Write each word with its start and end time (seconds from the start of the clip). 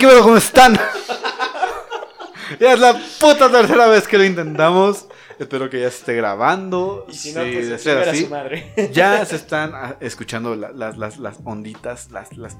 ¡Hey, 0.00 0.06
qué 0.08 0.20
cómo 0.22 0.36
están! 0.36 0.78
ya 2.60 2.72
es 2.72 2.78
la 2.78 2.96
puta 3.18 3.50
tercera 3.50 3.88
vez 3.88 4.06
que 4.06 4.16
lo 4.16 4.24
intentamos. 4.24 5.06
Espero 5.40 5.68
que 5.68 5.80
ya 5.80 5.90
se 5.90 5.98
esté 5.98 6.14
grabando. 6.14 7.04
Y 7.08 7.14
si 7.14 7.32
no, 7.32 7.42
Sí, 7.42 7.50
pues 7.52 7.68
de 7.68 7.74
a 7.74 7.78
ser 7.78 7.94
chingar 7.96 8.08
a 8.08 8.10
así, 8.12 8.24
su 8.24 8.30
madre. 8.30 8.72
ya 8.92 9.24
se 9.24 9.34
están 9.34 9.72
ah, 9.74 9.96
escuchando 10.00 10.54
la- 10.54 10.70
las, 10.70 10.96
las, 10.98 11.18
las 11.18 11.38
onditas, 11.44 12.12
las, 12.12 12.36
las... 12.36 12.56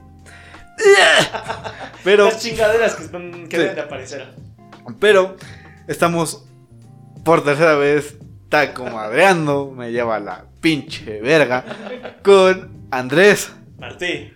Pero, 2.05 2.25
Las 2.25 2.41
chingaderas 2.41 2.97
que, 2.97 3.05
están, 3.05 3.49
que 3.49 3.57
Sí. 3.57 3.63
deben 3.63 3.75
de 3.77 3.81
aparecer. 3.83 4.35
pero, 4.99 5.37
estamos 5.87 6.45
por 7.25 7.45
tercera 7.45 7.75
vez 7.75 8.17
taco 8.49 8.85
madreando, 8.85 9.71
me 9.77 9.93
lleva 9.93 10.19
la 10.19 10.45
pinche 10.61 11.21
verga, 11.21 11.65
con 12.25 12.89
Andrés. 12.91 13.53
Martí. 13.77 14.33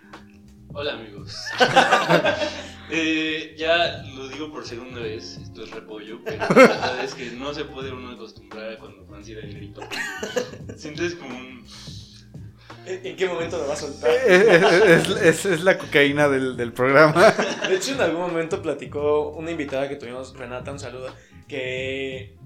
Hola 0.72 0.92
amigos. 0.94 1.36
Eh, 2.94 3.54
ya 3.56 4.02
lo 4.14 4.28
digo 4.28 4.52
por 4.52 4.66
segunda 4.66 5.00
vez, 5.00 5.38
esto 5.42 5.64
es 5.64 5.70
repollo, 5.70 6.20
pero 6.24 6.38
la 6.38 6.48
verdad 6.54 7.04
es 7.04 7.14
que 7.14 7.30
no 7.30 7.54
se 7.54 7.64
puede 7.64 7.90
uno 7.90 8.10
acostumbrar 8.10 8.72
a 8.72 8.78
cuando 8.78 9.04
Franci 9.06 9.34
da 9.34 9.40
el 9.40 9.54
grito. 9.54 9.80
Sientes 10.76 11.14
como 11.14 11.34
un... 11.36 11.64
¿En 12.84 13.16
qué 13.16 13.28
momento 13.28 13.58
lo 13.58 13.68
va 13.68 13.74
a 13.74 13.76
soltar? 13.76 14.10
Es, 14.10 15.08
es- 15.08 15.08
es- 15.22 15.46
es 15.46 15.60
la 15.64 15.78
cocaína 15.78 16.28
del, 16.28 16.56
del 16.56 16.72
programa. 16.72 17.30
De 17.68 17.76
hecho, 17.76 17.92
en 17.92 18.00
algún 18.00 18.20
momento 18.22 18.60
platicó 18.60 19.30
una 19.30 19.52
invitada 19.52 19.88
que 19.88 19.96
tuvimos, 19.96 20.36
Renata, 20.36 20.72
un 20.72 20.78
saludo, 20.78 21.14
que... 21.48 22.36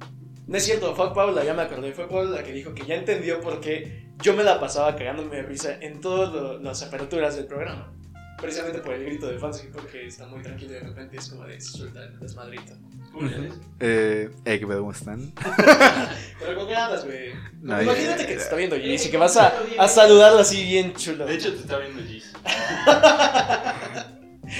No 0.46 0.58
es 0.58 0.64
cierto, 0.64 0.94
fue 0.94 1.12
Paula, 1.12 1.42
ya 1.42 1.54
me 1.54 1.62
acordé, 1.62 1.92
fue 1.92 2.06
Paula 2.08 2.30
la 2.30 2.44
que 2.44 2.52
dijo 2.52 2.72
que 2.72 2.86
ya 2.86 2.94
entendió 2.94 3.40
por 3.40 3.60
qué 3.60 4.06
yo 4.22 4.32
me 4.34 4.44
la 4.44 4.60
pasaba 4.60 4.94
cagándome 4.94 5.34
de 5.36 5.42
risa 5.42 5.76
en 5.80 6.00
todas 6.00 6.62
las 6.62 6.82
aperturas 6.84 7.34
del 7.34 7.46
programa. 7.46 7.92
Precisamente 8.40 8.80
por 8.80 8.94
el 8.94 9.04
grito 9.04 9.26
de 9.28 9.38
fans 9.38 9.64
y 9.64 9.68
porque 9.68 10.06
está 10.06 10.26
muy 10.26 10.42
tranquilo 10.42 10.72
y 10.72 10.74
de 10.74 10.80
repente 10.80 11.16
es 11.16 11.28
como 11.28 11.44
de 11.44 11.60
suelta 11.60 12.04
el 12.04 12.18
desmadrito. 12.20 12.74
¿Cómo 13.12 13.26
le? 13.28 13.50
Eh, 13.80 14.30
hey, 14.44 14.58
¿qué 14.60 14.66
pedo, 14.66 14.80
cómo 14.80 14.92
están? 14.92 15.32
Pero 16.40 16.54
¿con 16.58 16.66
qué 16.68 16.76
andas, 16.76 17.04
güey? 17.06 17.32
No, 17.62 17.80
Imagínate 17.80 18.22
ya- 18.22 18.26
que 18.26 18.34
te 18.34 18.42
está 18.42 18.56
viendo 18.56 18.76
Jess 18.76 19.06
y 19.06 19.10
que 19.10 19.16
vas 19.16 19.36
a, 19.38 19.54
a 19.78 19.88
saludarla 19.88 20.42
así 20.42 20.62
bien 20.64 20.92
chulo. 20.94 21.24
De 21.24 21.34
hecho 21.34 21.52
te 21.54 21.60
está 21.60 21.78
viendo 21.78 22.02
Gis. 22.02 22.32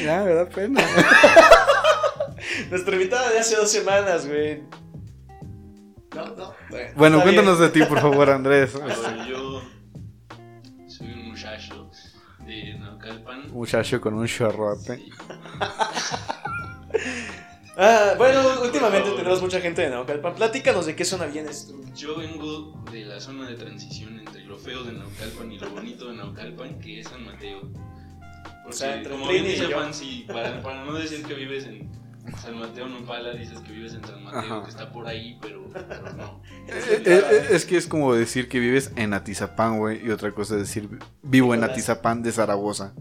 Ya, 0.05 0.23
me 0.25 0.33
da 0.35 0.49
pena. 0.49 0.81
Nuestra 2.71 2.95
invitada 2.95 3.31
de 3.31 3.39
hace 3.41 3.57
dos 3.57 3.71
semanas, 3.71 4.27
güey. 4.27 4.63
No, 6.15 6.25
no. 6.35 6.55
Bueno, 6.97 7.21
cuéntanos 7.23 7.59
bien. 7.59 7.73
de 7.73 7.79
ti, 7.81 7.87
por 7.87 8.01
favor, 8.01 8.31
Andrés. 8.31 8.73
Bueno, 8.73 9.27
yo 9.29 9.46
Naucalpan. 13.07 13.53
Muchacho 13.53 14.01
con 14.01 14.15
un 14.15 14.27
chorrote. 14.27 14.97
Sí. 14.97 15.11
Ah, 17.79 18.15
bueno, 18.17 18.41
últimamente 18.63 19.11
tenemos 19.11 19.43
mucha 19.43 19.61
gente 19.61 19.83
de 19.83 19.91
Naucalpan. 19.91 20.35
Platícanos 20.35 20.87
de 20.87 20.97
qué 20.97 21.05
zona 21.05 21.27
vienes 21.27 21.67
tú. 21.67 21.85
Yo 21.95 22.17
vengo 22.17 22.83
de 22.91 23.05
la 23.05 23.21
zona 23.21 23.47
de 23.47 23.55
transición 23.55 24.19
entre 24.19 24.45
lo 24.47 24.57
feo 24.57 24.83
de 24.83 24.93
Naucalpan 24.93 25.53
y 25.53 25.59
lo 25.59 25.69
bonito 25.69 26.09
de 26.09 26.17
Naucalpan, 26.17 26.79
que 26.79 27.01
es 27.01 27.09
San 27.09 27.27
Mateo. 27.27 27.61
Porque, 27.61 28.69
O 28.71 28.73
sea, 28.73 28.97
entre 28.97 29.13
como 29.13 29.29
bien 29.29 29.45
y 29.45 29.49
dice 29.49 29.69
para, 30.27 30.63
para 30.63 30.85
no 30.87 30.95
decir 30.95 31.23
que 31.27 31.35
vives 31.35 31.67
en 31.67 31.91
San 32.41 32.59
Mateo 32.59 32.89
Nopala, 32.89 33.33
dices 33.33 33.61
que 33.61 33.73
vives 33.73 33.95
en 33.95 34.05
San 34.05 34.23
Mateo, 34.25 34.41
Ajá. 34.41 34.63
que 34.65 34.71
está 34.71 34.93
por 34.93 35.07
ahí, 35.07 35.39
pero, 35.41 35.65
pero 35.73 36.13
no. 36.15 36.43
Eh, 36.69 37.03
eh, 37.07 37.47
Es 37.51 37.65
que 37.65 37.77
es 37.77 37.87
como 37.87 38.13
decir 38.15 38.49
que 38.49 38.59
vives 38.59 38.91
en 38.97 39.15
Atizapán, 39.15 39.79
güey, 39.79 40.05
y 40.05 40.11
otra 40.11 40.33
cosa 40.33 40.55
es 40.55 40.61
decir 40.63 40.89
vivo 41.23 41.55
en. 41.55 41.63
Atizapán 41.63 42.23
de 42.23 42.33
Zaragoza. 42.33 42.93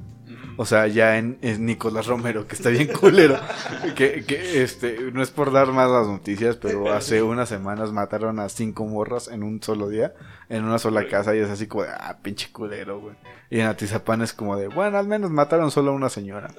O 0.58 0.66
sea, 0.66 0.88
ya 0.88 1.18
en, 1.18 1.38
en 1.42 1.66
Nicolás 1.66 2.08
Romero, 2.08 2.48
que 2.48 2.56
está 2.56 2.70
bien 2.70 2.88
culero. 2.88 3.38
que, 3.96 4.24
que, 4.24 4.64
este, 4.64 5.12
no 5.12 5.22
es 5.22 5.30
por 5.30 5.52
dar 5.52 5.68
más 5.74 5.90
las 5.90 6.08
noticias, 6.08 6.56
pero 6.56 6.94
hace 6.94 7.22
unas 7.22 7.50
semanas 7.50 7.92
mataron 7.92 8.40
a 8.40 8.48
cinco 8.48 8.86
morras 8.86 9.28
en 9.28 9.44
un 9.44 9.62
solo 9.62 9.90
día, 9.90 10.14
en 10.48 10.64
una 10.64 10.80
sola 10.80 11.08
casa, 11.10 11.36
y 11.36 11.40
es 11.40 11.50
así 11.50 11.68
como 11.68 11.84
de, 11.84 11.90
ah, 11.90 12.20
pinche 12.22 12.52
culero, 12.54 13.02
güey. 13.02 13.16
Y 13.50 13.60
en 13.60 13.68
Atizapán 13.68 14.22
es 14.22 14.32
como 14.32 14.56
de, 14.56 14.68
bueno, 14.68 14.98
al 14.98 15.08
menos 15.08 15.30
mataron 15.30 15.72
solo 15.72 15.92
a 15.92 15.96
una 15.96 16.10
señora. 16.10 16.50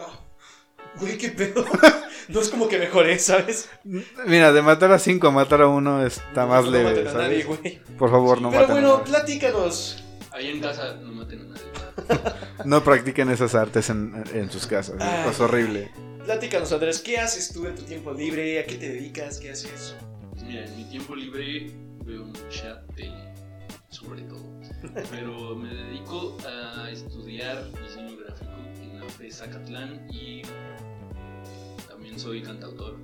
Güey, 1.01 1.19
qué 1.19 1.29
pedo. 1.31 1.65
No 2.29 2.41
es 2.41 2.49
como 2.49 2.67
que 2.67 2.77
mejoré, 2.77 3.21
¿sabes? 3.21 3.69
Mira, 3.85 4.53
de 4.53 4.61
matar 4.61 4.91
a 4.91 4.99
cinco 4.99 5.29
a 5.29 5.31
matar 5.31 5.63
a 5.63 5.69
uno 5.69 6.05
está 6.05 6.45
más 6.45 6.65
no 6.65 6.73
leve, 6.73 7.05
maten 7.05 7.07
a 7.07 7.13
nadie, 7.13 7.45
güey. 7.45 7.79
Por 7.97 8.11
favor, 8.11 8.43
no 8.43 8.51
Pero 8.51 8.63
maten 8.63 8.71
a 8.71 8.75
bueno, 8.81 8.99
nadie. 8.99 9.05
platícanos. 9.13 10.03
Ahí 10.33 10.49
en 10.51 10.61
casa 10.61 10.97
no 10.97 11.13
maten 11.13 11.41
a 11.43 11.45
nadie. 11.45 12.33
No 12.65 12.83
practiquen 12.83 13.31
esas 13.31 13.55
artes 13.55 13.91
en, 13.91 14.25
en 14.35 14.51
sus 14.51 14.67
casas. 14.67 14.97
Ay. 14.99 15.31
Es 15.31 15.39
horrible. 15.39 15.93
Platícanos, 16.25 16.73
Andrés. 16.73 16.99
¿Qué 17.01 17.17
haces 17.19 17.53
tú 17.53 17.65
en 17.65 17.77
tu 17.77 17.83
tiempo 17.83 18.13
libre? 18.13 18.59
¿A 18.59 18.67
qué 18.67 18.75
te 18.75 18.89
dedicas? 18.89 19.39
¿Qué 19.39 19.53
haces? 19.53 19.95
Pues 20.33 20.43
mira, 20.43 20.65
en 20.65 20.77
mi 20.77 20.85
tiempo 20.91 21.15
libre 21.15 21.71
veo 22.05 22.25
mucha 22.25 22.83
tele, 22.97 23.33
sobre 23.89 24.23
todo. 24.23 24.45
Pero 25.13 25.55
me 25.55 25.73
dedico 25.73 26.37
a 26.45 26.91
estudiar 26.91 27.71
diseño 27.85 28.17
gráfico 28.19 28.51
en 28.83 28.99
la 28.99 29.07
FE 29.11 29.31
Zacatlán 29.31 30.09
y 30.11 30.43
también 32.17 32.21
soy 32.21 32.43
cantautor. 32.43 32.97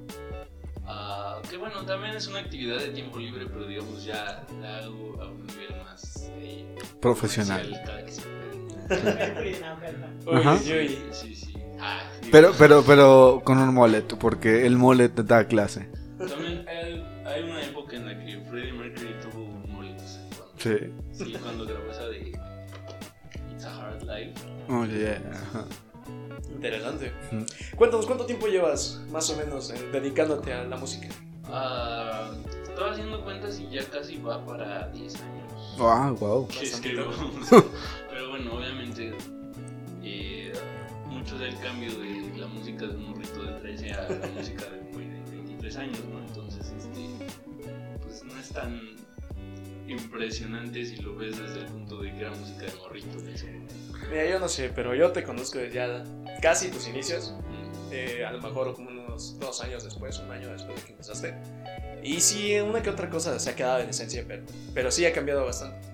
Ah, 0.87 1.41
que 1.49 1.56
bueno, 1.56 1.84
también 1.84 2.15
es 2.17 2.27
una 2.27 2.41
actividad 2.41 2.78
de 2.78 2.89
tiempo 2.89 3.19
libre, 3.19 3.47
pero 3.47 3.67
digamos 3.67 4.05
ya 4.05 4.45
la 4.61 4.78
hago 4.78 5.21
a 5.23 5.28
un 5.28 5.47
nivel 5.47 5.77
más 5.84 6.28
eh, 6.39 6.75
Profesional. 7.00 7.62
comercial 7.62 7.84
cada 7.87 8.05
que 8.05 8.12
se 8.12 8.23
puede. 8.23 9.65
Ajá. 10.39 10.55
Uy, 10.55 10.73
uy. 10.73 10.99
Sí, 11.12 11.34
sí. 11.37 11.55
Ah, 11.81 12.03
Pero, 12.31 12.53
pero, 12.59 12.83
pero 12.87 13.43
con 13.45 13.59
un 13.59 13.73
molet, 13.75 14.17
porque 14.19 14.67
el 14.67 14.77
molet 14.77 15.12
da 15.15 15.47
clase. 15.47 15.89
También 16.19 16.67
hay, 16.69 17.05
hay 17.25 17.43
una 17.44 17.62
época 17.65 17.97
en 17.97 18.06
la 18.06 18.19
que 18.25 18.41
Freddie 18.49 18.73
Mercury 18.73 19.15
tuvo 19.21 19.44
un 19.44 19.73
molesto. 19.73 20.21
Cuando, 20.37 20.55
Sí. 20.59 20.77
Sí, 21.12 21.37
cuando 21.43 21.65
grabó 21.67 21.91
esa 21.91 22.06
de 22.09 22.33
It's 23.53 23.65
a 23.65 23.77
Hard 23.89 24.03
Life. 24.05 24.34
Oh, 24.69 24.84
yeah. 24.87 25.21
Ajá. 25.33 25.65
Interesante. 26.67 27.12
Cuéntanos, 27.77 28.06
¿cuánto 28.06 28.25
tiempo 28.25 28.47
llevas 28.47 29.00
más 29.11 29.28
o 29.31 29.37
menos 29.37 29.71
en- 29.71 29.91
dedicándote 29.91 30.53
a 30.53 30.62
la 30.62 30.77
música? 30.77 31.09
Ah, 31.47 32.31
estaba 32.62 32.93
haciendo 32.93 33.21
cuentas 33.25 33.59
y 33.59 33.69
ya 33.69 33.84
casi 33.91 34.19
va 34.19 34.45
para 34.47 34.89
10 34.91 35.15
años. 35.17 35.53
Ah, 35.81 36.15
wow. 36.21 36.47
que 36.47 36.62
escribo. 36.62 37.11
Pero 38.11 38.31
bueno, 38.31 38.55
obviamente, 38.55 39.12
eh, 40.05 40.53
mucho 41.09 41.37
del 41.37 41.59
cambio 41.59 41.91
de 41.99 42.33
la 42.39 42.47
música 42.47 42.87
de 42.87 42.94
un 42.94 43.11
morrito 43.11 43.43
de 43.43 43.53
13 43.61 43.93
a 43.94 44.09
la 44.09 44.27
música 44.29 44.65
de 44.67 44.79
un 44.79 44.93
güey 44.93 45.09
de 45.09 45.21
23 45.33 45.77
años, 45.79 45.99
¿no? 46.12 46.21
Entonces, 46.21 46.73
este, 46.79 47.09
pues 48.05 48.23
no 48.25 48.39
es 48.39 48.49
tan 48.50 48.81
impresionante 49.89 50.87
si 50.87 50.97
lo 50.97 51.17
ves 51.17 51.39
desde 51.41 51.61
el 51.61 51.67
punto 51.67 52.00
de 52.03 52.12
que 52.12 52.21
era 52.21 52.31
música 52.31 52.67
de 52.67 52.73
morrito. 52.77 53.19
Mira, 54.11 54.27
yo 54.31 54.39
no 54.39 54.49
sé, 54.49 54.71
pero 54.75 54.94
yo 54.94 55.11
te 55.12 55.23
conozco 55.25 55.59
desde 55.59 55.75
ya 55.75 56.05
casi 56.43 56.69
tus 56.69 56.87
inicios. 56.89 57.33
Eh, 57.91 58.25
a 58.27 58.33
lo 58.33 58.41
mejor 58.41 58.75
como 58.75 58.91
unos 58.91 59.39
dos 59.39 59.63
años 59.63 59.85
después, 59.85 60.19
un 60.19 60.31
año 60.31 60.51
después 60.51 60.77
de 60.77 60.83
que 60.87 60.91
empezaste. 60.93 61.35
Y 62.03 62.21
sí, 62.21 62.59
una 62.59 62.83
que 62.83 62.91
otra 62.91 63.09
cosa 63.09 63.39
se 63.39 63.51
ha 63.51 63.55
quedado 63.57 63.81
en 63.81 63.91
esencia, 63.91 64.25
pero, 64.27 64.43
pero 64.75 64.91
sí 64.91 65.05
ha 65.07 65.13
cambiado 65.13 65.45
bastante. 65.45 65.87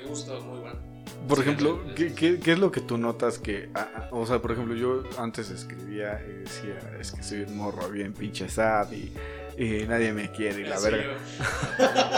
Mi 0.00 0.08
gusto 0.08 0.40
muy 0.42 0.60
bueno. 0.60 0.78
Por 1.26 1.38
Sí, 1.38 1.42
ejemplo, 1.42 1.82
sí, 1.88 1.94
¿qué, 1.96 2.08
sí. 2.10 2.14
qué, 2.14 2.38
qué 2.40 2.52
es 2.52 2.58
lo 2.58 2.70
que 2.70 2.80
tú 2.80 2.96
notas 2.96 3.38
que... 3.38 3.70
ah, 3.74 3.88
ah, 3.94 4.08
o 4.12 4.24
sea, 4.24 4.40
por 4.40 4.52
ejemplo, 4.52 4.74
yo 4.76 5.02
antes 5.18 5.50
escribía 5.50 6.22
y 6.26 6.32
decía, 6.44 6.78
es 7.00 7.10
que 7.12 7.22
soy 7.22 7.40
un 7.40 7.56
morro 7.56 7.88
bien 7.90 8.12
pinche 8.14 8.48
sad 8.48 8.92
y, 8.92 9.12
y 9.58 9.86
nadie 9.88 10.12
me 10.12 10.30
quiere 10.30 10.60
y 10.60 10.64
la 10.64 10.78
verga. 10.78 11.16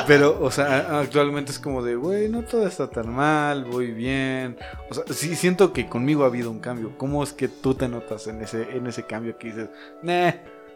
Pero, 0.07 0.39
o 0.43 0.51
sea, 0.51 1.01
actualmente 1.01 1.51
es 1.51 1.59
como 1.59 1.83
de, 1.83 1.97
güey, 1.97 2.29
no 2.29 2.43
todo 2.43 2.67
está 2.67 2.91
tan 2.91 3.09
mal, 3.09 3.65
voy 3.65 3.93
bien. 3.93 4.59
O 4.91 4.95
sea, 4.95 5.05
sí 5.09 5.35
siento 5.35 5.73
que 5.73 5.89
conmigo 5.89 6.25
ha 6.25 6.27
habido 6.27 6.51
un 6.51 6.61
cambio. 6.61 6.93
¿Cómo 6.99 7.23
es 7.23 7.33
que 7.33 7.49
tú 7.49 7.75
te 7.75 7.89
notas 7.89 8.27
en 8.27 8.43
ese, 8.43 8.77
en 8.77 8.87
ese 8.87 9.05
cambio 9.05 9.39
que 9.39 9.49
dices, 9.49 9.71
nah, 10.03 10.33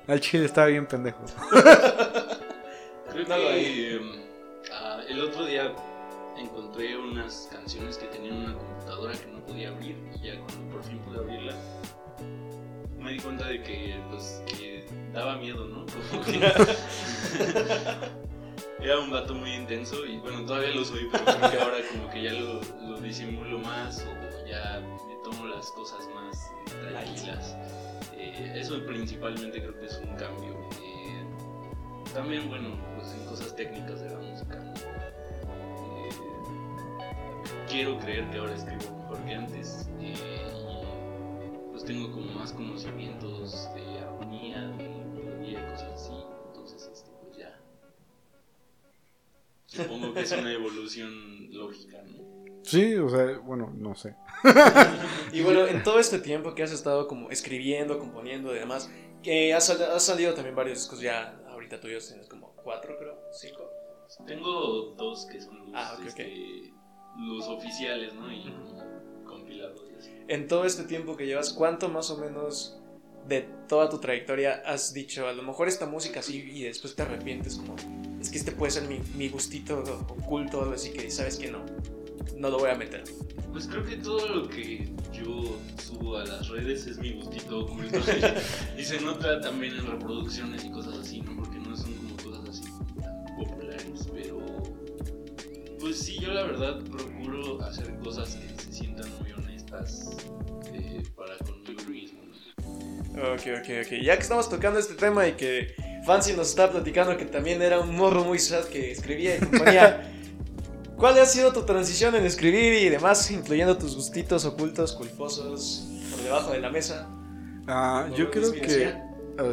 al 0.08 0.20
chile 0.20 0.46
estaba 0.46 0.68
bien 0.68 0.86
pendejo? 0.86 1.22
Creo 3.12 3.26
que 3.26 3.96
em, 3.96 4.22
ah, 4.72 5.00
el 5.06 5.20
otro 5.20 5.44
día 5.44 5.70
encontré 6.38 6.96
unas 6.96 7.50
canciones 7.52 7.98
que 7.98 8.06
tenían 8.06 8.36
una 8.36 8.54
computadora 8.54 9.12
que 9.12 9.26
no 9.30 9.38
podía 9.44 9.68
abrir 9.68 9.96
y 10.14 10.26
ya 10.26 10.40
cuando 10.40 10.72
por 10.72 10.82
fin 10.82 10.98
pude 11.00 11.18
abrirla 11.18 11.54
me 13.04 13.12
di 13.12 13.18
cuenta 13.18 13.46
de 13.46 13.62
que 13.62 14.00
pues 14.10 14.42
que 14.46 14.73
daba 15.14 15.36
miedo, 15.36 15.64
¿no? 15.66 15.86
Como 16.10 16.24
que 16.26 16.40
era 18.84 18.98
un 18.98 19.10
vato 19.10 19.34
muy 19.34 19.52
intenso 19.54 20.04
y 20.04 20.18
bueno 20.18 20.44
todavía 20.44 20.74
lo 20.74 20.84
soy 20.84 21.08
pero 21.10 21.24
creo 21.24 21.50
que 21.50 21.58
ahora 21.58 21.76
como 21.90 22.10
que 22.10 22.22
ya 22.22 22.32
lo, 22.34 22.60
lo 22.86 23.00
disimulo 23.00 23.58
más 23.60 24.04
o 24.04 24.24
ya 24.46 24.82
me 25.08 25.14
tomo 25.24 25.46
las 25.46 25.70
cosas 25.70 26.08
más 26.14 26.50
tranquilas. 26.90 27.56
Eh, 28.16 28.52
eso 28.56 28.84
principalmente 28.86 29.60
creo 29.60 29.78
que 29.78 29.86
es 29.86 29.98
un 29.98 30.14
cambio. 30.16 30.52
Eh, 30.82 31.24
también, 32.12 32.48
bueno, 32.48 32.76
pues 32.96 33.12
en 33.12 33.26
cosas 33.26 33.54
técnicas 33.56 34.00
de 34.00 34.10
la 34.10 34.18
música. 34.18 34.56
¿no? 34.56 34.72
Eh, 35.94 36.10
quiero 37.68 37.98
creer 37.98 38.28
que 38.30 38.38
ahora 38.38 38.54
escribo 38.54 38.96
mejor 38.98 39.18
que 39.24 39.34
antes. 39.34 39.88
y 40.00 40.14
pues 41.70 41.84
tengo 41.84 42.12
como 42.12 42.32
más 42.32 42.52
conocimientos 42.52 43.68
de 43.74 44.00
cosas 45.74 45.92
así. 45.92 46.12
Entonces, 46.46 46.90
este, 46.92 47.10
pues 47.22 47.36
ya. 47.36 47.60
Supongo 49.66 50.14
que 50.14 50.20
es 50.20 50.32
una 50.32 50.52
evolución 50.52 51.48
lógica, 51.52 52.02
¿no? 52.02 52.24
Sí, 52.62 52.94
o 52.94 53.08
sea, 53.10 53.38
bueno, 53.38 53.72
no 53.76 53.94
sé. 53.94 54.16
y 55.32 55.42
bueno, 55.42 55.66
en 55.66 55.82
todo 55.82 55.98
este 55.98 56.18
tiempo 56.18 56.54
que 56.54 56.62
has 56.62 56.72
estado 56.72 57.06
como 57.08 57.30
escribiendo, 57.30 57.98
componiendo 57.98 58.54
y 58.54 58.58
demás, 58.58 58.90
que 59.22 59.52
has, 59.52 59.68
has 59.68 60.02
salido 60.02 60.32
también 60.34 60.54
varios 60.56 60.78
discos 60.78 61.00
ya 61.00 61.38
ahorita 61.50 61.80
tuyos, 61.80 62.08
tienes 62.08 62.28
como 62.28 62.54
cuatro, 62.56 62.96
creo, 62.98 63.18
cinco. 63.32 63.70
Tengo 64.26 64.94
dos 64.96 65.26
que 65.26 65.40
son 65.40 65.58
los, 65.58 65.68
ah, 65.74 65.94
okay, 65.94 66.06
este, 66.06 66.22
okay. 66.22 66.74
los 67.18 67.48
oficiales, 67.48 68.14
¿no? 68.14 68.32
Y 68.32 68.48
uh 68.48 68.52
-huh. 68.52 69.24
compilados. 69.24 69.82
En 70.28 70.48
todo 70.48 70.64
este 70.64 70.84
tiempo 70.84 71.16
que 71.16 71.26
llevas, 71.26 71.52
¿cuánto 71.52 71.88
más 71.88 72.10
o 72.10 72.18
menos 72.18 72.80
de 73.28 73.48
toda 73.68 73.88
tu 73.88 73.98
trayectoria 73.98 74.62
has 74.66 74.92
dicho, 74.92 75.26
a 75.26 75.32
lo 75.32 75.42
mejor 75.42 75.68
esta 75.68 75.86
música 75.86 76.22
sí 76.22 76.50
y 76.52 76.62
después 76.64 76.94
te 76.94 77.02
arrepientes 77.02 77.56
como, 77.56 77.76
es 78.20 78.30
que 78.30 78.38
este 78.38 78.52
puede 78.52 78.72
ser 78.72 78.88
mi, 78.88 79.00
mi 79.16 79.28
gustito 79.28 79.82
oculto, 80.08 80.62
algo 80.62 80.74
así 80.74 80.90
que 80.90 81.10
sabes 81.10 81.36
que 81.36 81.50
no, 81.50 81.64
no 82.36 82.50
lo 82.50 82.58
voy 82.58 82.70
a 82.70 82.74
meter. 82.74 83.04
Pues 83.52 83.68
creo 83.68 83.84
que 83.84 83.96
todo 83.98 84.28
lo 84.28 84.48
que 84.48 84.88
yo 85.12 85.56
subo 85.80 86.16
a 86.16 86.24
las 86.24 86.48
redes 86.48 86.86
es 86.86 86.98
mi 86.98 87.12
gustito 87.12 87.60
oculto. 87.60 88.00
y 88.78 88.82
se 88.82 89.00
nota 89.00 89.40
también 89.40 89.76
en 89.76 89.86
reproducciones 89.86 90.64
y 90.64 90.70
cosas 90.70 90.98
así, 90.98 91.20
¿no? 91.20 91.36
Porque 91.36 91.58
no 91.60 91.76
son 91.76 91.92
como 91.94 92.16
cosas 92.16 92.48
así 92.48 92.68
populares. 93.38 94.08
Pero. 94.12 94.44
Pues 95.78 96.00
sí, 96.00 96.18
yo 96.18 96.32
la 96.32 96.42
verdad 96.42 96.82
procuro 96.82 97.62
hacer 97.62 97.96
cosas 97.98 98.34
que 98.34 98.62
se 98.62 98.72
sientan 98.72 99.06
muy 99.20 99.30
honestas 99.32 100.16
eh, 100.72 101.02
para. 101.14 101.36
¿no? 101.46 101.53
Ok, 103.16 103.42
ok, 103.60 103.68
ok. 103.84 103.92
Ya 104.02 104.16
que 104.16 104.22
estamos 104.22 104.48
tocando 104.48 104.78
este 104.78 104.94
tema 104.94 105.26
y 105.26 105.32
que 105.32 105.74
Fancy 106.06 106.32
nos 106.34 106.48
está 106.48 106.70
platicando 106.70 107.16
que 107.16 107.24
también 107.24 107.62
era 107.62 107.78
un 107.80 107.94
morro 107.96 108.24
muy 108.24 108.38
sad 108.38 108.64
que 108.64 108.90
escribía 108.90 109.36
y 109.36 109.38
componía. 109.40 110.10
¿Cuál 110.96 111.18
ha 111.18 111.26
sido 111.26 111.52
tu 111.52 111.62
transición 111.64 112.14
en 112.14 112.24
escribir 112.24 112.72
y 112.74 112.88
demás, 112.88 113.30
incluyendo 113.30 113.76
tus 113.76 113.96
gustitos 113.96 114.44
ocultos, 114.44 114.92
culposos, 114.92 115.88
por 116.10 116.20
debajo 116.22 116.52
de 116.52 116.60
la 116.60 116.70
mesa? 116.70 117.08
Ah, 117.66 118.06
¿Por 118.08 118.18
yo 118.18 118.30
creo 118.30 118.52
que 118.52 118.94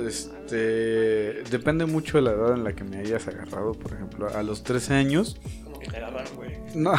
este 0.08 1.44
depende 1.50 1.86
mucho 1.86 2.18
de 2.18 2.24
la 2.24 2.32
edad 2.32 2.54
en 2.54 2.64
la 2.64 2.74
que 2.74 2.84
me 2.84 2.98
hayas 3.00 3.28
agarrado. 3.28 3.72
Por 3.74 3.94
ejemplo, 3.94 4.28
a 4.36 4.44
los 4.44 4.64
13 4.64 4.94
años. 4.94 5.38
Como 5.64 5.80
que 5.80 5.88
te 5.90 5.98
agarraron, 5.98 6.36
güey. 6.36 6.52
No, 6.76 6.92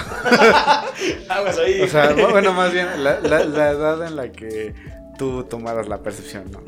Aguas 1.28 1.58
ahí. 1.64 1.80
o 1.82 1.88
sea, 1.88 2.12
bueno, 2.12 2.52
más 2.52 2.72
bien 2.72 2.88
la, 3.02 3.20
la- 3.20 3.44
la 3.44 3.70
edad 3.70 4.06
en 4.06 4.16
la 4.16 4.32
que 4.32 4.74
tú 5.18 5.44
tomaras 5.44 5.88
la 5.88 6.02
percepción, 6.02 6.50
¿no? 6.50 6.62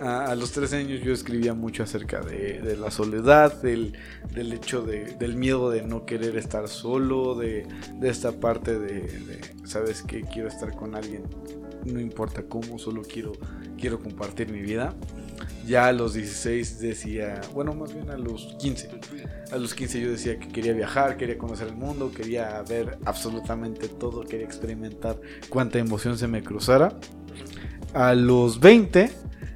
A, 0.00 0.26
a 0.26 0.34
los 0.34 0.52
13 0.52 0.76
años 0.76 1.00
yo 1.02 1.12
escribía 1.12 1.54
mucho 1.54 1.82
acerca 1.82 2.20
de, 2.20 2.60
de 2.60 2.76
la 2.76 2.90
soledad, 2.90 3.60
del, 3.62 3.96
del 4.32 4.52
hecho 4.52 4.82
de, 4.82 5.16
del 5.16 5.36
miedo 5.36 5.70
de 5.70 5.82
no 5.82 6.06
querer 6.06 6.36
estar 6.36 6.68
solo, 6.68 7.34
de, 7.34 7.66
de 7.94 8.08
esta 8.08 8.32
parte 8.32 8.78
de, 8.78 9.40
¿sabes 9.64 10.02
qué? 10.02 10.22
Quiero 10.22 10.48
estar 10.48 10.74
con 10.74 10.94
alguien, 10.94 11.24
no 11.84 12.00
importa 12.00 12.42
cómo, 12.42 12.78
solo 12.78 13.02
quiero, 13.02 13.32
quiero 13.78 14.00
compartir 14.00 14.50
mi 14.50 14.60
vida. 14.60 14.94
Ya 15.66 15.86
a 15.86 15.92
los 15.92 16.14
16 16.14 16.80
decía, 16.80 17.42
bueno, 17.52 17.74
más 17.74 17.92
bien 17.92 18.10
a 18.10 18.16
los 18.16 18.56
15. 18.58 18.88
A 19.52 19.56
los 19.58 19.74
15 19.74 20.00
yo 20.00 20.10
decía 20.10 20.38
que 20.38 20.48
quería 20.48 20.72
viajar, 20.72 21.18
quería 21.18 21.36
conocer 21.36 21.68
el 21.68 21.76
mundo, 21.76 22.10
quería 22.10 22.62
ver 22.62 22.98
absolutamente 23.04 23.88
todo, 23.88 24.22
quería 24.22 24.46
experimentar 24.46 25.20
cuánta 25.50 25.78
emoción 25.78 26.16
se 26.16 26.26
me 26.26 26.42
cruzara. 26.42 26.98
A 27.94 28.14
los 28.14 28.60
20 28.60 29.10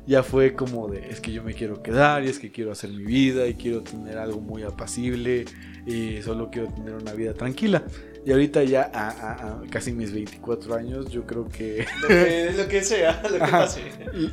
ya 0.06 0.22
fue 0.22 0.54
como 0.54 0.88
de, 0.88 1.08
es 1.10 1.20
que 1.20 1.32
yo 1.32 1.42
me 1.42 1.54
quiero 1.54 1.82
quedar 1.82 2.24
y 2.24 2.28
es 2.28 2.38
que 2.38 2.50
quiero 2.50 2.72
hacer 2.72 2.90
mi 2.90 3.04
vida 3.04 3.46
y 3.46 3.54
quiero 3.54 3.82
tener 3.82 4.18
algo 4.18 4.40
muy 4.40 4.62
apacible 4.62 5.44
y 5.86 6.22
solo 6.22 6.50
quiero 6.50 6.68
tener 6.68 6.94
una 6.94 7.12
vida 7.12 7.34
tranquila. 7.34 7.84
Y 8.24 8.30
ahorita 8.30 8.62
ya 8.62 8.88
a, 8.94 9.08
a- 9.08 9.32
a 9.32 9.60
casi 9.68 9.92
mis 9.92 10.12
24 10.12 10.74
años 10.76 11.10
yo 11.10 11.26
creo 11.26 11.48
que 11.48 11.84
Lo 12.02 12.08
que, 12.08 12.52
lo 12.56 12.68
que 12.68 12.84
sea, 12.84 13.20
lo 13.22 13.30
que 13.32 13.38
pase. 13.38 13.80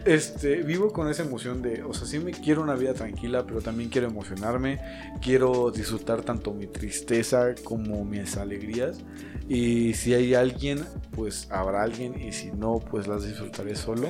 este, 0.05 0.57
vivo 0.57 0.93
con 0.93 1.09
esa 1.09 1.23
emoción 1.23 1.61
de, 1.63 1.81
o 1.83 1.93
sea, 1.93 2.05
sí 2.07 2.19
me 2.19 2.31
quiero 2.31 2.61
una 2.61 2.75
vida 2.75 2.93
tranquila, 2.93 3.45
pero 3.47 3.61
también 3.61 3.89
quiero 3.89 4.07
emocionarme, 4.07 4.79
quiero 5.23 5.71
disfrutar 5.71 6.21
tanto 6.21 6.53
mi 6.53 6.67
tristeza 6.67 7.55
como 7.63 8.05
mis 8.05 8.37
alegrías. 8.37 8.99
Y 9.47 9.95
si 9.95 10.13
hay 10.13 10.35
alguien, 10.35 10.85
pues 11.11 11.47
habrá 11.49 11.81
alguien, 11.81 12.21
y 12.21 12.31
si 12.31 12.51
no, 12.51 12.77
pues 12.79 13.07
las 13.07 13.25
disfrutaré 13.25 13.75
solo. 13.75 14.07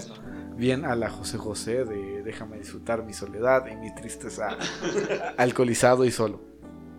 Bien 0.58 0.84
a 0.84 0.94
la 0.98 1.10
José 1.10 1.38
José 1.38 1.86
de 1.86 2.22
déjame 2.22 2.58
disfrutar 2.60 3.06
mi 3.06 3.14
soledad 3.14 3.66
y 3.72 3.78
mi 3.78 3.96
tristeza 3.96 4.58
alcoholizado 5.38 6.04
y 6.04 6.12
solo. 6.12 6.42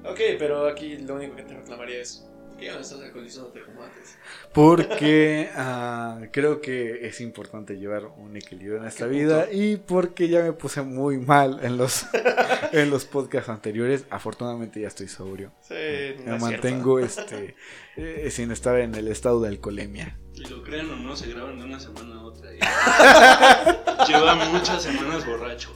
Ok, 0.05 0.19
pero 0.39 0.67
aquí 0.67 0.97
lo 0.97 1.17
único 1.17 1.37
que 1.37 1.43
te 1.43 1.55
reclamaría 1.55 2.01
es, 2.01 2.25
¿por 2.61 2.67
qué 2.67 2.67
ya 2.67 2.75
no 2.75 2.81
estás 2.81 3.01
alcoholizándote 3.01 3.63
como 3.63 3.83
antes? 3.83 4.17
Porque 4.53 5.49
ah, 5.57 6.21
creo 6.33 6.61
que 6.61 7.07
es 7.07 7.21
importante 7.21 7.79
llevar 7.79 8.07
un 8.07 8.37
equilibrio 8.37 8.79
en 8.79 8.85
esta 8.87 9.07
¿Qué 9.07 9.11
vida 9.13 9.45
punto? 9.47 9.57
y 9.63 9.77
porque 9.77 10.29
ya 10.29 10.43
me 10.43 10.53
puse 10.53 10.83
muy 10.83 11.19
mal 11.19 11.61
en 11.63 11.77
los, 11.77 12.07
en 12.73 12.91
los 12.91 13.05
podcasts 13.05 13.49
anteriores. 13.49 14.05
Afortunadamente 14.11 14.81
ya 14.81 14.89
estoy 14.89 15.09
sobrio. 15.09 15.53
Sí, 15.63 15.75
Me 15.75 16.25
no 16.27 16.37
es 16.37 16.43
mantengo 16.43 16.99
este, 16.99 17.57
eh, 17.97 18.29
sin 18.31 18.51
estar 18.51 18.79
en 18.79 18.95
el 18.95 19.09
estado 19.09 19.41
de 19.41 19.49
alcoholemia. 19.49 20.19
Y 20.35 20.45
lo 20.49 20.63
crean 20.63 20.89
o 20.91 20.97
no, 20.97 21.17
se 21.17 21.29
graban 21.31 21.59
de 21.59 21.65
una 21.65 21.79
semana 21.81 22.17
a 22.17 22.23
otra. 22.25 22.51
y- 22.55 22.61
Lleva 24.11 24.35
muchas 24.37 24.83
semanas 24.83 25.27
borracho. 25.27 25.71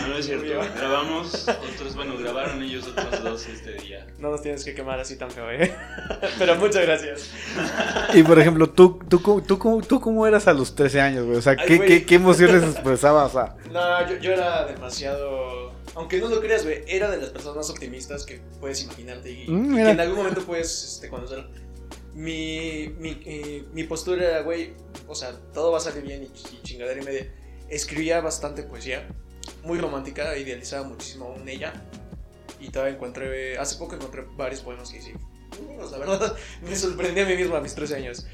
No, 0.00 0.08
no 0.08 0.18
es 0.18 0.26
cierto. 0.26 0.46
Grabamos 0.76 1.46
otros, 1.48 1.94
bueno, 1.94 2.16
grabaron 2.18 2.62
ellos 2.62 2.86
otros 2.88 3.22
dos 3.22 3.46
este 3.46 3.74
día. 3.74 4.06
No 4.18 4.30
nos 4.30 4.42
tienes 4.42 4.64
que 4.64 4.74
quemar 4.74 4.98
así 4.98 5.16
tan 5.16 5.30
feo, 5.30 5.50
¿eh? 5.50 5.72
Pero 6.38 6.56
muchas 6.56 6.82
gracias. 6.82 7.30
Y 8.14 8.22
por 8.22 8.38
ejemplo, 8.40 8.68
¿tú, 8.70 8.98
tú, 9.08 9.22
cómo- 9.22 9.42
tú, 9.42 9.58
cómo- 9.58 9.82
tú 9.82 10.00
cómo 10.00 10.26
eras 10.26 10.48
a 10.48 10.52
los 10.52 10.74
13 10.74 11.00
años, 11.00 11.24
güey? 11.26 11.38
O 11.38 11.42
sea, 11.42 11.54
Ay, 11.58 11.66
¿qué, 11.66 11.76
güey. 11.76 11.88
qué, 11.88 12.04
qué 12.06 12.14
emociones 12.16 12.62
expresabas? 12.72 13.36
Ah, 13.36 13.56
No, 13.70 14.10
yo, 14.10 14.16
yo 14.18 14.32
era 14.32 14.64
demasiado... 14.66 15.72
Aunque 15.94 16.18
no 16.18 16.28
lo 16.28 16.40
creas, 16.40 16.62
güey, 16.64 16.82
era 16.86 17.10
de 17.10 17.16
las 17.16 17.30
personas 17.30 17.56
más 17.56 17.70
optimistas 17.70 18.26
que 18.26 18.40
puedes 18.60 18.82
imaginarte 18.82 19.30
y, 19.30 19.46
Mm, 19.48 19.72
y 19.72 19.76
que 19.82 19.90
en 19.90 20.00
algún 20.00 20.18
momento 20.18 20.42
puedes 20.42 20.84
este, 20.84 21.08
conocer. 21.08 21.46
Mi, 22.12 22.94
mi, 22.98 23.22
eh, 23.24 23.64
mi 23.72 23.84
postura 23.84 24.24
era, 24.24 24.40
güey, 24.42 24.72
o 25.06 25.14
sea, 25.14 25.32
todo 25.54 25.70
va 25.72 25.78
a 25.78 25.80
salir 25.80 26.02
bien 26.02 26.22
y, 26.22 26.26
y 26.26 26.62
chingadera 26.62 27.00
y 27.00 27.04
media. 27.04 27.32
Escribía 27.68 28.20
bastante 28.20 28.62
poesía, 28.62 29.08
muy 29.62 29.78
romántica, 29.78 30.36
idealizaba 30.36 30.86
muchísimo 30.86 31.26
aún 31.26 31.48
ella. 31.48 31.72
Y 32.60 32.70
todavía 32.70 32.94
encontré, 32.94 33.58
hace 33.58 33.76
poco 33.76 33.94
encontré 33.94 34.24
varios 34.36 34.60
poemas 34.60 34.90
que 34.90 34.98
hice. 34.98 35.14
La 35.90 35.98
verdad, 35.98 36.36
me 36.62 36.76
sorprendí 36.76 37.20
a 37.20 37.26
mí 37.26 37.36
mismo 37.36 37.56
a 37.56 37.60
mis 37.60 37.74
13 37.74 37.96
años. 37.96 38.26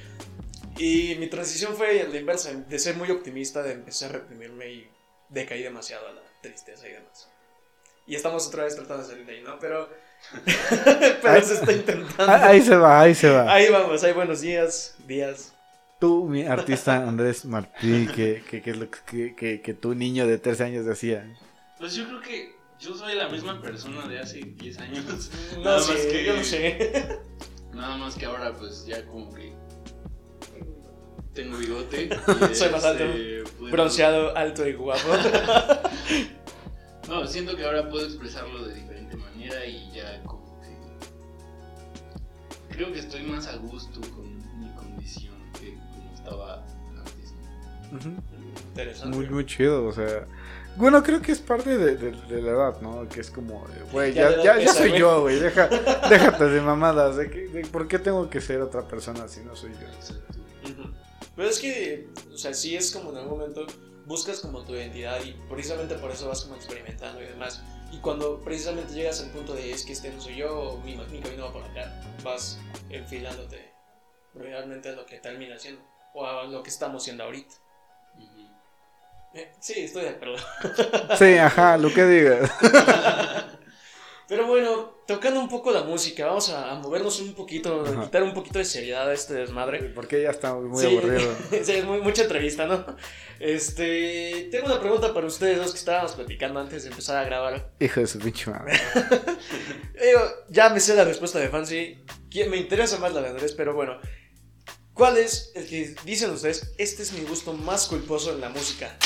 Y 0.79 1.17
mi 1.19 1.27
transición 1.27 1.77
fue 1.77 2.09
la 2.09 2.19
inversa, 2.19 2.53
de 2.53 2.79
ser 2.79 2.97
muy 2.97 3.11
optimista, 3.11 3.63
de 3.63 3.73
empezar 3.73 4.11
a 4.11 4.13
reprimirme 4.15 4.71
y 4.71 4.91
decaí 5.29 5.63
demasiado 5.63 6.09
a 6.09 6.13
la 6.13 6.23
tristeza 6.41 6.89
y 6.89 6.93
demás. 6.93 7.29
Y 8.07 8.17
estamos 8.17 8.47
otra 8.49 8.65
vez 8.65 8.75
tratando 8.75 9.03
de 9.05 9.11
salir 9.11 9.27
de 9.27 9.33
ahí, 9.33 9.43
¿no? 9.43 9.59
Pero, 9.59 9.89
pero 11.23 11.43
se 11.45 11.55
está 11.55 11.73
intentando. 11.73 12.33
Ahí 12.33 12.61
se 12.63 12.77
va, 12.77 13.01
ahí 13.01 13.15
se 13.15 13.31
va. 13.31 13.53
Ahí 13.53 13.69
vamos, 13.69 14.03
hay 14.03 14.13
buenos 14.13 14.41
días, 14.41 14.95
días. 15.07 15.53
Tú, 16.03 16.25
mi 16.29 16.43
artista 16.43 16.97
Andrés 17.09 17.45
Martí, 17.45 18.09
que, 18.09 18.43
que, 18.51 18.61
que, 18.61 18.71
es 18.73 18.77
lo 18.77 18.91
que, 18.91 19.37
que, 19.37 19.61
que 19.63 19.73
tu 19.73 19.95
niño 19.95 20.27
de 20.27 20.37
13 20.37 20.65
años 20.65 20.85
decía. 20.85 21.33
Pues 21.79 21.95
yo 21.95 22.05
creo 22.09 22.21
que 22.21 22.57
yo 22.81 22.97
soy 22.97 23.15
la 23.15 23.29
misma 23.29 23.63
persona 23.63 24.09
de 24.09 24.19
hace 24.19 24.41
10 24.41 24.79
años. 24.81 25.31
No 25.59 25.61
Nada 25.63 25.79
sé, 25.79 25.93
más 25.93 26.03
que- 26.07 26.25
yo 26.27 26.35
no 26.37 26.43
sé. 26.43 27.19
Nada 27.73 27.97
más 27.99 28.17
que 28.17 28.25
ahora 28.27 28.53
pues 28.53 28.85
ya 28.85 29.07
como 29.07 29.33
que 29.33 29.53
tengo 31.33 31.57
bigote. 31.59 32.07
y, 32.07 32.11
Soy 32.57 32.71
más 32.73 32.85
alto. 32.85 33.05
este, 33.05 33.45
puedo- 33.57 33.71
Bronceado, 33.71 34.37
alto 34.37 34.67
y 34.67 34.73
guapo. 34.73 35.09
No, 37.09 37.25
siento 37.29 37.55
que 37.57 37.65
ahora 37.65 37.89
puedo 37.89 38.07
expresarlo 38.07 38.65
de 38.67 38.75
diferente 38.75 39.17
manera 39.17 39.65
y 39.67 39.93
ya 39.95 40.21
como 40.25 40.61
que... 40.63 40.77
Creo 42.75 42.93
que 42.93 42.99
estoy 42.99 43.23
más 43.23 43.47
a 43.47 43.55
gusto 43.59 44.01
con 44.17 44.37
mi 44.59 44.69
condición 44.75 45.32
estaba. 46.25 46.65
Interesante. 48.69 49.17
Muy, 49.17 49.29
muy 49.29 49.47
chido, 49.47 49.87
o 49.87 49.93
sea. 49.93 50.27
Bueno, 50.77 51.03
creo 51.03 51.21
que 51.21 51.33
es 51.33 51.41
parte 51.41 51.77
de, 51.77 51.97
de- 51.97 52.13
de 52.13 52.43
la 52.43 52.51
edad, 52.53 52.81
¿no? 52.81 53.07
Que 53.09 53.21
es 53.21 53.31
como, 53.31 53.67
eh, 53.69 53.83
güey, 53.93 54.15
Ya 54.15 54.43
ya, 54.43 54.73
soy 54.73 54.99
yo, 54.99 55.21
güey. 55.21 55.39
Deja, 55.39 55.67
déjate 56.09 56.45
de 56.49 56.61
mamadas. 56.63 57.17
De 57.17 57.31
que, 57.31 57.49
de- 57.49 57.67
¿Por 57.67 57.87
qué 57.89 57.99
tengo 57.99 58.31
que 58.31 58.41
ser 58.41 58.63
otra 58.63 58.89
persona 58.89 59.29
si 59.29 59.41
no 59.41 59.55
soy 59.55 59.73
yo? 59.73 59.87
Exacto. 59.89 60.39
Pero 61.37 61.49
es 61.49 61.59
que, 61.59 62.09
o 62.33 62.39
sea, 62.39 62.55
sí 62.55 62.75
es 62.77 62.91
como 62.91 63.11
en 63.11 63.17
algún 63.19 63.39
momento 63.39 63.67
buscas 64.07 64.41
como 64.41 64.65
tu 64.65 64.75
identidad 64.75 65.19
y 65.25 65.33
precisamente 65.49 65.95
por 65.97 66.11
eso 66.11 66.29
vas 66.29 66.43
como 66.43 66.57
experimentando 66.57 67.23
y 67.23 67.27
demás. 67.27 67.63
Y 67.91 67.99
cuando 67.99 68.41
precisamente 68.41 68.95
llegas 68.95 69.21
al 69.23 69.31
punto 69.31 69.55
de 69.55 69.71
es 69.73 69.85
que 69.85 69.93
este 69.93 70.11
no 70.11 70.21
soy 70.21 70.37
yo, 70.37 70.59
o 70.59 70.81
mi, 70.81 70.97
mi 70.97 71.21
camino 71.21 71.45
va 71.45 71.53
por 71.53 71.63
acá, 71.65 72.03
vas 72.25 72.59
enfilándote 72.89 73.71
realmente 74.35 74.89
a 74.89 74.93
lo 74.93 75.05
que 75.05 75.19
termina 75.19 75.59
siendo 75.59 75.83
o 76.15 76.27
a 76.27 76.45
lo 76.45 76.63
que 76.63 76.71
estamos 76.71 77.03
siendo 77.05 77.25
ahorita. 77.25 77.55
Eh, 79.35 79.51
sí, 79.61 79.75
estoy 79.81 80.03
de 80.03 80.09
acuerdo. 80.11 80.37
Sí, 81.19 81.37
ajá, 81.39 81.79
lo 81.79 81.93
que 81.93 82.05
digas. 82.05 82.51
Pero 84.29 84.47
bueno, 84.47 85.03
tocando 85.07 85.41
un 85.41 85.49
poco 85.49 85.73
la 85.73 85.83
música, 85.83 86.25
vamos 86.27 86.49
a, 86.51 86.71
a 86.71 86.75
movernos 86.77 87.21
un 87.21 87.35
poquito, 87.35 87.83
Ajá. 87.87 88.05
quitar 88.05 88.23
un 88.23 88.33
poquito 88.33 88.59
de 88.59 88.65
seriedad 88.65 89.09
a 89.11 89.13
este 89.13 89.35
desmadre. 89.35 89.81
Porque 89.95 90.23
ya 90.23 90.31
está 90.31 90.55
muy 90.55 90.81
Sí. 90.81 90.87
aburrido. 90.87 91.35
sí, 91.51 91.73
es 91.73 91.85
muy- 91.85 92.01
mucha 92.01 92.23
entrevista, 92.23 92.67
¿no? 92.67 92.85
Este, 93.41 94.49
tengo 94.51 94.67
una 94.67 94.81
pregunta 94.81 95.13
para 95.13 95.27
ustedes 95.27 95.59
dos 95.59 95.73
que 95.73 95.79
estábamos 95.79 96.13
platicando 96.13 96.61
antes 96.61 96.85
de 96.85 96.91
empezar 96.91 97.17
a 97.19 97.25
grabar. 97.25 97.73
Hijo 97.81 98.01
de 98.01 98.07
su 98.07 98.19
pinche 98.21 98.51
madre. 98.51 98.79
Ya 100.49 100.69
me 100.71 100.81
sé 100.81 100.95
la 100.95 101.05
respuesta 101.05 101.39
de 101.39 101.49
Fancy. 101.49 102.05
Me 102.49 102.57
interesa 102.57 102.99
más 102.99 103.13
la 103.13 103.21
de 103.23 103.29
Andrés, 103.31 103.53
pero 103.53 103.75
bueno. 103.75 103.99
¿Cuál 104.95 105.17
es 105.17 105.53
el 105.55 105.67
que 105.67 105.95
dicen 106.05 106.31
ustedes? 106.31 106.73
Este 106.79 107.03
es 107.03 107.13
mi 107.13 107.21
gusto 107.23 107.53
más 107.55 107.87
culposo 107.87 108.33
en 108.33 108.41
la 108.41 108.49
música. 108.49 108.97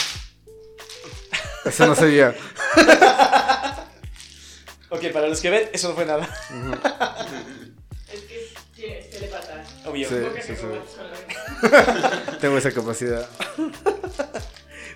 Eso 1.65 1.87
no 1.87 1.95
sabía. 1.95 2.35
Ok, 4.89 5.07
para 5.13 5.27
los 5.27 5.41
que 5.41 5.51
ven, 5.51 5.69
eso 5.73 5.89
no 5.89 5.95
fue 5.95 6.07
nada. 6.07 6.29
Es 8.09 8.21
que 8.77 8.99
es 9.01 9.11
telepata. 9.11 9.65
Obvio. 9.85 10.09
Sí. 10.09 10.15
Sí, 10.47 10.55
sí. 10.55 11.67
Tengo 12.41 12.57
esa 12.57 12.71
capacidad. 12.71 13.29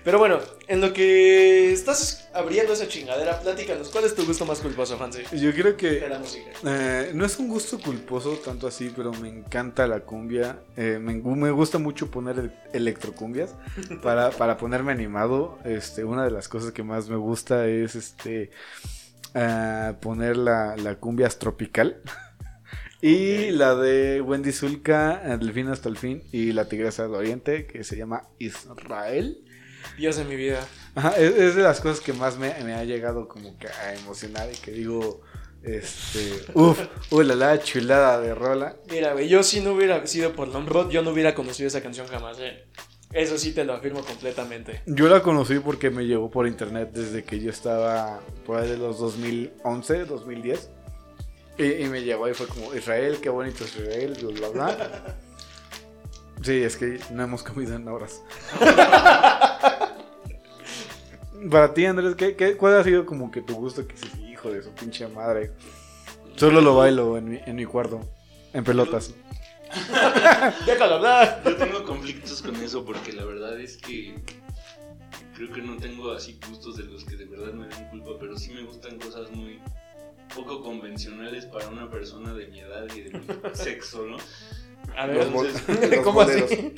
Pero 0.03 0.17
bueno, 0.17 0.39
en 0.67 0.81
lo 0.81 0.93
que 0.93 1.71
estás 1.71 2.27
abriendo 2.33 2.73
esa 2.73 2.87
chingadera, 2.87 3.39
platícanos. 3.39 3.89
¿Cuál 3.89 4.05
es 4.05 4.15
tu 4.15 4.25
gusto 4.25 4.45
más 4.45 4.59
culposo, 4.59 4.97
Fancy? 4.97 5.21
Yo 5.37 5.51
creo 5.51 5.73
De 5.73 5.75
que 5.75 6.07
la 6.09 6.17
música. 6.17 6.49
eh, 6.65 7.11
no 7.13 7.23
es 7.23 7.37
un 7.37 7.47
gusto 7.47 7.79
culposo 7.79 8.31
tanto 8.43 8.65
así, 8.67 8.91
pero 8.95 9.11
me 9.13 9.29
encanta 9.29 9.85
la 9.87 9.99
cumbia. 9.99 10.59
Eh, 10.75 10.97
me, 10.99 11.13
me 11.13 11.51
gusta 11.51 11.77
mucho 11.77 12.09
poner 12.09 12.39
el- 12.39 12.53
electrocumbias 12.73 13.53
para, 14.01 14.31
para 14.31 14.57
ponerme 14.57 14.91
animado. 14.91 15.59
Este, 15.65 16.03
una 16.03 16.23
de 16.23 16.31
las 16.31 16.47
cosas 16.47 16.71
que 16.71 16.81
más 16.81 17.07
me 17.07 17.17
gusta 17.17 17.67
es 17.67 17.93
este 17.95 18.49
ah, 19.35 19.97
poner 20.01 20.35
la, 20.37 20.75
la 20.77 20.95
cumbia 20.95 21.29
tropical. 21.29 22.01
Y 23.03 23.49
la 23.49 23.73
de 23.73 24.21
Wendy 24.21 24.51
Zulka, 24.51 25.23
El 25.33 25.51
fin 25.53 25.69
hasta 25.69 25.89
el 25.89 25.97
fin, 25.97 26.21
y 26.31 26.51
la 26.51 26.69
Tigresa 26.69 27.01
del 27.01 27.15
Oriente, 27.15 27.65
que 27.65 27.83
se 27.83 27.97
llama 27.97 28.27
Israel. 28.37 29.43
De 30.01 30.25
mi 30.25 30.35
vida. 30.35 30.67
Ajá, 30.95 31.11
es, 31.11 31.35
es 31.35 31.55
de 31.55 31.61
las 31.61 31.79
cosas 31.79 31.99
que 31.99 32.11
más 32.11 32.35
me, 32.37 32.51
me 32.63 32.73
ha 32.73 32.83
llegado 32.83 33.27
como 33.27 33.55
que 33.59 33.67
a 33.67 33.93
emocionar 33.93 34.49
y 34.51 34.55
que 34.57 34.71
digo, 34.71 35.21
este, 35.61 36.43
uff, 36.55 36.79
uy, 37.11 37.23
la, 37.23 37.35
la 37.35 37.61
chulada 37.61 38.19
de 38.19 38.33
rola. 38.33 38.77
Mira, 38.89 39.13
güey, 39.13 39.29
yo 39.29 39.43
si 39.43 39.59
no 39.59 39.73
hubiera 39.73 40.05
sido 40.07 40.33
por 40.33 40.47
Lombrot, 40.47 40.89
yo 40.89 41.03
no 41.03 41.11
hubiera 41.11 41.35
conocido 41.35 41.67
esa 41.67 41.81
canción 41.81 42.07
jamás, 42.07 42.39
eh. 42.39 42.65
Eso 43.13 43.37
sí 43.37 43.53
te 43.53 43.63
lo 43.63 43.73
afirmo 43.73 44.03
completamente. 44.03 44.81
Yo 44.87 45.07
la 45.07 45.21
conocí 45.21 45.59
porque 45.59 45.91
me 45.91 46.05
llegó 46.05 46.31
por 46.31 46.47
internet 46.47 46.89
desde 46.93 47.23
que 47.23 47.39
yo 47.39 47.51
estaba 47.51 48.21
por 48.45 48.57
ahí 48.59 48.69
de 48.69 48.77
los 48.77 48.99
2011, 48.99 50.05
2010. 50.05 50.69
Y, 51.59 51.63
y 51.83 51.85
me 51.85 52.01
llegó 52.01 52.27
y 52.27 52.33
fue 52.33 52.47
como, 52.47 52.73
Israel, 52.73 53.19
qué 53.21 53.29
bonito 53.29 53.65
es 53.65 53.75
Israel, 53.75 54.17
bla, 54.19 54.49
bla, 54.49 54.65
bla. 54.75 55.17
Sí, 56.41 56.63
es 56.63 56.75
que 56.75 56.99
no 57.11 57.21
hemos 57.21 57.43
comido 57.43 57.75
en 57.75 57.87
horas. 57.87 58.23
Para 61.49 61.73
ti, 61.73 61.85
Andrés, 61.85 62.15
¿qué, 62.15 62.35
qué, 62.35 62.55
cuál 62.55 62.77
ha 62.77 62.83
sido 62.83 63.05
como 63.05 63.31
que 63.31 63.41
tu 63.41 63.55
gusto 63.55 63.85
que 63.87 63.93
dices, 63.93 64.11
hijo 64.29 64.51
de 64.51 64.61
su 64.61 64.69
pinche 64.71 65.07
madre? 65.07 65.51
Solo 66.35 66.61
lo 66.61 66.75
bailo 66.75 67.17
en 67.17 67.29
mi, 67.29 67.39
en 67.45 67.55
mi 67.55 67.65
cuarto, 67.65 68.01
en 68.53 68.63
pelotas. 68.63 69.13
Déjalo 70.65 70.95
hablar. 70.95 71.41
Yo 71.45 71.55
tengo 71.55 71.83
conflictos 71.83 72.41
con 72.41 72.55
eso 72.57 72.83
porque 72.85 73.13
la 73.13 73.25
verdad 73.25 73.59
es 73.59 73.77
que 73.77 74.15
creo 75.35 75.51
que 75.51 75.61
no 75.61 75.77
tengo 75.77 76.11
así 76.11 76.39
gustos 76.49 76.77
de 76.77 76.83
los 76.83 77.05
que 77.05 77.15
de 77.15 77.25
verdad 77.25 77.53
me 77.53 77.67
den 77.67 77.85
culpa, 77.89 78.11
pero 78.19 78.37
sí 78.37 78.51
me 78.53 78.63
gustan 78.63 78.99
cosas 78.99 79.31
muy 79.31 79.59
poco 80.35 80.61
convencionales 80.61 81.45
para 81.45 81.67
una 81.69 81.89
persona 81.89 82.33
de 82.33 82.47
mi 82.47 82.59
edad 82.59 82.85
y 82.95 83.01
de 83.01 83.19
mi 83.19 83.25
sexo, 83.53 84.05
¿no? 84.05 84.17
A 84.97 85.05
ver, 85.07 85.27
bol- 85.29 85.47
Entonces, 85.47 85.89
los 85.97 85.99
¿cómo 86.05 86.21
así? 86.21 86.73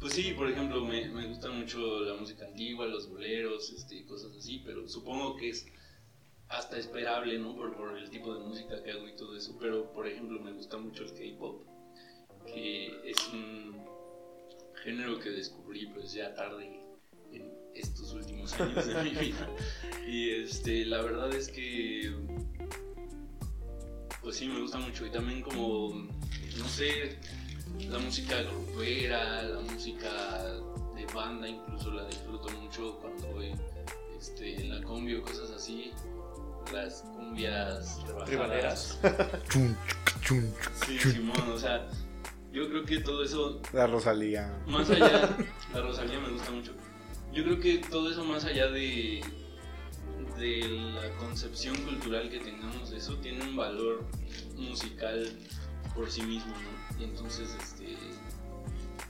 Pues 0.00 0.12
sí, 0.12 0.32
por 0.36 0.48
ejemplo, 0.48 0.84
me, 0.84 1.08
me 1.08 1.26
gusta 1.26 1.50
mucho 1.50 2.00
la 2.00 2.14
música 2.14 2.46
antigua, 2.46 2.86
los 2.86 3.10
boleros, 3.10 3.70
este, 3.70 4.04
cosas 4.04 4.30
así, 4.36 4.62
pero 4.64 4.88
supongo 4.88 5.36
que 5.36 5.50
es 5.50 5.66
hasta 6.48 6.78
esperable, 6.78 7.38
¿no? 7.38 7.54
Por, 7.56 7.76
por 7.76 7.98
el 7.98 8.08
tipo 8.08 8.32
de 8.32 8.40
música 8.40 8.82
que 8.82 8.92
hago 8.92 9.08
y 9.08 9.16
todo 9.16 9.36
eso. 9.36 9.56
Pero, 9.58 9.92
por 9.92 10.06
ejemplo, 10.06 10.40
me 10.40 10.52
gusta 10.52 10.78
mucho 10.78 11.04
el 11.04 11.12
K-pop, 11.12 11.62
que 12.46 13.10
es 13.10 13.28
un 13.32 13.76
género 14.84 15.18
que 15.18 15.30
descubrí 15.30 15.86
pues 15.86 16.12
ya 16.12 16.32
tarde 16.34 16.80
en 17.32 17.52
estos 17.74 18.12
últimos 18.12 18.52
años 18.60 18.86
de 18.86 19.02
mi 19.02 19.10
vida. 19.20 19.50
Y 20.06 20.30
este, 20.30 20.84
la 20.86 21.02
verdad 21.02 21.34
es 21.34 21.48
que, 21.48 22.14
pues 24.22 24.36
sí, 24.36 24.46
me 24.46 24.60
gusta 24.60 24.78
mucho. 24.78 25.04
Y 25.06 25.10
también 25.10 25.42
como, 25.42 26.08
no 26.56 26.68
sé, 26.68 27.18
la 27.88 27.98
música 27.98 28.42
grupera, 28.42 29.42
la 29.42 29.60
música 29.60 30.44
de 30.94 31.06
banda, 31.14 31.48
incluso 31.48 31.90
la 31.92 32.04
disfruto 32.06 32.48
mucho 32.60 32.98
cuando 33.00 33.26
voy 33.28 33.52
este, 34.18 34.60
en 34.60 34.70
la 34.70 34.82
combi 34.82 35.14
o 35.14 35.22
cosas 35.22 35.50
así. 35.50 35.92
Las 36.72 37.00
cumbias 37.16 37.98
chun, 39.48 39.76
Sí, 40.84 40.98
chun. 40.98 41.12
Simón, 41.12 41.50
o 41.50 41.58
sea, 41.58 41.88
yo 42.52 42.68
creo 42.68 42.84
que 42.84 43.00
todo 43.00 43.24
eso, 43.24 43.60
La 43.72 43.86
Rosalía. 43.86 44.52
más 44.66 44.90
allá, 44.90 45.34
la 45.72 45.80
Rosalía 45.80 46.20
me 46.20 46.30
gusta 46.30 46.50
mucho. 46.50 46.72
Yo 47.32 47.44
creo 47.44 47.60
que 47.60 47.78
todo 47.78 48.10
eso 48.10 48.22
más 48.24 48.44
allá 48.44 48.68
de, 48.68 49.22
de 50.38 50.68
la 50.94 51.10
concepción 51.16 51.76
cultural 51.84 52.28
que 52.28 52.38
tengamos 52.40 52.90
de 52.90 52.98
eso, 52.98 53.16
tiene 53.16 53.42
un 53.44 53.56
valor 53.56 54.04
musical 54.56 55.26
por 55.98 56.10
sí 56.10 56.22
mismo, 56.22 56.54
¿no? 56.54 57.00
Y 57.00 57.04
entonces, 57.04 57.48
este, 57.60 57.96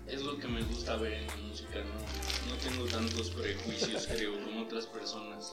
es 0.07 0.23
lo 0.23 0.39
que 0.39 0.49
me 0.49 0.63
gusta 0.63 0.97
ver 0.97 1.13
en 1.13 1.27
la 1.27 1.37
música, 1.37 1.79
¿no? 1.81 2.51
No 2.51 2.57
tengo 2.57 2.87
tantos 2.87 3.31
prejuicios, 3.31 4.07
creo, 4.11 4.43
como 4.43 4.63
otras 4.63 4.87
personas. 4.87 5.53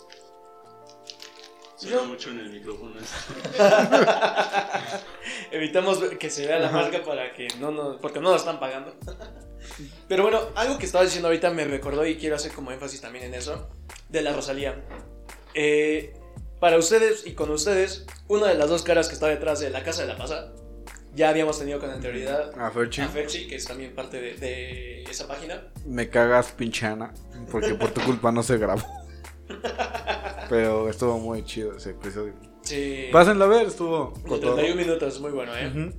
Suena 1.75 1.97
Yo- 1.97 2.05
mucho 2.05 2.31
en 2.31 2.39
el 2.39 2.49
micrófono. 2.51 2.95
Evitamos 5.51 5.97
que 6.17 6.29
se 6.29 6.47
vea 6.47 6.59
la 6.59 6.71
marca 6.71 7.03
para 7.03 7.33
que 7.33 7.49
no 7.59 7.71
nos. 7.71 7.97
Porque 7.97 8.21
no 8.21 8.31
nos 8.31 8.39
están 8.41 8.61
pagando. 8.61 8.95
Pero 10.07 10.23
bueno, 10.23 10.39
algo 10.55 10.77
que 10.77 10.85
estaba 10.85 11.03
diciendo 11.03 11.27
ahorita 11.27 11.49
me 11.51 11.65
recordó 11.65 12.05
y 12.05 12.15
quiero 12.15 12.37
hacer 12.37 12.53
como 12.53 12.71
énfasis 12.71 13.01
también 13.01 13.25
en 13.25 13.33
eso. 13.33 13.67
De 14.07 14.21
la 14.21 14.31
Rosalía. 14.31 14.85
Eh, 15.53 16.13
para 16.61 16.77
ustedes 16.77 17.27
y 17.27 17.33
con 17.33 17.51
ustedes, 17.51 18.05
una 18.29 18.47
de 18.47 18.55
las 18.55 18.69
dos 18.69 18.83
caras 18.83 19.09
que 19.09 19.15
está 19.15 19.27
detrás 19.27 19.59
de 19.59 19.69
la 19.69 19.83
Casa 19.83 20.03
de 20.03 20.07
la 20.07 20.17
Pasa. 20.17 20.53
Ya 21.15 21.29
habíamos 21.29 21.57
tenido 21.57 21.79
con 21.79 21.89
anterioridad 21.89 22.51
A 22.60 22.69
Ferchi. 22.72 23.01
a 23.01 23.07
Ferchi, 23.07 23.48
que 23.48 23.55
es 23.55 23.65
también 23.65 23.95
parte 23.95 24.19
de, 24.19 24.36
de 24.36 25.03
esa 25.03 25.27
página. 25.27 25.63
Me 25.86 26.10
cagas, 26.10 26.51
pinchana. 26.51 27.13
Porque 27.50 27.74
por 27.75 27.91
tu 27.91 28.01
culpa 28.01 28.31
no 28.31 28.43
se 28.43 28.57
grabó. 28.57 28.84
Pero 30.50 30.89
estuvo 30.89 31.17
muy 31.19 31.43
chido 31.45 31.77
ese 31.77 31.91
episodio. 31.91 32.34
Sí. 32.62 33.07
Pásenlo 33.12 33.45
a 33.45 33.48
ver, 33.48 33.67
estuvo. 33.67 34.13
De 34.17 34.29
con 34.29 34.41
todo. 34.41 34.55
31 34.55 34.75
minutos, 34.75 35.19
muy 35.22 35.31
bueno, 35.31 35.55
¿eh? 35.55 35.93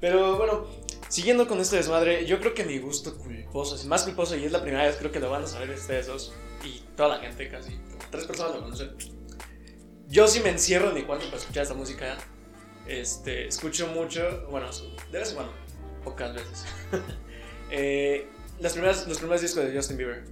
Pero 0.00 0.36
bueno, 0.36 0.66
siguiendo 1.08 1.46
con 1.48 1.60
este 1.60 1.76
desmadre, 1.76 2.26
yo 2.26 2.38
creo 2.40 2.54
que 2.54 2.64
mi 2.64 2.78
gusto 2.78 3.16
culposo, 3.16 3.74
es 3.74 3.84
más 3.86 4.04
culposo 4.04 4.36
y 4.36 4.44
es 4.44 4.52
la 4.52 4.62
primera 4.62 4.84
vez 4.84 4.96
creo 4.96 5.10
que 5.10 5.20
lo 5.20 5.30
van 5.30 5.44
a 5.44 5.46
saber 5.46 5.70
ustedes 5.70 6.06
dos 6.06 6.34
y 6.64 6.80
toda 6.96 7.08
la 7.08 7.18
gente 7.18 7.48
casi, 7.48 7.78
tres 8.10 8.24
personas 8.24 8.54
lo 8.54 8.62
conocen. 8.62 8.90
Yo 10.08 10.28
sí 10.28 10.40
me 10.40 10.50
encierro 10.50 10.90
en 10.90 10.94
mi 10.94 11.02
cuarto 11.02 11.24
para 11.26 11.38
escuchar 11.38 11.62
esta 11.64 11.74
música. 11.74 12.16
Este, 12.88 13.48
escucho 13.48 13.88
mucho, 13.88 14.46
bueno, 14.50 14.68
de 15.10 15.18
vez 15.18 15.30
en 15.30 15.34
cuando, 15.36 15.52
pocas 16.04 16.34
veces. 16.34 16.64
Eh, 17.68 18.28
las 18.60 18.74
primeras, 18.74 19.08
los 19.08 19.18
primeros 19.18 19.42
discos 19.42 19.64
de 19.64 19.74
Justin 19.74 19.96
Bieber. 19.96 20.22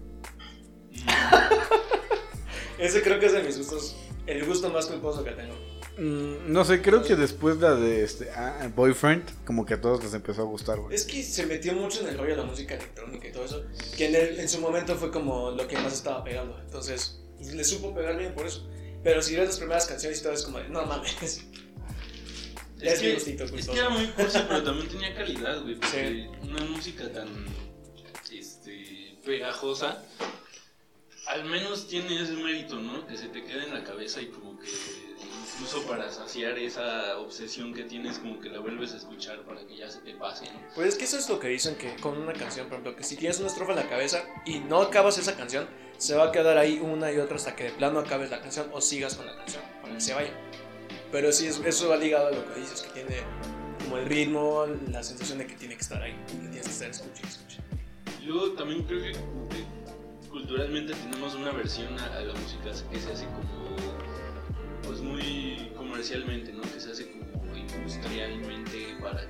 Ese 2.79 3.03
creo 3.03 3.19
que 3.19 3.27
es 3.27 3.33
de 3.33 3.43
mis 3.43 3.59
gustos, 3.59 3.97
el 4.27 4.45
gusto 4.45 4.71
más 4.71 4.87
culposo 4.87 5.25
que 5.25 5.33
tengo. 5.33 5.55
Mm, 5.99 6.53
no 6.53 6.65
sé, 6.65 6.83
creo 6.83 7.03
que 7.03 7.15
después 7.17 7.57
la 7.59 7.75
de 7.75 8.03
este 8.05 8.31
ah, 8.31 8.69
Boyfriend, 8.75 9.45
como 9.45 9.65
que 9.65 9.75
a 9.75 9.81
todos 9.81 10.03
les 10.03 10.15
empezó 10.15 10.43
a 10.43 10.45
gustar, 10.45 10.79
güey. 10.79 10.95
Es 10.95 11.05
que 11.05 11.23
se 11.23 11.47
metió 11.47 11.73
mucho 11.73 12.01
en 12.03 12.09
el 12.09 12.19
rollo 12.19 12.31
de 12.31 12.43
la 12.43 12.45
música 12.45 12.75
electrónica 12.75 13.29
y 13.29 13.33
todo 13.33 13.45
eso, 13.45 13.65
que 13.97 14.07
en, 14.07 14.15
el- 14.15 14.41
en 14.41 14.49
su 14.49 14.61
momento 14.61 14.97
fue 14.97 15.11
como 15.11 15.51
lo 15.53 15.69
que 15.69 15.77
más 15.77 15.93
estaba 15.93 16.25
pegando. 16.25 16.59
Entonces, 16.61 17.21
le 17.41 17.63
supo 17.65 17.95
pegar 17.95 18.17
bien 18.19 18.35
por 18.35 18.47
eso. 18.47 18.69
Pero 19.05 19.23
si 19.23 19.37
ves 19.37 19.47
las 19.47 19.59
primeras 19.59 19.87
canciones 19.87 20.21
y 20.21 20.23
todo, 20.23 20.33
es 20.33 20.43
como 20.43 20.59
de, 20.59 20.69
no 20.69 20.85
mames. 20.87 21.45
Es 22.93 23.01
que, 23.01 23.15
gustito 23.15 23.45
es 23.45 23.69
que 23.69 23.79
era 23.79 23.89
muy 23.89 24.07
cursi, 24.09 24.39
pero 24.47 24.63
también 24.63 24.89
tenía 24.89 25.15
calidad, 25.15 25.63
güey. 25.63 25.77
Porque 25.77 26.29
Sí. 26.33 26.47
una 26.49 26.65
música 26.65 27.11
tan 27.13 27.29
este, 28.33 29.19
pegajosa, 29.25 30.03
al 31.27 31.45
menos 31.45 31.89
tiene 31.89 32.21
ese 32.23 32.33
mérito, 32.33 32.77
¿no? 32.77 33.07
Que 33.07 33.17
se 33.17 33.29
te 33.29 33.43
quede 33.45 33.65
en 33.65 33.75
la 33.75 33.85
cabeza 33.85 34.21
y 34.21 34.27
como 34.27 34.59
que 34.59 34.69
incluso 35.55 35.87
para 35.87 36.11
saciar 36.11 36.59
esa 36.59 37.19
obsesión 37.19 37.73
que 37.73 37.85
tienes, 37.85 38.19
como 38.19 38.41
que 38.41 38.51
la 38.51 38.59
vuelves 38.59 38.93
a 38.93 38.97
escuchar 38.97 39.43
para 39.43 39.65
que 39.67 39.77
ya 39.77 39.91
se 39.91 40.01
te 40.01 40.15
pase, 40.15 40.47
¿no? 40.47 40.61
Pues 40.75 40.89
es 40.89 40.95
que 40.97 41.05
eso 41.05 41.19
es 41.19 41.29
lo 41.29 41.39
que 41.39 41.49
dicen 41.49 41.77
que 41.77 41.95
con 41.97 42.19
una 42.19 42.33
canción, 42.33 42.67
por 42.67 42.75
ejemplo, 42.75 42.97
que 42.97 43.05
si 43.05 43.17
tienes 43.17 43.39
una 43.39 43.49
estrofa 43.49 43.73
en 43.73 43.79
la 43.79 43.89
cabeza 43.89 44.25
y 44.45 44.59
no 44.59 44.83
acabas 44.83 45.17
esa 45.19 45.37
canción, 45.37 45.67
se 45.97 46.15
va 46.17 46.25
a 46.25 46.33
quedar 46.33 46.59
ahí 46.59 46.81
una 46.81 47.13
y 47.13 47.19
otra 47.19 47.37
hasta 47.37 47.55
que 47.55 47.65
de 47.65 47.71
plano 47.71 48.01
acabes 48.01 48.31
la 48.31 48.41
canción 48.41 48.69
o 48.73 48.81
sigas 48.81 49.15
con 49.15 49.27
la 49.27 49.37
canción 49.37 49.63
para 49.81 49.95
que 49.95 50.01
se 50.01 50.13
vaya. 50.13 50.33
Pero 51.15 51.31
sí, 51.31 51.47
es- 51.47 51.61
eso 51.65 51.89
va 51.91 51.97
ligado 51.97 52.27
a 52.27 52.31
lo 52.33 52.45
que 52.53 52.59
dices, 52.59 52.83
que 52.83 52.91
tiene 52.91 53.23
como 53.85 53.99
el 53.99 54.07
ritmo, 54.07 54.67
la 54.91 55.01
sensación 55.05 55.39
de 55.39 55.47
que 55.47 55.55
tiene 55.55 55.77
que 55.77 55.81
estar 55.83 56.03
ahí, 56.03 56.13
que 56.27 56.35
tienes 56.35 56.63
que 56.67 56.73
estar 56.73 56.91
escucha 56.91 57.21
y 57.23 57.27
escucha. 57.29 57.59
Y 58.21 58.27
luego 58.27 58.51
también 58.55 58.83
creo 58.83 59.01
que 59.01 59.13
que 59.13 60.29
culturalmente 60.29 60.93
tenemos 60.93 61.37
una 61.37 61.53
versión 61.53 61.97
a, 62.01 62.17
a 62.17 62.21
la 62.23 62.35
música 62.35 62.65
que 62.91 62.99
se 62.99 63.13
hace 63.13 63.27
como 63.27 63.77
pues 64.83 65.01
muy 65.03 65.71
comercialmente, 65.77 66.53
¿no? 66.53 66.63
Que 66.63 66.81
se 66.81 66.91
hace 66.91 67.13
como 67.13 67.57
industrialmente 67.57 68.97
para 69.01 69.23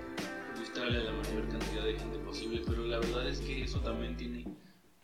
gustarle 0.58 1.00
a 1.00 1.04
la 1.04 1.12
mayor 1.12 1.46
cantidad 1.50 1.84
de 1.84 1.98
gente 1.98 2.18
posible, 2.20 2.62
pero 2.66 2.86
la 2.86 2.98
verdad 3.00 3.28
es 3.28 3.40
que 3.40 3.62
eso 3.64 3.80
también 3.80 4.16
tiene 4.16 4.46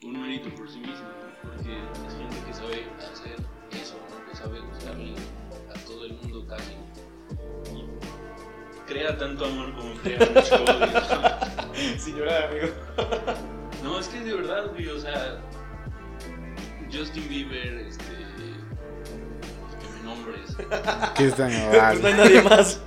un 0.02 0.22
mérito 0.22 0.48
por 0.54 0.66
sí 0.70 0.78
mismo, 0.78 1.08
porque 1.42 1.76
es 2.08 2.14
gente 2.14 2.36
que 2.46 2.54
sabe 2.54 2.86
hacer 3.12 3.36
eso, 3.82 3.96
¿no? 4.08 4.30
Que 4.30 4.34
sabe 4.34 4.60
gustarle 4.60 5.12
a 5.70 5.78
todo 5.86 6.04
el 6.04 6.14
mundo 6.14 6.46
casi. 6.46 6.72
Y 7.74 7.86
crea 8.86 9.16
tanto 9.16 9.44
amor 9.44 9.74
como 9.74 9.94
crea 10.02 10.18
mucho 10.18 10.64
odio. 10.64 11.98
Sin 11.98 12.16
llorar, 12.16 12.50
amigo. 12.50 12.68
No, 13.82 13.98
es 13.98 14.08
que 14.08 14.20
de 14.20 14.34
verdad, 14.34 14.70
güey, 14.72 14.88
o 14.88 15.00
sea, 15.00 15.40
Justin 16.92 17.26
Bieber, 17.30 17.78
este, 17.78 18.04
que 18.04 19.88
me 19.88 20.02
nombres, 20.04 20.54
Cristian 21.14 21.50
Pues 21.70 22.00
no 22.02 22.08
hay 22.08 22.14
nadie 22.14 22.42
más. 22.42 22.80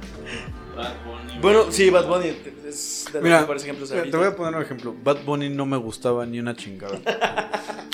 Bad 0.75 0.93
Bunny. 1.03 1.39
Bueno, 1.41 1.71
sí, 1.71 1.89
Bad 1.89 2.07
Bunny 2.07 2.27
es 2.27 3.05
de 3.05 3.13
los 3.13 3.23
Mira, 3.23 3.41
mejores 3.41 3.63
ejemplos 3.63 3.89
de 3.89 3.95
mira, 3.95 4.11
te 4.11 4.17
voy 4.17 4.27
a 4.27 4.35
poner 4.35 4.55
un 4.55 4.61
ejemplo. 4.61 4.95
Bad 5.03 5.23
Bunny 5.23 5.49
no 5.49 5.65
me 5.65 5.77
gustaba 5.77 6.25
ni 6.25 6.39
una 6.39 6.55
chingada. 6.55 6.99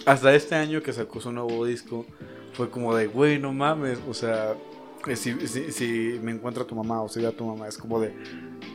Hasta 0.06 0.34
este 0.34 0.56
año 0.56 0.82
que 0.82 0.94
sacó 0.94 1.22
su 1.22 1.32
nuevo 1.32 1.66
disco, 1.66 2.06
fue 2.54 2.70
como 2.70 2.96
de, 2.96 3.08
güey, 3.08 3.40
no 3.40 3.54
mames. 3.54 4.00
O 4.10 4.14
sea, 4.14 4.56
si, 5.16 5.48
si, 5.48 5.72
si 5.72 6.20
me 6.22 6.32
encuentra 6.32 6.64
tu 6.66 6.76
mamá 6.76 7.02
o 7.02 7.10
si 7.10 7.20
ve 7.22 7.28
a 7.28 7.32
tu 7.32 7.46
mamá, 7.46 7.68
es 7.68 7.78
como 7.78 8.00
de. 8.00 8.14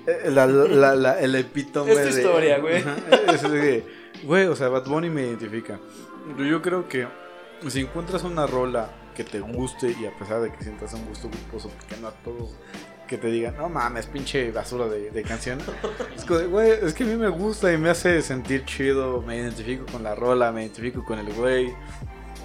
eh, 0.06 0.30
la- 0.30 0.46
la- 0.46 0.94
la- 0.94 1.20
el 1.20 1.34
epítome 1.34 1.92
Es 1.92 1.98
tu 2.08 2.14
de- 2.14 2.20
historia, 2.20 2.58
güey. 2.58 2.82
Güey, 4.24 4.46
o 4.46 4.56
sea, 4.56 4.68
Bad 4.68 4.86
Bunny 4.86 5.10
me 5.10 5.22
identifica. 5.22 5.78
Yo- 6.38 6.44
Yo 6.44 6.62
creo 6.62 6.88
que 6.88 7.06
si 7.68 7.80
encuentras 7.80 8.22
una 8.24 8.46
rola 8.46 8.90
que 9.14 9.24
te 9.24 9.40
guste 9.40 9.94
y 10.00 10.06
a 10.06 10.16
pesar 10.18 10.40
de 10.40 10.50
que 10.52 10.62
sientas 10.62 10.92
un 10.94 11.04
gusto 11.06 11.28
culposo, 11.30 11.68
porque 11.70 12.00
no 12.00 12.08
a 12.08 12.12
todos 12.12 12.50
que 13.06 13.18
te 13.18 13.28
digan, 13.28 13.56
no 13.56 13.68
mames, 13.68 14.06
pinche 14.06 14.50
basura 14.50 14.86
de, 14.88 15.10
de 15.10 15.22
canción. 15.22 15.58
Es 16.16 16.24
como 16.24 16.40
de, 16.40 16.46
güey, 16.46 16.70
es 16.82 16.94
que 16.94 17.04
a 17.04 17.06
mí 17.06 17.16
me 17.16 17.28
gusta 17.28 17.72
y 17.72 17.76
me 17.78 17.90
hace 17.90 18.22
sentir 18.22 18.64
chido, 18.64 19.20
me 19.22 19.36
identifico 19.36 19.84
con 19.92 20.02
la 20.02 20.14
rola, 20.14 20.50
me 20.52 20.62
identifico 20.62 21.04
con 21.04 21.18
el 21.18 21.32
güey. 21.34 21.72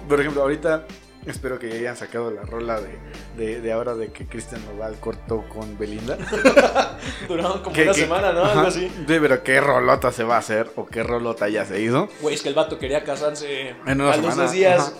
Por 0.08 0.20
ejemplo, 0.20 0.42
ahorita 0.42 0.86
espero 1.26 1.58
que 1.58 1.68
ya 1.68 1.74
hayan 1.76 1.96
sacado 1.96 2.30
la 2.30 2.42
rola 2.42 2.80
de, 2.80 2.98
de, 3.36 3.60
de 3.60 3.72
ahora 3.72 3.94
de 3.94 4.10
que 4.12 4.26
Cristian 4.26 4.62
Nodal 4.66 4.96
cortó 5.00 5.44
con 5.48 5.78
Belinda. 5.78 6.16
Duraron 7.28 7.62
como 7.62 7.74
¿Qué- 7.74 7.82
una 7.84 7.94
semana, 7.94 8.32
¿no? 8.32 8.44
Algo 8.44 8.66
así. 8.66 8.88
Sí, 8.88 9.04
pero 9.06 9.42
qué 9.42 9.60
rolota 9.60 10.12
se 10.12 10.24
va 10.24 10.36
a 10.36 10.38
hacer 10.38 10.70
o 10.76 10.86
qué 10.86 11.02
rolota 11.02 11.48
ya 11.48 11.64
se 11.64 11.80
hizo. 11.80 12.08
Güey, 12.20 12.34
es 12.34 12.42
que 12.42 12.48
el 12.48 12.54
vato 12.54 12.78
quería 12.78 13.04
casarse 13.04 13.74
En 13.86 13.98
dos 13.98 14.52
días. 14.52 14.80
ajá. 14.80 14.92